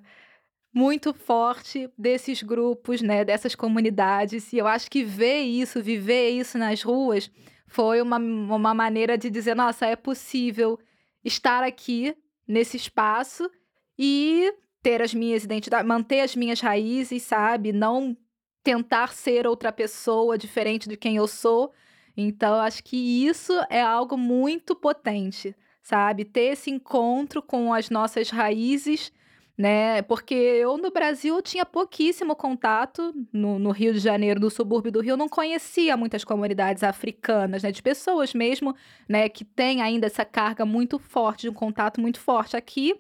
muito 0.74 1.14
forte 1.14 1.90
desses 1.98 2.42
grupos, 2.42 3.02
né, 3.02 3.26
dessas 3.26 3.56
comunidades. 3.56 4.54
E 4.54 4.58
eu 4.58 4.68
acho 4.68 4.90
que 4.90 5.04
ver 5.04 5.42
isso, 5.42 5.84
viver 5.84 6.30
isso 6.30 6.58
nas 6.58 6.82
ruas, 6.82 7.30
foi 7.68 8.02
uma, 8.02 8.18
uma 8.18 8.74
maneira 8.74 9.18
de 9.18 9.30
dizer: 9.30 9.56
nossa, 9.56 9.86
é 9.86 9.96
possível 9.96 10.80
estar 11.24 11.64
aqui 11.64 12.16
nesse 12.48 12.78
espaço 12.78 13.50
e 13.98 14.54
ter 14.82 15.02
as 15.02 15.14
minhas 15.14 15.44
identidades, 15.44 15.88
manter 15.88 16.22
as 16.22 16.36
minhas 16.36 16.60
raízes, 16.60 17.24
sabe? 17.24 17.72
Não 17.72 18.18
tentar 18.64 19.14
ser 19.14 19.48
outra 19.48 19.72
pessoa 19.72 20.38
diferente 20.38 20.88
de 20.88 20.98
quem 20.98 21.18
eu 21.18 21.28
sou. 21.28 21.72
Então, 22.16 22.56
acho 22.56 22.84
que 22.84 23.26
isso 23.26 23.54
é 23.70 23.82
algo 23.82 24.18
muito 24.18 24.76
potente, 24.76 25.56
sabe? 25.82 26.26
Ter 26.26 26.52
esse 26.54 26.70
encontro 26.70 27.42
com 27.42 27.74
as 27.74 27.90
nossas 27.90 28.30
raízes 28.30 29.12
né? 29.62 30.02
Porque 30.02 30.34
eu 30.34 30.76
no 30.76 30.90
Brasil 30.90 31.40
tinha 31.40 31.64
pouquíssimo 31.64 32.36
contato 32.36 33.14
no, 33.32 33.60
no, 33.60 33.70
Rio 33.70 33.94
de 33.94 34.00
Janeiro, 34.00 34.40
no 34.40 34.50
subúrbio 34.50 34.92
do 34.92 35.02
Rio, 35.02 35.16
não 35.16 35.30
conhecia 35.30 35.96
muitas 35.96 36.24
comunidades 36.24 36.82
africanas, 36.82 37.62
né? 37.62 37.72
De 37.72 37.80
pessoas 37.80 38.34
mesmo, 38.34 38.76
né? 39.08 39.30
Que 39.30 39.46
tem 39.46 39.80
ainda 39.84 40.08
essa 40.08 40.26
carga 40.26 40.66
muito 40.66 40.98
forte, 40.98 41.44
de 41.44 41.50
um 41.50 41.54
contato 41.54 42.02
muito 42.02 42.20
forte 42.20 42.58
aqui, 42.58 42.96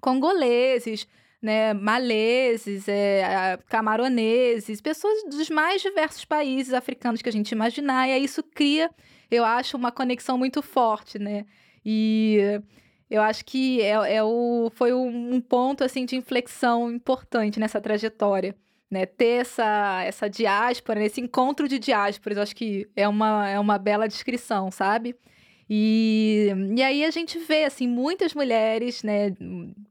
congoleses, 0.00 1.06
né? 1.42 1.74
Maleses, 1.74 2.88
é, 2.88 3.58
camaroneses, 3.68 4.80
pessoas 4.80 5.22
dos 5.24 5.50
mais 5.50 5.82
diversos 5.82 6.24
países 6.24 6.72
africanos 6.72 7.20
que 7.20 7.28
a 7.28 7.32
gente 7.32 7.52
imaginar, 7.52 8.08
e 8.08 8.12
aí 8.12 8.24
isso 8.24 8.42
cria, 8.42 8.90
eu 9.30 9.44
acho, 9.44 9.76
uma 9.76 9.92
conexão 9.92 10.38
muito 10.38 10.62
forte, 10.62 11.18
né? 11.18 11.44
E 11.84 12.62
eu 13.12 13.20
acho 13.20 13.44
que 13.44 13.82
é, 13.82 14.16
é 14.16 14.22
o, 14.22 14.72
foi 14.74 14.94
um, 14.94 15.38
ponto 15.38 15.84
assim 15.84 16.06
de 16.06 16.16
inflexão 16.16 16.90
importante 16.90 17.60
nessa 17.60 17.78
trajetória. 17.78 18.56
Né, 18.90 19.06
ter 19.06 19.40
essa, 19.40 20.02
essa 20.04 20.28
diáspora, 20.28 21.02
esse 21.02 21.18
encontro 21.18 21.66
de 21.66 21.78
diásporas, 21.78 22.36
eu 22.36 22.42
acho 22.42 22.54
que 22.54 22.86
é 22.94 23.08
uma, 23.08 23.48
é 23.48 23.58
uma 23.58 23.78
bela 23.78 24.06
descrição, 24.06 24.70
sabe? 24.70 25.16
E, 25.68 26.48
e 26.76 26.82
aí 26.82 27.02
a 27.02 27.10
gente 27.10 27.38
vê, 27.38 27.64
assim, 27.64 27.88
muitas 27.88 28.34
mulheres, 28.34 29.02
né, 29.02 29.34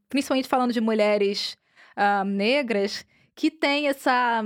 principalmente 0.07 0.47
falando 0.47 0.71
de 0.71 0.79
mulheres 0.79 1.57
uh, 1.97 2.23
negras, 2.23 3.03
que 3.33 3.49
têm 3.49 3.87
essa, 3.87 4.43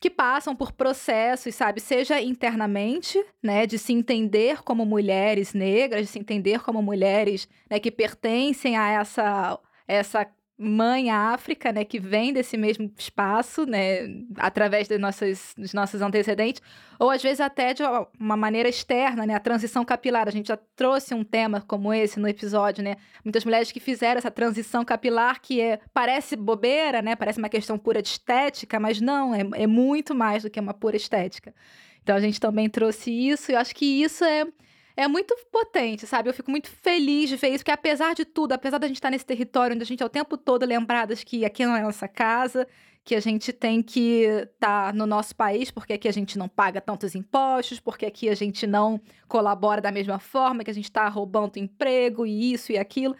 que 0.00 0.10
passam 0.10 0.54
por 0.54 0.72
processos, 0.72 1.54
sabe, 1.54 1.80
seja 1.80 2.20
internamente, 2.20 3.24
né, 3.42 3.66
de 3.66 3.78
se 3.78 3.92
entender 3.92 4.62
como 4.62 4.84
mulheres 4.84 5.54
negras, 5.54 6.02
de 6.02 6.06
se 6.06 6.18
entender 6.18 6.60
como 6.62 6.82
mulheres, 6.82 7.48
né, 7.70 7.80
que 7.80 7.90
pertencem 7.90 8.76
a 8.76 8.90
essa 8.90 9.58
essa 9.88 10.26
mãe 10.58 11.10
África, 11.10 11.70
né, 11.70 11.84
que 11.84 11.98
vem 11.98 12.32
desse 12.32 12.56
mesmo 12.56 12.90
espaço, 12.96 13.66
né, 13.66 14.08
através 14.38 14.88
de 14.88 14.96
nossas, 14.96 15.52
dos 15.56 15.74
nossos 15.74 16.00
antecedentes, 16.00 16.62
ou 16.98 17.10
às 17.10 17.22
vezes 17.22 17.40
até 17.40 17.74
de 17.74 17.82
uma 18.18 18.36
maneira 18.36 18.68
externa, 18.68 19.26
né, 19.26 19.34
a 19.34 19.40
transição 19.40 19.84
capilar. 19.84 20.26
A 20.26 20.30
gente 20.30 20.48
já 20.48 20.56
trouxe 20.74 21.14
um 21.14 21.22
tema 21.22 21.60
como 21.60 21.92
esse 21.92 22.18
no 22.18 22.26
episódio, 22.26 22.82
né, 22.82 22.96
muitas 23.22 23.44
mulheres 23.44 23.70
que 23.70 23.80
fizeram 23.80 24.18
essa 24.18 24.30
transição 24.30 24.84
capilar 24.84 25.40
que 25.42 25.60
é, 25.60 25.78
parece 25.92 26.36
bobeira, 26.36 27.02
né, 27.02 27.14
parece 27.14 27.38
uma 27.38 27.50
questão 27.50 27.76
pura 27.76 28.00
de 28.00 28.08
estética, 28.08 28.80
mas 28.80 28.98
não, 29.00 29.34
é, 29.34 29.40
é 29.54 29.66
muito 29.66 30.14
mais 30.14 30.42
do 30.42 30.50
que 30.50 30.58
uma 30.58 30.72
pura 30.72 30.96
estética. 30.96 31.54
Então 32.02 32.16
a 32.16 32.20
gente 32.20 32.40
também 32.40 32.70
trouxe 32.70 33.10
isso, 33.10 33.50
e 33.50 33.54
eu 33.54 33.58
acho 33.58 33.74
que 33.74 33.84
isso 33.84 34.24
é 34.24 34.46
é 34.96 35.06
muito 35.06 35.36
potente, 35.52 36.06
sabe? 36.06 36.30
Eu 36.30 36.34
fico 36.34 36.50
muito 36.50 36.68
feliz 36.70 37.28
de 37.28 37.36
ver 37.36 37.48
isso, 37.48 37.58
porque 37.58 37.70
apesar 37.70 38.14
de 38.14 38.24
tudo, 38.24 38.52
apesar 38.52 38.78
da 38.78 38.86
gente 38.86 38.96
estar 38.96 39.10
nesse 39.10 39.26
território 39.26 39.74
onde 39.74 39.82
a 39.82 39.86
gente 39.86 40.02
é 40.02 40.06
o 40.06 40.08
tempo 40.08 40.38
todo 40.38 40.64
lembradas 40.64 41.22
que 41.22 41.44
aqui 41.44 41.66
não 41.66 41.76
é 41.76 41.82
nossa 41.82 42.08
casa, 42.08 42.66
que 43.04 43.14
a 43.14 43.20
gente 43.20 43.52
tem 43.52 43.82
que 43.82 44.24
estar 44.24 44.86
tá 44.86 44.92
no 44.92 45.06
nosso 45.06 45.36
país, 45.36 45.70
porque 45.70 45.92
aqui 45.92 46.08
a 46.08 46.12
gente 46.12 46.38
não 46.38 46.48
paga 46.48 46.80
tantos 46.80 47.14
impostos, 47.14 47.78
porque 47.78 48.06
aqui 48.06 48.28
a 48.28 48.34
gente 48.34 48.66
não 48.66 49.00
colabora 49.28 49.80
da 49.80 49.92
mesma 49.92 50.18
forma, 50.18 50.64
que 50.64 50.70
a 50.70 50.74
gente 50.74 50.86
está 50.86 51.06
roubando 51.08 51.58
emprego 51.58 52.26
e 52.26 52.52
isso 52.52 52.72
e 52.72 52.78
aquilo. 52.78 53.14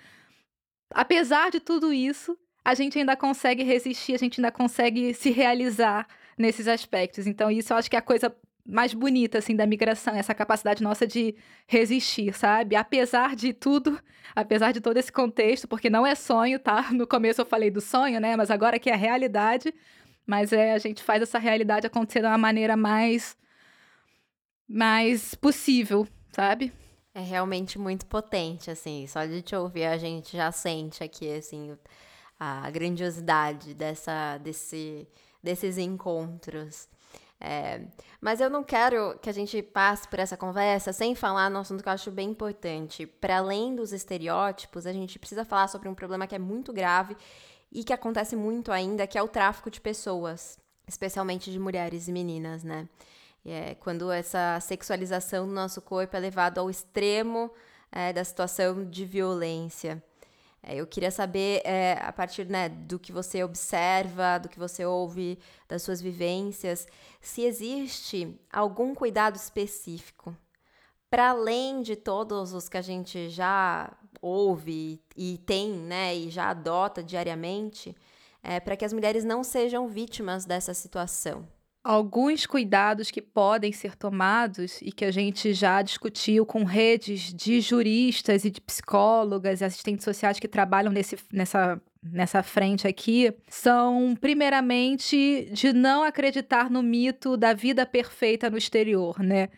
Apesar 0.93 1.51
de 1.51 1.61
tudo 1.61 1.93
isso, 1.93 2.37
a 2.65 2.75
gente 2.75 2.99
ainda 2.99 3.17
consegue 3.17 3.63
resistir, 3.63 4.15
a 4.15 4.19
gente 4.19 4.41
ainda 4.41 4.51
consegue 4.51 5.15
se 5.15 5.31
realizar 5.31 6.09
nesses 6.39 6.67
aspectos. 6.67 7.27
Então, 7.27 7.51
isso 7.51 7.73
eu 7.73 7.77
acho 7.77 7.89
que 7.89 7.97
é 7.97 7.99
a 7.99 8.03
coisa 8.03 8.35
mais 8.67 8.93
bonita, 8.93 9.39
assim, 9.39 9.55
da 9.55 9.67
migração, 9.67 10.15
essa 10.15 10.35
capacidade 10.35 10.83
nossa 10.83 11.07
de 11.07 11.35
resistir, 11.67 12.35
sabe? 12.35 12.75
Apesar 12.75 13.37
de 13.37 13.53
tudo, 13.53 13.99
apesar 14.35 14.73
de 14.73 14.81
todo 14.81 14.97
esse 14.97 15.13
contexto, 15.13 15.69
porque 15.69 15.89
não 15.89 16.07
é 16.07 16.15
sonho, 16.15 16.59
tá? 16.59 16.91
No 16.93 17.07
começo 17.07 17.41
eu 17.41 17.47
falei 17.47 17.71
do 17.71 17.81
sonho, 17.81 18.21
né? 18.21 18.37
Mas 18.37 18.51
agora 18.51 18.79
que 18.79 18.91
é 18.91 18.95
a 18.95 18.97
realidade, 18.97 19.73
mas 20.27 20.53
é, 20.53 20.73
a 20.73 20.79
gente 20.79 21.03
faz 21.03 21.23
essa 21.23 21.39
realidade 21.39 21.87
acontecer 21.87 22.21
de 22.21 22.27
uma 22.27 22.39
maneira 22.39 22.77
mais, 22.77 23.37
mais 24.69 25.35
possível, 25.35 26.07
sabe? 26.33 26.73
É 27.15 27.21
realmente 27.21 27.79
muito 27.79 28.05
potente, 28.07 28.71
assim, 28.71 29.07
só 29.07 29.25
de 29.25 29.41
te 29.43 29.55
ouvir 29.55 29.85
a 29.85 29.97
gente 29.97 30.37
já 30.37 30.51
sente 30.53 31.03
aqui, 31.03 31.33
assim, 31.33 31.77
a 32.39 32.69
grandiosidade 32.71 33.73
dessa, 33.73 34.39
desse, 34.39 35.09
desses 35.43 35.79
encontros. 35.79 36.89
É, 37.39 37.83
mas 38.21 38.41
eu 38.41 38.49
não 38.49 38.65
quero 38.65 39.19
que 39.19 39.29
a 39.29 39.33
gente 39.33 39.63
passe 39.63 40.09
por 40.09 40.19
essa 40.19 40.37
conversa 40.37 40.93
sem 40.93 41.15
falar 41.15 41.51
no 41.51 41.59
assunto 41.59 41.83
que 41.83 41.89
eu 41.89 41.93
acho 41.93 42.11
bem 42.11 42.31
importante. 42.31 43.07
Para 43.07 43.39
além 43.39 43.75
dos 43.75 43.93
estereótipos, 43.93 44.87
a 44.87 44.93
gente 44.93 45.19
precisa 45.19 45.45
falar 45.45 45.69
sobre 45.69 45.89
um 45.89 45.95
problema 45.95 46.27
que 46.27 46.35
é 46.35 46.39
muito 46.39 46.73
grave 46.73 47.17
e 47.71 47.85
que 47.85 47.93
acontece 47.93 48.35
muito 48.35 48.73
ainda, 48.73 49.07
que 49.07 49.19
é 49.19 49.23
o 49.23 49.29
tráfico 49.29 49.71
de 49.71 49.81
pessoas, 49.81 50.59
especialmente 50.89 51.51
de 51.51 51.59
mulheres 51.59 52.09
e 52.09 52.13
meninas, 52.13 52.65
né? 52.65 52.89
É, 53.45 53.77
quando 53.77 54.11
essa 54.11 54.59
sexualização 54.61 55.47
do 55.47 55.53
nosso 55.53 55.81
corpo 55.81 56.17
é 56.17 56.19
levado 56.19 56.59
ao 56.59 56.69
extremo 56.69 57.53
é, 57.93 58.13
da 58.13 58.25
situação 58.25 58.85
de 58.85 59.05
violência. 59.05 60.03
É, 60.69 60.75
eu 60.75 60.87
queria 60.87 61.13
saber, 61.13 61.63
é, 61.65 61.97
a 62.03 62.13
partir 62.13 62.45
né, 62.47 62.69
do 62.69 62.99
que 62.99 63.13
você 63.13 63.45
observa, 63.45 64.39
do 64.39 64.49
que 64.49 64.59
você 64.59 64.85
ouve, 64.85 65.39
das 65.69 65.83
suas 65.83 66.03
vivências, 66.03 66.89
se 67.21 67.43
existe 67.43 68.37
algum 68.53 68.93
cuidado 68.93 69.37
específico 69.37 70.37
para 71.09 71.31
além 71.31 71.83
de 71.83 71.95
todos 71.95 72.53
os 72.53 72.69
que 72.69 72.77
a 72.77 72.83
gente 72.83 73.29
já 73.29 73.97
ouve 74.21 75.01
e 75.17 75.39
tem, 75.47 75.71
né, 75.71 76.17
e 76.17 76.31
já 76.31 76.51
adota 76.51 77.01
diariamente, 77.01 77.97
é, 78.43 78.59
para 78.59 78.77
que 78.77 78.85
as 78.85 78.93
mulheres 78.93 79.25
não 79.25 79.45
sejam 79.45 79.87
vítimas 79.87 80.45
dessa 80.45 80.75
situação 80.75 81.47
alguns 81.87 82.47
cuidados 82.47 83.13
que 83.13 83.23
podem 83.23 83.71
ser 83.71 83.95
tomados 83.95 84.83
e 84.83 84.91
que 84.91 85.05
a 85.05 85.11
gente 85.13 85.55
já 85.55 85.81
discutiu 85.83 86.45
com 86.45 86.65
redes 86.65 87.33
de 87.33 87.61
juristas 87.61 88.45
e 88.45 88.51
de 88.51 88.61
psicólogas 88.61 89.61
e 89.61 89.65
assistentes 89.65 90.05
sociais 90.05 90.41
que 90.41 90.49
trabalham 90.49 90.93
nesse, 90.93 91.17
nessa, 91.33 91.81
nessa 92.03 92.43
frente 92.43 92.89
aqui 92.89 93.33
são, 93.49 94.17
primeiramente, 94.21 95.49
de 95.53 95.73
não 95.73 96.03
acreditar 96.03 96.69
no 96.69 96.83
mito 96.83 97.37
da 97.37 97.55
vida 97.55 97.87
perfeita 97.87 98.51
no 98.51 98.59
exterior, 98.59 99.21
né? 99.21 99.49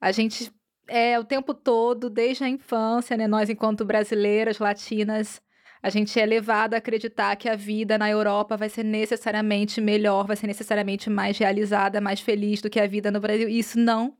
A 0.00 0.10
gente 0.10 0.52
é 0.88 1.16
o 1.16 1.24
tempo 1.24 1.54
todo, 1.54 2.10
desde 2.10 2.42
a 2.42 2.48
infância, 2.48 3.16
né? 3.16 3.28
Nós, 3.28 3.48
enquanto 3.48 3.84
brasileiras, 3.84 4.58
latinas, 4.58 5.40
a 5.82 5.90
gente 5.90 6.18
é 6.18 6.26
levado 6.26 6.74
a 6.74 6.78
acreditar 6.78 7.36
que 7.36 7.48
a 7.48 7.54
vida 7.54 7.96
na 7.96 8.10
Europa 8.10 8.56
vai 8.56 8.68
ser 8.68 8.84
necessariamente 8.84 9.80
melhor, 9.80 10.26
vai 10.26 10.36
ser 10.36 10.46
necessariamente 10.46 11.08
mais 11.08 11.38
realizada, 11.38 12.00
mais 12.00 12.20
feliz 12.20 12.60
do 12.60 12.68
que 12.70 12.80
a 12.80 12.86
vida 12.86 13.10
no 13.10 13.20
Brasil. 13.20 13.48
E 13.48 13.58
isso 13.58 13.78
não 13.78 14.16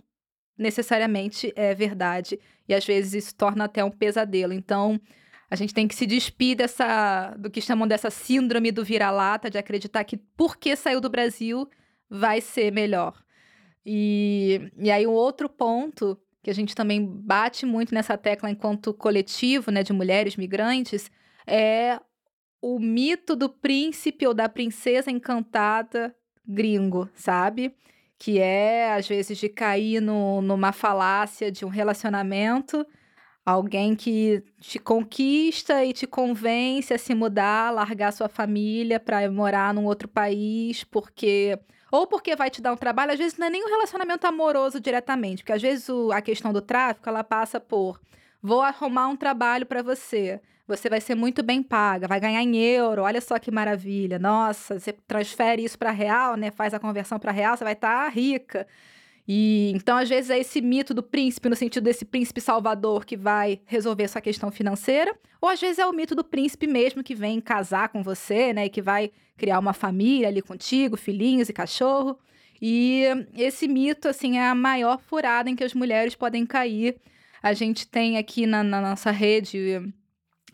necessariamente 0.56 1.52
é 1.56 1.74
verdade. 1.74 2.38
E 2.68 2.74
às 2.74 2.84
vezes 2.84 3.24
isso 3.24 3.34
torna 3.34 3.64
até 3.64 3.82
um 3.84 3.90
pesadelo. 3.90 4.52
Então, 4.52 5.00
a 5.50 5.56
gente 5.56 5.72
tem 5.72 5.88
que 5.88 5.94
se 5.94 6.06
despir 6.06 6.56
dessa, 6.56 7.34
do 7.38 7.50
que 7.50 7.60
chamam 7.60 7.88
dessa 7.88 8.10
síndrome 8.10 8.70
do 8.70 8.84
vira-lata, 8.84 9.50
de 9.50 9.58
acreditar 9.58 10.04
que 10.04 10.16
porque 10.36 10.76
saiu 10.76 11.00
do 11.00 11.08
Brasil 11.08 11.68
vai 12.08 12.40
ser 12.40 12.72
melhor. 12.72 13.14
E, 13.84 14.70
e 14.76 14.90
aí, 14.90 15.06
um 15.06 15.12
outro 15.12 15.48
ponto 15.48 16.18
que 16.42 16.50
a 16.50 16.54
gente 16.54 16.74
também 16.74 17.04
bate 17.04 17.66
muito 17.66 17.94
nessa 17.94 18.16
tecla 18.16 18.50
enquanto 18.50 18.94
coletivo, 18.94 19.70
né, 19.70 19.82
de 19.82 19.92
mulheres 19.92 20.36
migrantes, 20.36 21.10
é 21.48 22.00
o 22.60 22.78
mito 22.78 23.34
do 23.34 23.48
príncipe 23.48 24.26
ou 24.26 24.34
da 24.34 24.48
princesa 24.48 25.10
encantada 25.10 26.14
gringo, 26.46 27.08
sabe? 27.14 27.74
Que 28.18 28.38
é, 28.38 28.92
às 28.94 29.06
vezes, 29.06 29.38
de 29.38 29.48
cair 29.48 30.00
no, 30.00 30.42
numa 30.42 30.72
falácia 30.72 31.52
de 31.52 31.64
um 31.64 31.68
relacionamento, 31.68 32.84
alguém 33.44 33.94
que 33.94 34.42
te 34.60 34.78
conquista 34.78 35.84
e 35.84 35.92
te 35.92 36.06
convence 36.06 36.92
a 36.92 36.98
se 36.98 37.14
mudar, 37.14 37.70
largar 37.70 38.12
sua 38.12 38.28
família 38.28 38.98
para 38.98 39.30
morar 39.30 39.72
num 39.72 39.84
outro 39.84 40.08
país, 40.08 40.84
porque. 40.84 41.58
Ou 41.90 42.06
porque 42.06 42.36
vai 42.36 42.50
te 42.50 42.60
dar 42.60 42.74
um 42.74 42.76
trabalho, 42.76 43.12
às 43.12 43.18
vezes 43.18 43.38
não 43.38 43.46
é 43.46 43.50
nem 43.50 43.64
um 43.64 43.68
relacionamento 43.68 44.26
amoroso 44.26 44.78
diretamente, 44.78 45.42
porque 45.42 45.54
às 45.54 45.62
vezes 45.62 45.88
o, 45.88 46.12
a 46.12 46.20
questão 46.20 46.52
do 46.52 46.60
tráfico 46.60 47.08
ela 47.08 47.24
passa 47.24 47.58
por 47.58 47.98
vou 48.42 48.62
arrumar 48.62 49.08
um 49.08 49.16
trabalho 49.16 49.66
para 49.66 49.82
você 49.82 50.40
você 50.68 50.90
vai 50.90 51.00
ser 51.00 51.14
muito 51.14 51.42
bem 51.42 51.62
paga, 51.62 52.06
vai 52.06 52.20
ganhar 52.20 52.42
em 52.42 52.54
euro, 52.58 53.02
olha 53.02 53.22
só 53.22 53.38
que 53.38 53.50
maravilha. 53.50 54.18
Nossa, 54.18 54.78
você 54.78 54.92
transfere 54.92 55.64
isso 55.64 55.78
para 55.78 55.90
real, 55.90 56.36
né? 56.36 56.50
Faz 56.50 56.74
a 56.74 56.78
conversão 56.78 57.18
para 57.18 57.32
real, 57.32 57.56
você 57.56 57.64
vai 57.64 57.72
estar 57.72 58.04
tá 58.04 58.08
rica. 58.10 58.66
E 59.26 59.72
então, 59.74 59.96
às 59.96 60.08
vezes, 60.08 60.30
é 60.30 60.38
esse 60.38 60.60
mito 60.60 60.92
do 60.92 61.02
príncipe, 61.02 61.48
no 61.48 61.56
sentido 61.56 61.84
desse 61.84 62.04
príncipe 62.04 62.40
salvador 62.40 63.06
que 63.06 63.16
vai 63.16 63.60
resolver 63.64 64.08
sua 64.08 64.20
questão 64.20 64.50
financeira, 64.50 65.16
ou 65.40 65.48
às 65.48 65.60
vezes 65.60 65.78
é 65.78 65.86
o 65.86 65.92
mito 65.92 66.14
do 66.14 66.22
príncipe 66.22 66.66
mesmo 66.66 67.02
que 67.02 67.14
vem 67.14 67.40
casar 67.40 67.88
com 67.88 68.02
você, 68.02 68.52
né? 68.52 68.66
E 68.66 68.70
que 68.70 68.82
vai 68.82 69.10
criar 69.38 69.58
uma 69.58 69.72
família 69.72 70.28
ali 70.28 70.42
contigo, 70.42 70.98
filhinhos 70.98 71.48
e 71.48 71.52
cachorro. 71.52 72.18
E 72.60 73.04
esse 73.34 73.66
mito, 73.66 74.06
assim, 74.08 74.36
é 74.36 74.48
a 74.48 74.54
maior 74.54 75.00
furada 75.00 75.48
em 75.48 75.56
que 75.56 75.64
as 75.64 75.72
mulheres 75.72 76.14
podem 76.14 76.44
cair. 76.44 76.96
A 77.42 77.52
gente 77.52 77.86
tem 77.86 78.18
aqui 78.18 78.46
na, 78.46 78.62
na 78.62 78.80
nossa 78.80 79.10
rede 79.10 79.80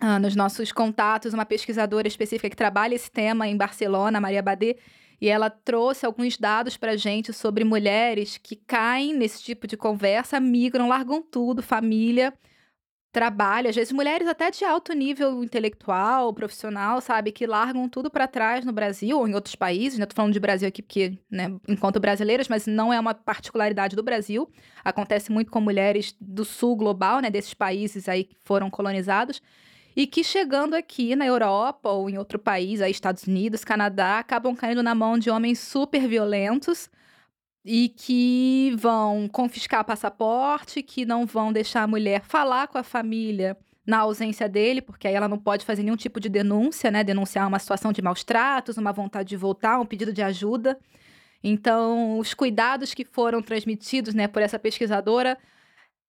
ah, 0.01 0.19
nos 0.19 0.35
nossos 0.35 0.73
contatos 0.73 1.33
uma 1.33 1.47
pesquisadora 1.47 2.09
específica 2.09 2.51
que 2.51 2.57
trabalha 2.57 2.95
esse 2.95 3.11
tema 3.11 3.49
em 3.49 3.57
Barcelona, 3.57 4.21
Maria 4.21 4.43
Badê, 4.43 4.77
e 5.21 5.29
ela 5.29 5.49
trouxe 5.49 6.05
alguns 6.05 6.37
dados 6.37 6.77
para 6.77 6.97
gente 6.97 7.33
sobre 7.33 7.65
mulheres 7.65 8.37
que 8.37 8.57
caem 8.57 9.15
nesse 9.15 9.43
tipo 9.43 9.67
de 9.67 9.77
conversa, 9.77 10.41
migram, 10.41 10.89
largam 10.89 11.23
tudo, 11.23 11.63
família, 11.63 12.35
trabalho, 13.15 13.69
às 13.69 13.77
vezes 13.77 13.93
mulheres 13.93 14.27
até 14.27 14.51
de 14.51 14.65
alto 14.65 14.93
nível 14.93 15.45
intelectual, 15.45 16.35
profissional, 16.35 17.01
sabe, 17.01 17.31
que 17.31 17.47
largam 17.47 17.89
tudo 17.89 18.11
para 18.11 18.27
trás 18.27 18.65
no 18.65 18.73
Brasil 18.73 19.17
ou 19.17 19.29
em 19.29 19.35
outros 19.35 19.55
países, 19.55 20.01
né? 20.01 20.05
Tô 20.05 20.17
falando 20.17 20.33
de 20.33 20.41
Brasil 20.41 20.67
aqui 20.67 20.83
porque, 20.83 21.17
né, 21.31 21.55
enquanto 21.69 22.01
brasileiras, 22.01 22.49
mas 22.49 22.67
não 22.67 22.93
é 22.93 22.99
uma 22.99 23.15
particularidade 23.15 23.95
do 23.95 24.03
Brasil. 24.03 24.51
Acontece 24.85 25.31
muito 25.31 25.49
com 25.49 25.61
mulheres 25.61 26.17
do 26.21 26.45
sul 26.45 26.75
global, 26.75 27.21
né, 27.21 27.31
desses 27.31 27.55
países 27.55 28.09
aí 28.09 28.25
que 28.25 28.37
foram 28.45 28.69
colonizados 28.69 29.41
e 29.95 30.09
que 30.09 30.25
chegando 30.25 30.75
aqui 30.75 31.15
na 31.15 31.25
Europa 31.25 31.89
ou 31.89 32.11
em 32.11 32.19
outro 32.19 32.37
país, 32.37 32.81
aí 32.81 32.91
Estados 32.91 33.29
Unidos, 33.29 33.65
Canadá, 33.65 34.19
acabam 34.19 34.57
caindo 34.57 34.83
na 34.83 34.93
mão 34.93 35.17
de 35.17 35.31
homens 35.31 35.61
super 35.61 36.09
violentos 36.09 36.91
e 37.65 37.89
que 37.89 38.75
vão 38.77 39.27
confiscar 39.29 39.85
passaporte, 39.85 40.83
que 40.83 41.07
não 41.07 41.25
vão 41.25 41.53
deixar 41.53 41.83
a 41.83 41.87
mulher 41.87 42.23
falar 42.23 42.69
com 42.69 42.77
a 42.77 42.83
família 42.83 43.57
na 43.87 43.99
ausência 43.99 44.49
dele, 44.49 44.83
porque 44.83 45.07
aí 45.09 45.15
ela 45.15 45.29
não 45.29 45.39
pode 45.39 45.65
fazer 45.65 45.83
nenhum 45.83 45.97
tipo 45.97 46.21
de 46.21 46.29
denúncia, 46.29 46.91
né? 46.91 47.05
Denunciar 47.05 47.47
uma 47.47 47.59
situação 47.59 47.93
de 47.93 48.03
maus 48.03 48.25
tratos, 48.25 48.77
uma 48.77 48.93
vontade 48.93 49.29
de 49.29 49.37
voltar, 49.37 49.79
um 49.79 49.87
pedido 49.87 50.13
de 50.13 50.23
ajuda. 50.23 50.79
Então, 51.43 52.19
os 52.19 52.33
cuidados 52.33 52.95
que 52.95 53.05
foram 53.05 53.43
transmitidos 53.43 54.15
né, 54.15 54.27
por 54.27 54.41
essa 54.41 54.59
pesquisadora 54.59 55.37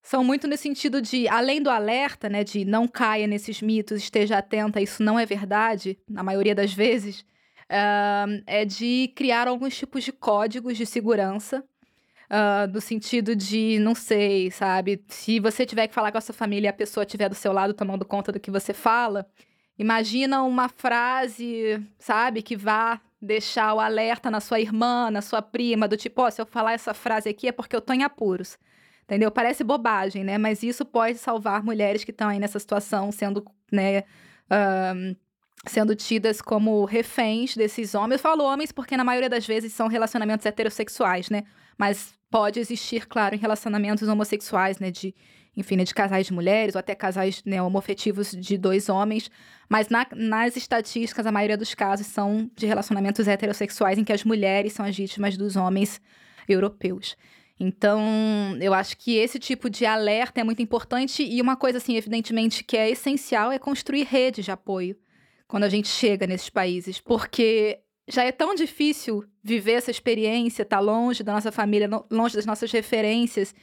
são 0.02 0.24
muito 0.24 0.46
no 0.46 0.56
sentido 0.56 1.02
de, 1.02 1.28
além 1.28 1.60
do 1.60 1.68
alerta, 1.68 2.28
né, 2.28 2.42
de 2.42 2.64
não 2.64 2.88
caia 2.88 3.26
nesses 3.26 3.60
mitos, 3.60 3.98
esteja 3.98 4.38
atenta, 4.38 4.80
isso 4.80 5.02
não 5.02 5.18
é 5.18 5.26
verdade, 5.26 5.98
na 6.08 6.22
maioria 6.22 6.54
das 6.54 6.72
vezes, 6.72 7.24
uh, 7.70 8.42
é 8.46 8.64
de 8.64 9.12
criar 9.14 9.48
alguns 9.48 9.76
tipos 9.76 10.04
de 10.04 10.12
códigos 10.12 10.76
de 10.76 10.86
segurança, 10.86 11.64
uh, 12.30 12.72
no 12.72 12.80
sentido 12.80 13.34
de, 13.34 13.78
não 13.78 13.94
sei, 13.94 14.50
sabe, 14.50 15.04
se 15.08 15.40
você 15.40 15.66
tiver 15.66 15.88
que 15.88 15.94
falar 15.94 16.12
com 16.12 16.18
a 16.18 16.20
sua 16.20 16.34
família 16.34 16.68
e 16.68 16.70
a 16.70 16.72
pessoa 16.72 17.04
estiver 17.04 17.28
do 17.28 17.34
seu 17.34 17.52
lado 17.52 17.74
tomando 17.74 18.04
conta 18.04 18.32
do 18.32 18.40
que 18.40 18.50
você 18.50 18.72
fala, 18.72 19.26
imagina 19.78 20.42
uma 20.42 20.68
frase, 20.68 21.82
sabe, 21.98 22.42
que 22.42 22.56
vá 22.56 23.00
deixar 23.20 23.74
o 23.74 23.80
alerta 23.80 24.30
na 24.30 24.40
sua 24.40 24.60
irmã, 24.60 25.10
na 25.10 25.22
sua 25.22 25.42
prima, 25.42 25.88
do 25.88 25.96
tipo, 25.96 26.22
ó, 26.22 26.28
oh, 26.28 26.30
se 26.30 26.40
eu 26.40 26.46
falar 26.46 26.72
essa 26.72 26.94
frase 26.94 27.28
aqui 27.28 27.48
é 27.48 27.52
porque 27.52 27.74
eu 27.74 27.80
tô 27.80 27.92
em 27.92 28.02
apuros. 28.02 28.58
Entendeu? 29.04 29.30
Parece 29.30 29.62
bobagem, 29.62 30.24
né? 30.24 30.36
Mas 30.36 30.64
isso 30.64 30.84
pode 30.84 31.18
salvar 31.18 31.62
mulheres 31.62 32.02
que 32.02 32.10
estão 32.10 32.28
aí 32.28 32.40
nessa 32.40 32.58
situação, 32.58 33.12
sendo, 33.12 33.44
né, 33.70 34.00
uh, 34.50 35.16
sendo 35.66 35.94
tidas 35.94 36.40
como 36.40 36.84
reféns 36.84 37.56
desses 37.56 37.94
homens. 37.94 38.18
Eu 38.18 38.22
falo 38.22 38.44
homens 38.44 38.72
porque 38.72 38.96
na 38.96 39.04
maioria 39.04 39.28
das 39.28 39.46
vezes 39.46 39.72
são 39.72 39.88
relacionamentos 39.88 40.46
heterossexuais, 40.46 41.28
né? 41.28 41.44
Mas 41.76 42.14
pode 42.30 42.58
existir, 42.60 43.06
claro, 43.06 43.34
em 43.34 43.38
relacionamentos 43.38 44.08
homossexuais, 44.08 44.78
né? 44.78 44.90
De, 44.90 45.14
enfim, 45.56 45.76
né, 45.76 45.84
de 45.84 45.94
casais 45.94 46.26
de 46.26 46.32
mulheres 46.32 46.74
ou 46.74 46.78
até 46.78 46.94
casais 46.94 47.42
né, 47.44 47.60
homofetivos 47.62 48.30
de 48.30 48.58
dois 48.58 48.88
homens. 48.88 49.30
Mas 49.68 49.88
na, 49.88 50.06
nas 50.14 50.56
estatísticas, 50.56 51.26
a 51.26 51.32
maioria 51.32 51.56
dos 51.56 51.74
casos 51.74 52.06
são 52.06 52.50
de 52.54 52.66
relacionamentos 52.66 53.26
heterossexuais 53.26 53.98
em 53.98 54.04
que 54.04 54.12
as 54.12 54.22
mulheres 54.22 54.72
são 54.72 54.84
as 54.84 54.96
vítimas 54.96 55.36
dos 55.36 55.56
homens 55.56 56.00
europeus. 56.48 57.16
Então, 57.58 58.02
eu 58.60 58.74
acho 58.74 58.98
que 58.98 59.16
esse 59.16 59.38
tipo 59.38 59.70
de 59.70 59.86
alerta 59.86 60.40
é 60.40 60.44
muito 60.44 60.60
importante 60.60 61.22
e 61.22 61.40
uma 61.40 61.56
coisa 61.56 61.78
assim, 61.78 61.96
evidentemente, 61.96 62.62
que 62.62 62.76
é 62.76 62.90
essencial 62.90 63.50
é 63.50 63.58
construir 63.58 64.04
redes 64.04 64.44
de 64.44 64.50
apoio 64.50 64.94
quando 65.46 65.64
a 65.64 65.68
gente 65.68 65.88
chega 65.88 66.26
nesses 66.26 66.50
países, 66.50 67.00
porque 67.00 67.80
já 68.08 68.24
é 68.24 68.32
tão 68.32 68.54
difícil 68.54 69.24
viver 69.42 69.72
essa 69.72 69.90
experiência, 69.90 70.62
estar 70.62 70.76
tá 70.76 70.82
longe 70.82 71.22
da 71.22 71.32
nossa 71.32 71.52
família, 71.52 71.88
longe 72.10 72.36
das 72.36 72.46
nossas 72.46 72.70
referências, 72.70 73.54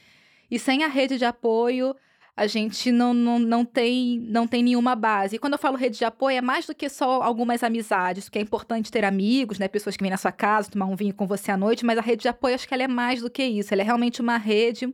e 0.50 0.58
sem 0.58 0.84
a 0.84 0.88
rede 0.88 1.18
de 1.18 1.24
apoio, 1.24 1.94
a 2.36 2.46
gente 2.46 2.90
não, 2.90 3.14
não, 3.14 3.38
não, 3.38 3.64
tem, 3.64 4.18
não 4.28 4.46
tem 4.46 4.62
nenhuma 4.62 4.96
base. 4.96 5.36
E 5.36 5.38
quando 5.38 5.52
eu 5.52 5.58
falo 5.58 5.76
rede 5.76 5.98
de 5.98 6.04
apoio, 6.04 6.36
é 6.36 6.40
mais 6.40 6.66
do 6.66 6.74
que 6.74 6.88
só 6.88 7.22
algumas 7.22 7.62
amizades, 7.62 8.24
porque 8.24 8.38
é 8.38 8.42
importante 8.42 8.90
ter 8.90 9.04
amigos, 9.04 9.58
né? 9.58 9.68
Pessoas 9.68 9.96
que 9.96 10.02
vêm 10.02 10.10
na 10.10 10.16
sua 10.16 10.32
casa, 10.32 10.70
tomar 10.70 10.86
um 10.86 10.96
vinho 10.96 11.14
com 11.14 11.26
você 11.26 11.52
à 11.52 11.56
noite, 11.56 11.84
mas 11.84 11.96
a 11.96 12.02
rede 12.02 12.22
de 12.22 12.28
apoio, 12.28 12.54
acho 12.56 12.66
que 12.66 12.74
ela 12.74 12.82
é 12.82 12.88
mais 12.88 13.20
do 13.20 13.30
que 13.30 13.44
isso. 13.44 13.72
Ela 13.72 13.82
é 13.82 13.84
realmente 13.84 14.20
uma 14.20 14.36
rede 14.36 14.92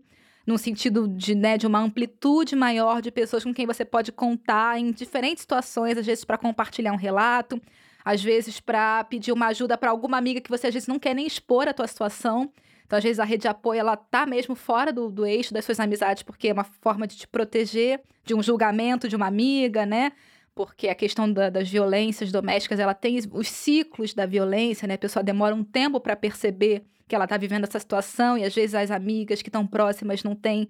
num 0.51 0.59
sentido 0.59 1.07
de, 1.07 1.35
né, 1.35 1.57
de 1.57 1.67
uma 1.67 1.79
amplitude 1.79 2.57
maior 2.57 3.01
de 3.01 3.11
pessoas 3.11 3.45
com 3.45 3.55
quem 3.55 3.67
você 3.67 3.85
pode 3.85 4.11
contar 4.11 4.79
em 4.79 4.91
diferentes 4.91 5.43
situações, 5.43 5.97
às 5.97 6.05
vezes 6.05 6.25
para 6.25 6.37
compartilhar 6.37 6.93
um 6.93 6.97
relato, 6.97 7.61
às 8.05 8.23
vezes 8.23 8.59
para 8.59 9.05
pedir 9.05 9.33
uma 9.33 9.47
ajuda 9.47 9.79
para 9.79 9.91
alguma 9.91 10.19
amiga 10.19 10.41
que 10.41 10.51
você 10.51 10.67
às 10.67 10.75
vezes 10.75 10.89
não 10.89 10.99
quer 10.99 11.15
nem 11.15 11.27
expor 11.27 11.69
a 11.69 11.73
tua 11.73 11.87
situação. 11.87 12.53
Então, 12.85 12.97
às 12.97 13.05
vezes, 13.05 13.21
a 13.21 13.25
rede 13.25 13.43
de 13.43 13.49
apoio, 13.49 13.79
ela 13.79 13.97
tá 13.97 14.27
mesmo 14.27 14.57
fora 14.57 14.93
do, 14.93 15.09
do 15.09 15.25
eixo 15.25 15.55
das 15.55 15.65
suas 15.65 15.79
amizades, 15.79 16.25
porque 16.25 16.49
é 16.49 16.53
uma 16.53 16.65
forma 16.65 17.07
de 17.07 17.17
te 17.17 17.29
proteger 17.29 18.01
de 18.25 18.35
um 18.35 18.43
julgamento 18.43 19.09
de 19.09 19.15
uma 19.15 19.29
amiga, 19.29 19.87
né? 19.87 20.11
Porque 20.57 20.89
a 20.89 20.95
questão 20.97 21.33
da, 21.33 21.51
das 21.51 21.69
violências 21.69 22.33
domésticas, 22.33 22.81
ela 22.81 22.93
tem 22.93 23.21
os 23.31 23.47
ciclos 23.47 24.13
da 24.13 24.27
violência, 24.27 24.89
né? 24.89 24.95
A 24.95 24.99
pessoa 24.99 25.23
demora 25.23 25.55
um 25.55 25.63
tempo 25.63 26.01
para 26.01 26.17
perceber 26.17 26.83
que 27.11 27.15
ela 27.17 27.27
tá 27.27 27.37
vivendo 27.37 27.65
essa 27.65 27.81
situação, 27.81 28.39
e 28.39 28.45
às 28.45 28.55
vezes 28.55 28.75
as 28.75 28.91
amigas 28.91 29.43
que 29.43 29.49
estão 29.49 29.67
próximas 29.67 30.23
não 30.23 30.37
têm 30.37 30.69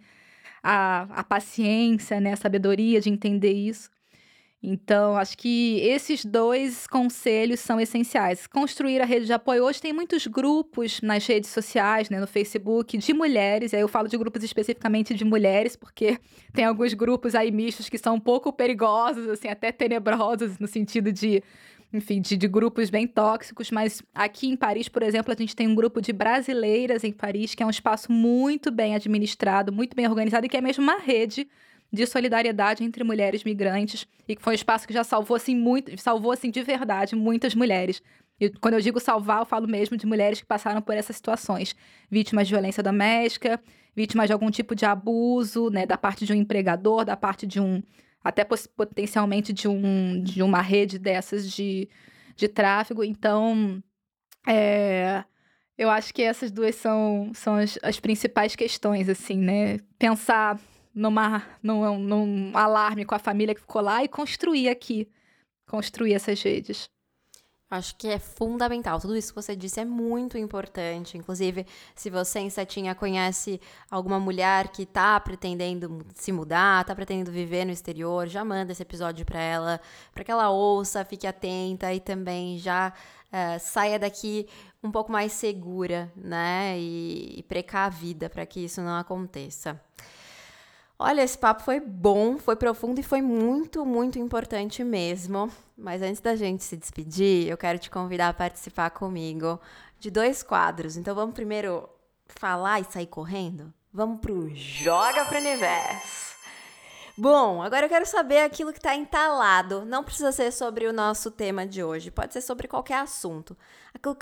a, 0.62 1.02
a 1.20 1.22
paciência, 1.22 2.18
né? 2.18 2.32
A 2.32 2.36
sabedoria 2.36 3.00
de 3.00 3.10
entender 3.10 3.52
isso. 3.52 3.90
Então, 4.62 5.16
acho 5.16 5.38
que 5.38 5.80
esses 5.80 6.22
dois 6.22 6.86
conselhos 6.86 7.60
são 7.60 7.80
essenciais. 7.80 8.46
Construir 8.46 9.00
a 9.00 9.06
rede 9.06 9.24
de 9.24 9.32
apoio. 9.32 9.64
Hoje 9.64 9.80
tem 9.80 9.92
muitos 9.92 10.26
grupos 10.26 11.00
nas 11.00 11.26
redes 11.26 11.48
sociais, 11.48 12.10
né, 12.10 12.20
no 12.20 12.26
Facebook, 12.26 12.96
de 12.98 13.14
mulheres. 13.14 13.72
Aí 13.72 13.80
eu 13.80 13.88
falo 13.88 14.06
de 14.06 14.18
grupos 14.18 14.42
especificamente 14.42 15.14
de 15.14 15.24
mulheres, 15.24 15.76
porque 15.76 16.18
tem 16.52 16.66
alguns 16.66 16.92
grupos 16.92 17.34
aí 17.34 17.50
mistos 17.50 17.88
que 17.88 17.96
são 17.96 18.16
um 18.16 18.20
pouco 18.20 18.52
perigosos, 18.52 19.28
assim, 19.28 19.48
até 19.48 19.72
tenebrosos, 19.72 20.58
no 20.58 20.66
sentido 20.66 21.10
de, 21.10 21.42
enfim, 21.92 22.20
de, 22.20 22.36
de 22.36 22.48
grupos 22.48 22.90
bem 22.90 23.06
tóxicos. 23.06 23.70
Mas 23.70 24.02
aqui 24.14 24.48
em 24.48 24.56
Paris, 24.56 24.88
por 24.88 25.02
exemplo, 25.02 25.32
a 25.32 25.36
gente 25.36 25.54
tem 25.56 25.66
um 25.66 25.74
grupo 25.74 26.00
de 26.00 26.12
brasileiras 26.12 27.04
em 27.04 27.12
Paris, 27.12 27.54
que 27.54 27.62
é 27.62 27.66
um 27.66 27.70
espaço 27.70 28.10
muito 28.12 28.70
bem 28.70 28.94
administrado, 28.94 29.72
muito 29.72 29.94
bem 29.94 30.06
organizado 30.06 30.46
e 30.46 30.48
que 30.48 30.56
é 30.56 30.60
mesmo 30.60 30.82
uma 30.82 30.98
rede 30.98 31.48
de 31.92 32.06
solidariedade 32.06 32.84
entre 32.84 33.02
mulheres 33.02 33.42
migrantes 33.42 34.06
e 34.28 34.36
que 34.36 34.42
foi 34.42 34.52
um 34.52 34.54
espaço 34.54 34.86
que 34.86 34.94
já 34.94 35.02
salvou 35.02 35.36
assim 35.36 35.56
muito, 35.56 35.96
salvou 36.00 36.30
assim 36.30 36.50
de 36.50 36.62
verdade 36.62 37.16
muitas 37.16 37.54
mulheres. 37.54 38.00
E 38.38 38.48
quando 38.48 38.74
eu 38.74 38.80
digo 38.80 39.00
salvar, 39.00 39.40
eu 39.40 39.44
falo 39.44 39.66
mesmo 39.68 39.96
de 39.96 40.06
mulheres 40.06 40.40
que 40.40 40.46
passaram 40.46 40.80
por 40.80 40.94
essas 40.94 41.16
situações, 41.16 41.74
vítimas 42.10 42.46
de 42.46 42.54
violência 42.54 42.82
doméstica, 42.82 43.60
vítimas 43.94 44.28
de 44.28 44.32
algum 44.32 44.50
tipo 44.50 44.74
de 44.74 44.86
abuso, 44.86 45.68
né, 45.68 45.84
da 45.84 45.98
parte 45.98 46.24
de 46.24 46.32
um 46.32 46.36
empregador, 46.36 47.04
da 47.04 47.16
parte 47.16 47.46
de 47.46 47.60
um 47.60 47.82
até 48.22 48.44
potencialmente 48.44 49.52
de 49.52 49.66
um 49.68 50.22
de 50.22 50.42
uma 50.42 50.60
rede 50.60 50.98
dessas 50.98 51.50
de, 51.50 51.88
de 52.36 52.48
tráfego. 52.48 53.02
Então, 53.02 53.82
é, 54.46 55.24
eu 55.76 55.88
acho 55.90 56.12
que 56.12 56.22
essas 56.22 56.50
duas 56.50 56.74
são, 56.74 57.32
são 57.34 57.54
as, 57.56 57.78
as 57.82 57.98
principais 57.98 58.54
questões, 58.54 59.08
assim, 59.08 59.38
né? 59.38 59.78
Pensar 59.98 60.60
numa, 60.94 61.42
num, 61.62 61.98
num 61.98 62.56
alarme 62.56 63.04
com 63.04 63.14
a 63.14 63.18
família 63.18 63.54
que 63.54 63.60
ficou 63.62 63.80
lá 63.82 64.04
e 64.04 64.08
construir 64.08 64.68
aqui, 64.68 65.08
construir 65.66 66.14
essas 66.14 66.42
redes. 66.42 66.90
Acho 67.70 67.94
que 67.94 68.08
é 68.08 68.18
fundamental. 68.18 68.98
Tudo 68.98 69.16
isso 69.16 69.28
que 69.32 69.40
você 69.40 69.54
disse 69.54 69.78
é 69.78 69.84
muito 69.84 70.36
importante. 70.36 71.16
Inclusive, 71.16 71.64
se 71.94 72.10
você 72.10 72.40
em 72.40 72.50
Setinha 72.50 72.96
conhece 72.96 73.60
alguma 73.88 74.18
mulher 74.18 74.68
que 74.68 74.82
está 74.82 75.20
pretendendo 75.20 76.04
se 76.16 76.32
mudar, 76.32 76.80
está 76.80 76.96
pretendendo 76.96 77.30
viver 77.30 77.64
no 77.64 77.70
exterior, 77.70 78.26
já 78.26 78.44
manda 78.44 78.72
esse 78.72 78.82
episódio 78.82 79.24
para 79.24 79.38
ela, 79.40 79.80
para 80.12 80.24
que 80.24 80.32
ela 80.32 80.50
ouça, 80.50 81.04
fique 81.04 81.28
atenta 81.28 81.94
e 81.94 82.00
também 82.00 82.58
já 82.58 82.92
uh, 83.28 83.60
saia 83.60 84.00
daqui 84.00 84.48
um 84.82 84.90
pouco 84.90 85.12
mais 85.12 85.30
segura, 85.32 86.12
né? 86.16 86.76
E, 86.76 87.38
e 87.38 87.42
precavida 87.44 88.28
para 88.28 88.44
que 88.46 88.64
isso 88.64 88.80
não 88.82 88.96
aconteça. 88.96 89.80
Olha, 91.02 91.22
esse 91.22 91.38
papo 91.38 91.62
foi 91.62 91.80
bom, 91.80 92.36
foi 92.36 92.54
profundo 92.54 93.00
e 93.00 93.02
foi 93.02 93.22
muito, 93.22 93.86
muito 93.86 94.18
importante 94.18 94.84
mesmo. 94.84 95.50
Mas 95.74 96.02
antes 96.02 96.20
da 96.20 96.36
gente 96.36 96.62
se 96.62 96.76
despedir, 96.76 97.48
eu 97.48 97.56
quero 97.56 97.78
te 97.78 97.88
convidar 97.88 98.28
a 98.28 98.34
participar 98.34 98.90
comigo 98.90 99.58
de 99.98 100.10
dois 100.10 100.42
quadros. 100.42 100.98
Então 100.98 101.14
vamos 101.14 101.34
primeiro 101.34 101.88
falar 102.26 102.80
e 102.80 102.84
sair 102.84 103.06
correndo? 103.06 103.72
Vamos 103.90 104.20
pro 104.20 104.54
Joga 104.54 105.24
pro 105.24 105.38
Universo. 105.38 106.34
Bom, 107.20 107.60
agora 107.60 107.84
eu 107.84 107.90
quero 107.90 108.06
saber 108.06 108.38
aquilo 108.38 108.72
que 108.72 108.78
está 108.78 108.96
entalado. 108.96 109.84
Não 109.84 110.02
precisa 110.02 110.32
ser 110.32 110.50
sobre 110.50 110.86
o 110.86 110.92
nosso 110.92 111.30
tema 111.30 111.66
de 111.66 111.84
hoje, 111.84 112.10
pode 112.10 112.32
ser 112.32 112.40
sobre 112.40 112.66
qualquer 112.66 112.94
assunto. 112.94 113.54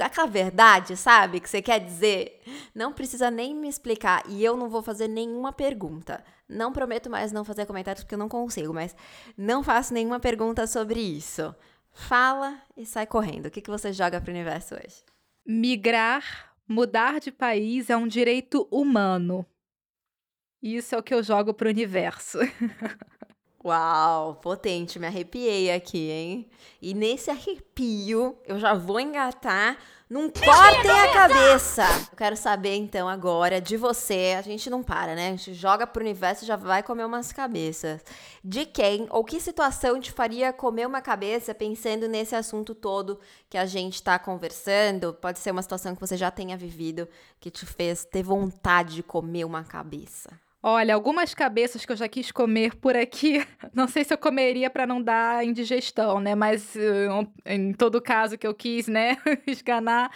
Aquela 0.01 0.27
verdade, 0.27 0.97
sabe, 0.97 1.39
que 1.39 1.49
você 1.49 1.63
quer 1.63 1.79
dizer. 1.79 2.43
Não 2.75 2.93
precisa 2.93 3.31
nem 3.31 3.55
me 3.55 3.69
explicar 3.69 4.25
e 4.29 4.45
eu 4.45 4.57
não 4.57 4.69
vou 4.69 4.83
fazer 4.83 5.07
nenhuma 5.07 5.53
pergunta. 5.53 6.25
Não 6.49 6.73
prometo 6.73 7.09
mais 7.09 7.31
não 7.31 7.45
fazer 7.45 7.67
comentários 7.67 8.03
porque 8.03 8.17
eu 8.17 8.19
não 8.19 8.29
consigo, 8.29 8.75
mas 8.75 8.97
não 9.37 9.63
faço 9.63 9.95
nenhuma 9.95 10.19
pergunta 10.19 10.67
sobre 10.67 10.99
isso. 10.99 11.55
Fala 11.93 12.61
e 12.77 12.85
sai 12.85 13.07
correndo. 13.07 13.47
O 13.47 13.51
que, 13.53 13.61
que 13.61 13.71
você 13.71 13.93
joga 13.93 14.21
para 14.21 14.29
o 14.29 14.35
universo 14.35 14.75
hoje? 14.75 15.05
Migrar, 15.47 16.53
mudar 16.67 17.21
de 17.21 17.31
país 17.31 17.91
é 17.91 17.97
um 17.97 18.09
direito 18.09 18.67
humano. 18.73 19.47
Isso 20.63 20.95
é 20.95 20.99
o 20.99 21.03
que 21.03 21.15
eu 21.15 21.23
jogo 21.23 21.55
pro 21.55 21.69
universo. 21.69 22.39
Uau, 23.65 24.37
potente, 24.37 24.99
me 24.99 25.07
arrepiei 25.07 25.71
aqui, 25.71 26.11
hein? 26.11 26.49
E 26.81 26.95
nesse 26.95 27.31
arrepio, 27.31 28.39
eu 28.47 28.59
já 28.59 28.73
vou 28.73 29.01
engatar 29.01 29.77
num 30.09 30.31
cortem 30.31 30.91
a 30.91 31.13
cabeça. 31.13 31.83
Eu 32.11 32.17
quero 32.17 32.37
saber 32.37 32.77
então 32.77 33.09
agora 33.09 33.61
de 33.61 33.77
você. 33.77 34.37
A 34.39 34.43
gente 34.43 34.71
não 34.71 34.83
para, 34.83 35.15
né? 35.15 35.29
A 35.29 35.31
gente 35.33 35.55
joga 35.55 35.87
pro 35.87 36.03
universo 36.03 36.45
e 36.45 36.47
já 36.47 36.57
vai 36.57 36.83
comer 36.83 37.05
umas 37.05 37.33
cabeças. 37.33 38.01
De 38.43 38.65
quem 38.65 39.07
ou 39.11 39.25
que 39.25 39.41
situação 39.41 40.01
te 40.01 40.13
faria 40.13 40.53
comer 40.53 40.87
uma 40.87 41.03
cabeça 41.03 41.55
pensando 41.55 42.09
nesse 42.09 42.35
assunto 42.35 42.75
todo 42.75 43.21
que 43.51 43.59
a 43.59 43.67
gente 43.67 44.03
tá 44.03 44.19
conversando? 44.19 45.13
Pode 45.15 45.41
ser 45.41 45.51
uma 45.51 45.63
situação 45.63 45.95
que 45.95 46.01
você 46.01 46.17
já 46.17 46.31
tenha 46.31 46.57
vivido 46.57 47.09
que 47.41 47.51
te 47.51 47.67
fez 47.67 48.05
ter 48.05 48.23
vontade 48.23 48.95
de 48.95 49.03
comer 49.03 49.45
uma 49.45 49.65
cabeça. 49.65 50.31
Olha, 50.71 50.95
algumas 50.95 51.33
cabeças 51.33 51.87
que 51.87 51.93
eu 51.93 51.97
já 51.97 52.07
quis 52.07 52.31
comer 52.31 52.75
por 52.77 52.95
aqui, 52.95 53.43
não 53.73 53.89
sei 53.89 54.05
se 54.05 54.13
eu 54.13 54.19
comeria 54.19 54.69
para 54.69 54.87
não 54.87 55.01
dar 55.01 55.43
indigestão, 55.43 56.21
né? 56.21 56.35
Mas 56.35 56.75
uh, 56.77 57.27
em 57.47 57.73
todo 57.73 58.03
caso 58.03 58.37
que 58.37 58.47
eu 58.47 58.53
quis, 58.53 58.87
né, 58.87 59.17
esganar, 59.49 60.13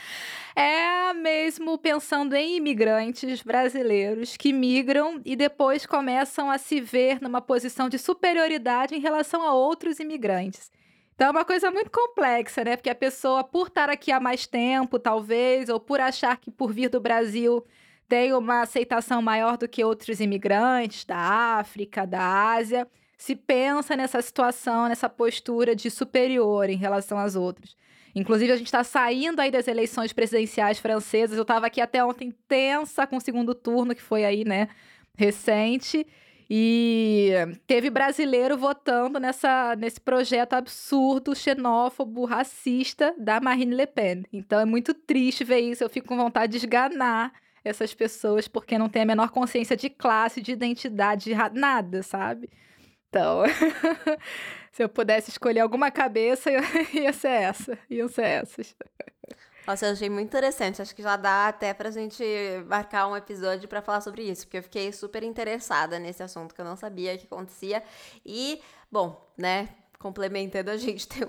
é 0.55 1.15
mesmo 1.15 1.79
pensando 1.79 2.35
em 2.35 2.57
imigrantes 2.57 3.43
brasileiros 3.43 4.37
que 4.37 4.53
migram 4.53 5.23
e 5.25 5.35
depois 5.35 5.87
começam 5.87 6.51
a 6.51 6.59
se 6.59 6.83
ver 6.83 7.19
numa 7.23 7.41
posição 7.41 7.89
de 7.89 7.99
superioridade 7.99 8.95
em 8.95 9.01
relação 9.01 9.41
a 9.49 9.55
outros 9.55 10.01
imigrantes. 10.01 10.71
Então 11.15 11.29
é 11.29 11.31
uma 11.31 11.47
coisa 11.47 11.71
muito 11.71 11.91
complexa, 11.91 12.63
né? 12.63 12.77
Porque 12.77 12.91
a 12.91 12.95
pessoa, 12.95 13.43
por 13.43 13.69
estar 13.69 13.89
aqui 13.89 14.13
há 14.13 14.21
mais 14.21 14.47
tempo, 14.47 14.99
talvez, 14.99 15.71
ou 15.71 15.81
por 15.81 15.99
achar 15.99 16.37
que 16.37 16.51
por 16.51 16.75
vir 16.75 16.91
do 16.91 17.01
Brasil 17.01 17.65
tem 18.13 18.35
uma 18.35 18.61
aceitação 18.61 19.23
maior 19.23 19.57
do 19.57 19.67
que 19.67 19.83
outros 19.83 20.21
imigrantes 20.21 21.03
da 21.03 21.17
África, 21.17 22.07
da 22.07 22.53
Ásia, 22.53 22.87
se 23.17 23.35
pensa 23.35 23.97
nessa 23.97 24.21
situação, 24.21 24.87
nessa 24.87 25.09
postura 25.09 25.75
de 25.75 25.89
superior 25.89 26.69
em 26.69 26.77
relação 26.77 27.17
às 27.17 27.37
outras. 27.37 27.75
Inclusive, 28.15 28.53
a 28.53 28.57
gente 28.57 28.67
está 28.67 28.85
saindo 28.85 29.41
aí 29.41 29.51
das 29.51 29.67
eleições 29.67 30.13
presidenciais 30.13 30.79
francesas. 30.79 31.39
Eu 31.39 31.41
estava 31.43 31.69
aqui 31.69 31.81
até 31.81 32.05
ontem 32.05 32.35
tensa 32.47 33.07
com 33.07 33.17
o 33.17 33.21
segundo 33.21 33.55
turno, 33.55 33.95
que 33.95 34.03
foi 34.03 34.27
aí, 34.27 34.45
né, 34.45 34.69
recente. 35.17 36.07
E 36.51 37.31
teve 37.67 37.89
brasileiro 37.89 38.59
votando 38.59 39.19
nessa, 39.19 39.75
nesse 39.75 40.03
projeto 40.03 40.53
absurdo, 40.53 41.35
xenófobo, 41.35 42.27
racista 42.27 43.15
da 43.17 43.41
Marine 43.41 43.75
Le 43.75 43.87
Pen. 43.87 44.25
Então 44.31 44.61
é 44.61 44.67
muito 44.67 44.93
triste 44.93 45.45
ver 45.45 45.61
isso. 45.61 45.83
Eu 45.83 45.89
fico 45.89 46.09
com 46.09 46.17
vontade 46.19 46.53
de 46.53 46.59
esganar 46.59 47.33
essas 47.65 47.95
pessoas 47.95 48.49
porque 48.49 48.79
não 48.79 48.89
tem 48.89 49.03
a 49.03 49.07
menor 49.07 49.31
consciência 49.31 49.77
de 49.77 49.89
classe, 49.91 50.41
de 50.41 50.53
identidade, 50.53 51.25
de 51.25 51.59
nada, 51.59 52.03
sabe? 52.03 52.51
Então, 53.09 53.43
se 54.73 54.83
eu 54.83 54.89
pudesse 54.89 55.31
escolher 55.31 55.61
alguma 55.61 55.91
cabeça, 55.91 56.51
ia 56.95 57.13
ser 57.13 57.29
essa. 57.29 57.79
Iam 57.91 58.09
ser 58.09 58.25
essas. 58.25 58.75
Nossa, 59.67 59.87
eu 59.87 59.93
achei 59.93 60.11
muito 60.11 60.29
interessante. 60.29 60.83
Acho 60.83 60.95
que 60.95 61.03
já 61.03 61.17
dá 61.17 61.49
até 61.49 61.73
pra 61.73 61.91
gente 61.91 62.25
marcar 62.67 63.07
um 63.07 63.17
episódio 63.17 63.69
para 63.69 63.83
falar 63.83 64.01
sobre 64.01 64.23
isso, 64.23 64.47
porque 64.47 64.59
eu 64.59 64.63
fiquei 64.63 64.93
super 64.93 65.23
interessada 65.23 65.99
nesse 65.99 66.23
assunto 66.23 66.55
que 66.55 66.61
eu 66.61 66.65
não 66.65 66.77
sabia 66.77 67.17
que 67.17 67.27
acontecia. 67.27 67.83
E, 68.25 68.61
bom, 68.91 69.31
né, 69.37 69.69
complementando, 69.99 70.71
a 70.71 70.77
gente 70.77 71.07
tem 71.07 71.23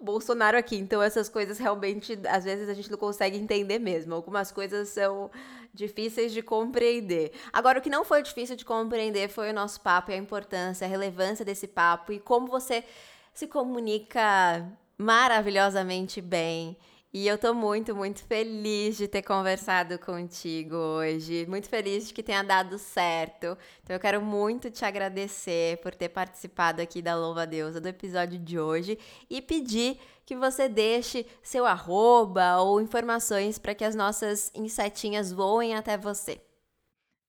Bolsonaro 0.00 0.56
aqui, 0.56 0.76
então 0.76 1.02
essas 1.02 1.28
coisas 1.28 1.58
realmente, 1.58 2.18
às 2.28 2.44
vezes 2.44 2.68
a 2.68 2.74
gente 2.74 2.90
não 2.90 2.98
consegue 2.98 3.36
entender 3.36 3.78
mesmo. 3.78 4.14
Algumas 4.14 4.52
coisas 4.52 4.88
são 4.88 5.30
difíceis 5.72 6.32
de 6.32 6.42
compreender. 6.42 7.32
Agora, 7.52 7.78
o 7.78 7.82
que 7.82 7.90
não 7.90 8.04
foi 8.04 8.22
difícil 8.22 8.56
de 8.56 8.64
compreender 8.64 9.28
foi 9.28 9.50
o 9.50 9.54
nosso 9.54 9.80
papo 9.80 10.10
e 10.10 10.14
a 10.14 10.16
importância, 10.16 10.86
a 10.86 10.90
relevância 10.90 11.44
desse 11.44 11.66
papo 11.66 12.12
e 12.12 12.18
como 12.18 12.46
você 12.46 12.84
se 13.32 13.46
comunica 13.46 14.66
maravilhosamente 14.98 16.20
bem 16.20 16.76
e 17.12 17.26
eu 17.26 17.38
tô 17.38 17.54
muito, 17.54 17.94
muito 17.94 18.22
feliz 18.24 18.96
de 18.96 19.08
ter 19.08 19.22
conversado 19.22 19.98
contigo 19.98 20.76
hoje. 20.76 21.46
Muito 21.48 21.68
feliz 21.68 22.08
de 22.08 22.14
que 22.14 22.22
tenha 22.22 22.42
dado 22.42 22.78
certo. 22.78 23.56
Então 23.82 23.96
eu 23.96 24.00
quero 24.00 24.20
muito 24.20 24.70
te 24.70 24.84
agradecer 24.84 25.78
por 25.78 25.94
ter 25.94 26.10
participado 26.10 26.82
aqui 26.82 27.00
da 27.00 27.16
Louva 27.16 27.46
Deusa 27.46 27.80
do 27.80 27.88
episódio 27.88 28.38
de 28.38 28.58
hoje 28.58 28.98
e 29.30 29.40
pedir 29.40 29.98
que 30.26 30.36
você 30.36 30.68
deixe 30.68 31.24
seu 31.42 31.64
arroba 31.64 32.58
ou 32.58 32.80
informações 32.80 33.58
para 33.58 33.74
que 33.74 33.84
as 33.84 33.94
nossas 33.94 34.50
insetinhas 34.54 35.32
voem 35.32 35.74
até 35.74 35.96
você. 35.96 36.40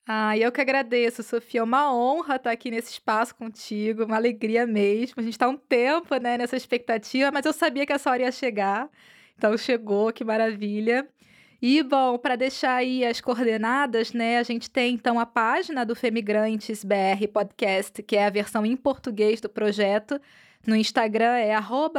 Ah, 0.10 0.38
eu 0.38 0.52
que 0.52 0.62
agradeço, 0.62 1.22
Sofia. 1.22 1.60
É 1.60 1.64
uma 1.64 1.94
honra 1.94 2.38
estar 2.38 2.52
aqui 2.52 2.72
nesse 2.72 2.92
espaço 2.92 3.36
contigo, 3.36 4.06
uma 4.06 4.16
alegria 4.16 4.66
mesmo. 4.66 5.16
A 5.18 5.22
gente 5.22 5.34
está 5.34 5.48
um 5.50 5.58
tempo 5.58 6.16
né, 6.16 6.38
nessa 6.38 6.56
expectativa, 6.56 7.30
mas 7.32 7.46
eu 7.46 7.54
sabia 7.54 7.86
que 7.86 7.92
essa 7.94 8.10
hora 8.10 8.24
ia 8.24 8.32
chegar. 8.32 8.90
Então 9.38 9.58
chegou, 9.58 10.12
que 10.12 10.24
maravilha. 10.24 11.08
E 11.62 11.84
bom, 11.84 12.18
para 12.18 12.36
deixar 12.36 12.76
aí 12.76 13.06
as 13.06 13.20
coordenadas, 13.20 14.14
né, 14.14 14.38
a 14.38 14.44
gente 14.44 14.70
tem 14.70 14.94
então 14.94 15.20
a 15.20 15.26
página 15.26 15.84
do 15.84 15.96
Femigrantes 15.96 16.84
BR 16.84 17.28
Podcast, 17.34 18.04
que 18.04 18.16
é 18.16 18.26
a 18.26 18.30
versão 18.30 18.66
em 18.66 18.76
português 18.76 19.42
do 19.42 19.50
projeto. 19.50 20.22
No 20.66 20.76
Instagram 20.76 21.36
é 21.36 21.56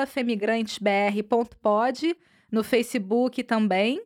femigrantesbr.pod, 0.07 2.17
no 2.53 2.63
Facebook 2.63 3.43
também. 3.43 4.01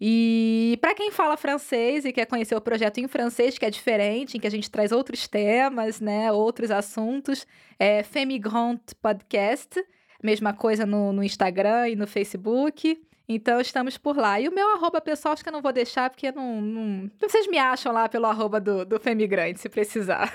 E 0.00 0.78
para 0.80 0.94
quem 0.94 1.10
fala 1.10 1.36
francês 1.36 2.04
e 2.04 2.12
quer 2.12 2.26
conhecer 2.26 2.54
o 2.54 2.60
projeto 2.60 2.98
em 2.98 3.08
francês, 3.08 3.58
que 3.58 3.64
é 3.64 3.70
diferente, 3.70 4.36
em 4.36 4.40
que 4.40 4.46
a 4.46 4.50
gente 4.50 4.70
traz 4.70 4.90
outros 4.90 5.28
temas, 5.28 6.00
né, 6.00 6.32
outros 6.32 6.70
assuntos, 6.70 7.46
é 7.78 8.02
Femigrant 8.02 8.80
Podcast. 9.02 9.84
Mesma 10.22 10.52
coisa 10.52 10.86
no, 10.86 11.12
no 11.12 11.22
Instagram 11.22 11.88
e 11.90 11.96
no 11.96 12.06
Facebook. 12.06 13.00
Então 13.28 13.60
estamos 13.60 13.96
por 13.96 14.16
lá. 14.16 14.38
E 14.38 14.48
o 14.48 14.54
meu 14.54 14.74
arroba 14.74 15.00
pessoal, 15.00 15.32
acho 15.32 15.42
que 15.42 15.48
eu 15.48 15.52
não 15.52 15.62
vou 15.62 15.72
deixar, 15.72 16.10
porque 16.10 16.30
não, 16.30 16.60
não... 16.60 17.10
vocês 17.18 17.46
me 17.46 17.58
acham 17.58 17.92
lá 17.92 18.08
pelo 18.08 18.26
arroba 18.26 18.60
do, 18.60 18.84
do 18.84 19.00
Femigrante, 19.00 19.60
se 19.60 19.68
precisar. 19.68 20.32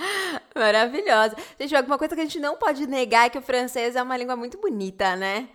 Maravilhosa. 0.54 1.36
Gente, 1.58 1.76
alguma 1.76 1.96
coisa 1.96 2.14
que 2.14 2.20
a 2.20 2.24
gente 2.24 2.40
não 2.40 2.56
pode 2.56 2.86
negar 2.86 3.26
é 3.26 3.30
que 3.30 3.38
o 3.38 3.42
francês 3.42 3.94
é 3.94 4.02
uma 4.02 4.16
língua 4.16 4.34
muito 4.34 4.58
bonita, 4.58 5.14
né? 5.14 5.48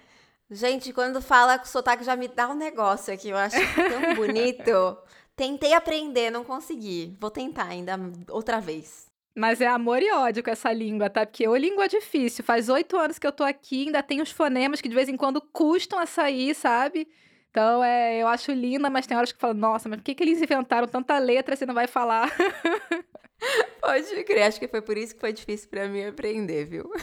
Gente, 0.50 0.94
quando 0.94 1.22
fala 1.22 1.60
com 1.60 1.66
sotaque 1.66 2.04
já 2.04 2.16
me 2.16 2.28
dá 2.28 2.50
um 2.50 2.56
negócio 2.56 3.14
aqui, 3.14 3.30
eu 3.30 3.38
acho 3.38 3.58
tão 3.58 4.16
bonito. 4.16 4.98
Tentei 5.36 5.74
aprender, 5.74 6.32
não 6.32 6.44
consegui. 6.44 7.16
Vou 7.20 7.30
tentar 7.30 7.66
ainda 7.66 8.00
outra 8.30 8.60
vez. 8.60 9.09
Mas 9.36 9.62
é 9.62 9.68
amor 9.68 10.02
e 10.02 10.12
ódio 10.12 10.44
com 10.44 10.50
essa 10.50 10.72
língua, 10.74 11.10
tá? 11.10 11.26
Porque 11.26 11.48
o 11.48 11.56
língua 11.56 11.86
é 11.86 11.88
difícil. 11.88 12.44
Faz 12.44 12.68
oito 12.68 12.98
anos 12.98 13.18
que 13.18 13.26
eu 13.26 13.32
tô 13.32 13.44
aqui, 13.44 13.86
ainda 13.86 14.04
tem 14.04 14.22
os 14.22 14.32
fonemas 14.32 14.82
que 14.82 14.90
de 14.90 14.96
vez 14.96 15.08
em 15.08 15.16
quando 15.16 15.42
custam 15.42 16.00
a 16.00 16.06
sair, 16.06 16.54
sabe? 16.56 17.08
Então, 17.50 17.84
é, 17.84 18.22
eu 18.22 18.28
acho 18.28 18.52
linda, 18.52 18.90
mas 18.90 19.08
tem 19.08 19.18
horas 19.18 19.32
que 19.32 19.40
falo, 19.40 19.54
nossa, 19.54 19.90
mas 19.90 20.00
por 20.00 20.04
que, 20.04 20.14
que 20.14 20.24
eles 20.24 20.42
inventaram 20.42 20.88
tanta 20.88 21.18
letra 21.18 21.56
se 21.56 21.66
não 21.66 21.74
vai 21.74 21.88
falar? 21.88 22.32
Pode 23.82 24.24
crer, 24.24 24.44
acho 24.44 24.60
que 24.60 24.68
foi 24.68 24.82
por 24.82 24.98
isso 24.98 25.16
que 25.16 25.22
foi 25.22 25.34
difícil 25.34 25.70
para 25.70 25.88
mim 25.88 26.06
aprender, 26.06 26.66
viu? 26.66 26.92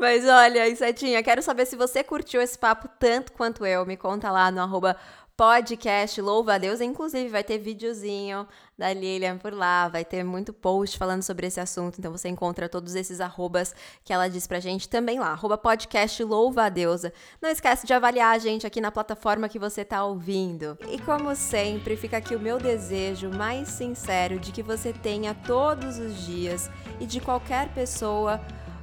Mas 0.00 0.26
olha, 0.26 0.66
Insetinha, 0.66 1.22
quero 1.22 1.42
saber 1.42 1.66
se 1.66 1.76
você 1.76 2.02
curtiu 2.02 2.40
esse 2.40 2.58
papo 2.58 2.88
tanto 2.98 3.32
quanto 3.32 3.66
eu. 3.66 3.84
Me 3.84 3.98
conta 3.98 4.30
lá 4.30 4.50
no 4.50 4.62
arroba 4.62 4.96
podcast 5.40 6.20
Louva 6.20 6.56
a 6.56 6.58
Deus. 6.58 6.82
Inclusive, 6.82 7.30
vai 7.30 7.42
ter 7.42 7.56
videozinho 7.56 8.46
da 8.76 8.92
Lilian 8.92 9.38
por 9.38 9.54
lá, 9.54 9.88
vai 9.88 10.04
ter 10.04 10.22
muito 10.22 10.52
post 10.52 10.98
falando 10.98 11.22
sobre 11.22 11.46
esse 11.46 11.58
assunto. 11.58 11.98
Então, 11.98 12.12
você 12.12 12.28
encontra 12.28 12.68
todos 12.68 12.94
esses 12.94 13.22
arrobas 13.22 13.74
que 14.04 14.12
ela 14.12 14.28
diz 14.28 14.46
pra 14.46 14.60
gente 14.60 14.86
também 14.86 15.18
lá. 15.18 15.28
Arroba 15.28 15.56
podcast 15.56 16.22
Louva 16.22 16.64
a 16.64 16.68
Deusa. 16.68 17.10
Não 17.40 17.48
esquece 17.48 17.86
de 17.86 17.94
avaliar 17.94 18.36
a 18.36 18.38
gente 18.38 18.66
aqui 18.66 18.82
na 18.82 18.92
plataforma 18.92 19.48
que 19.48 19.58
você 19.58 19.82
tá 19.82 20.04
ouvindo. 20.04 20.76
E 20.90 20.98
como 20.98 21.34
sempre, 21.34 21.96
fica 21.96 22.18
aqui 22.18 22.36
o 22.36 22.40
meu 22.40 22.58
desejo 22.58 23.30
mais 23.30 23.68
sincero 23.68 24.38
de 24.38 24.52
que 24.52 24.62
você 24.62 24.92
tenha 24.92 25.32
todos 25.32 25.98
os 25.98 26.18
dias 26.26 26.70
e 27.00 27.06
de 27.06 27.18
qualquer 27.18 27.72
pessoa 27.72 28.38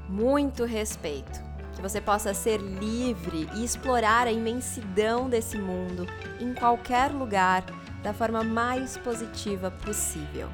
muito 0.10 0.64
respeito 0.64 1.47
que 1.78 1.82
você 1.82 2.02
possa 2.02 2.34
ser 2.34 2.58
livre 2.58 3.48
e 3.54 3.64
explorar 3.64 4.26
a 4.26 4.32
imensidão 4.32 5.30
desse 5.30 5.60
mundo 5.60 6.08
em 6.40 6.52
qualquer 6.54 7.12
lugar 7.12 7.64
da 8.02 8.12
forma 8.14 8.44
mais 8.44 8.98
positiva 8.98 9.70
possível. 9.70 10.50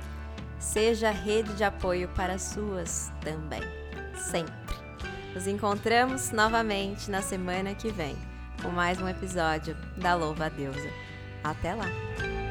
Seja 0.59 1.11
rede 1.11 1.53
de 1.53 1.63
apoio 1.63 2.09
para 2.09 2.37
suas 2.37 3.09
também, 3.21 3.63
sempre. 4.17 4.53
Nos 5.33 5.47
encontramos 5.47 6.31
novamente 6.31 7.09
na 7.09 7.21
semana 7.21 7.73
que 7.73 7.89
vem 7.89 8.17
com 8.61 8.69
mais 8.69 9.01
um 9.01 9.07
episódio 9.07 9.77
da 9.95 10.15
Louva 10.15 10.47
a 10.47 10.49
Deusa. 10.49 10.89
Até 11.41 11.73
lá! 11.73 12.42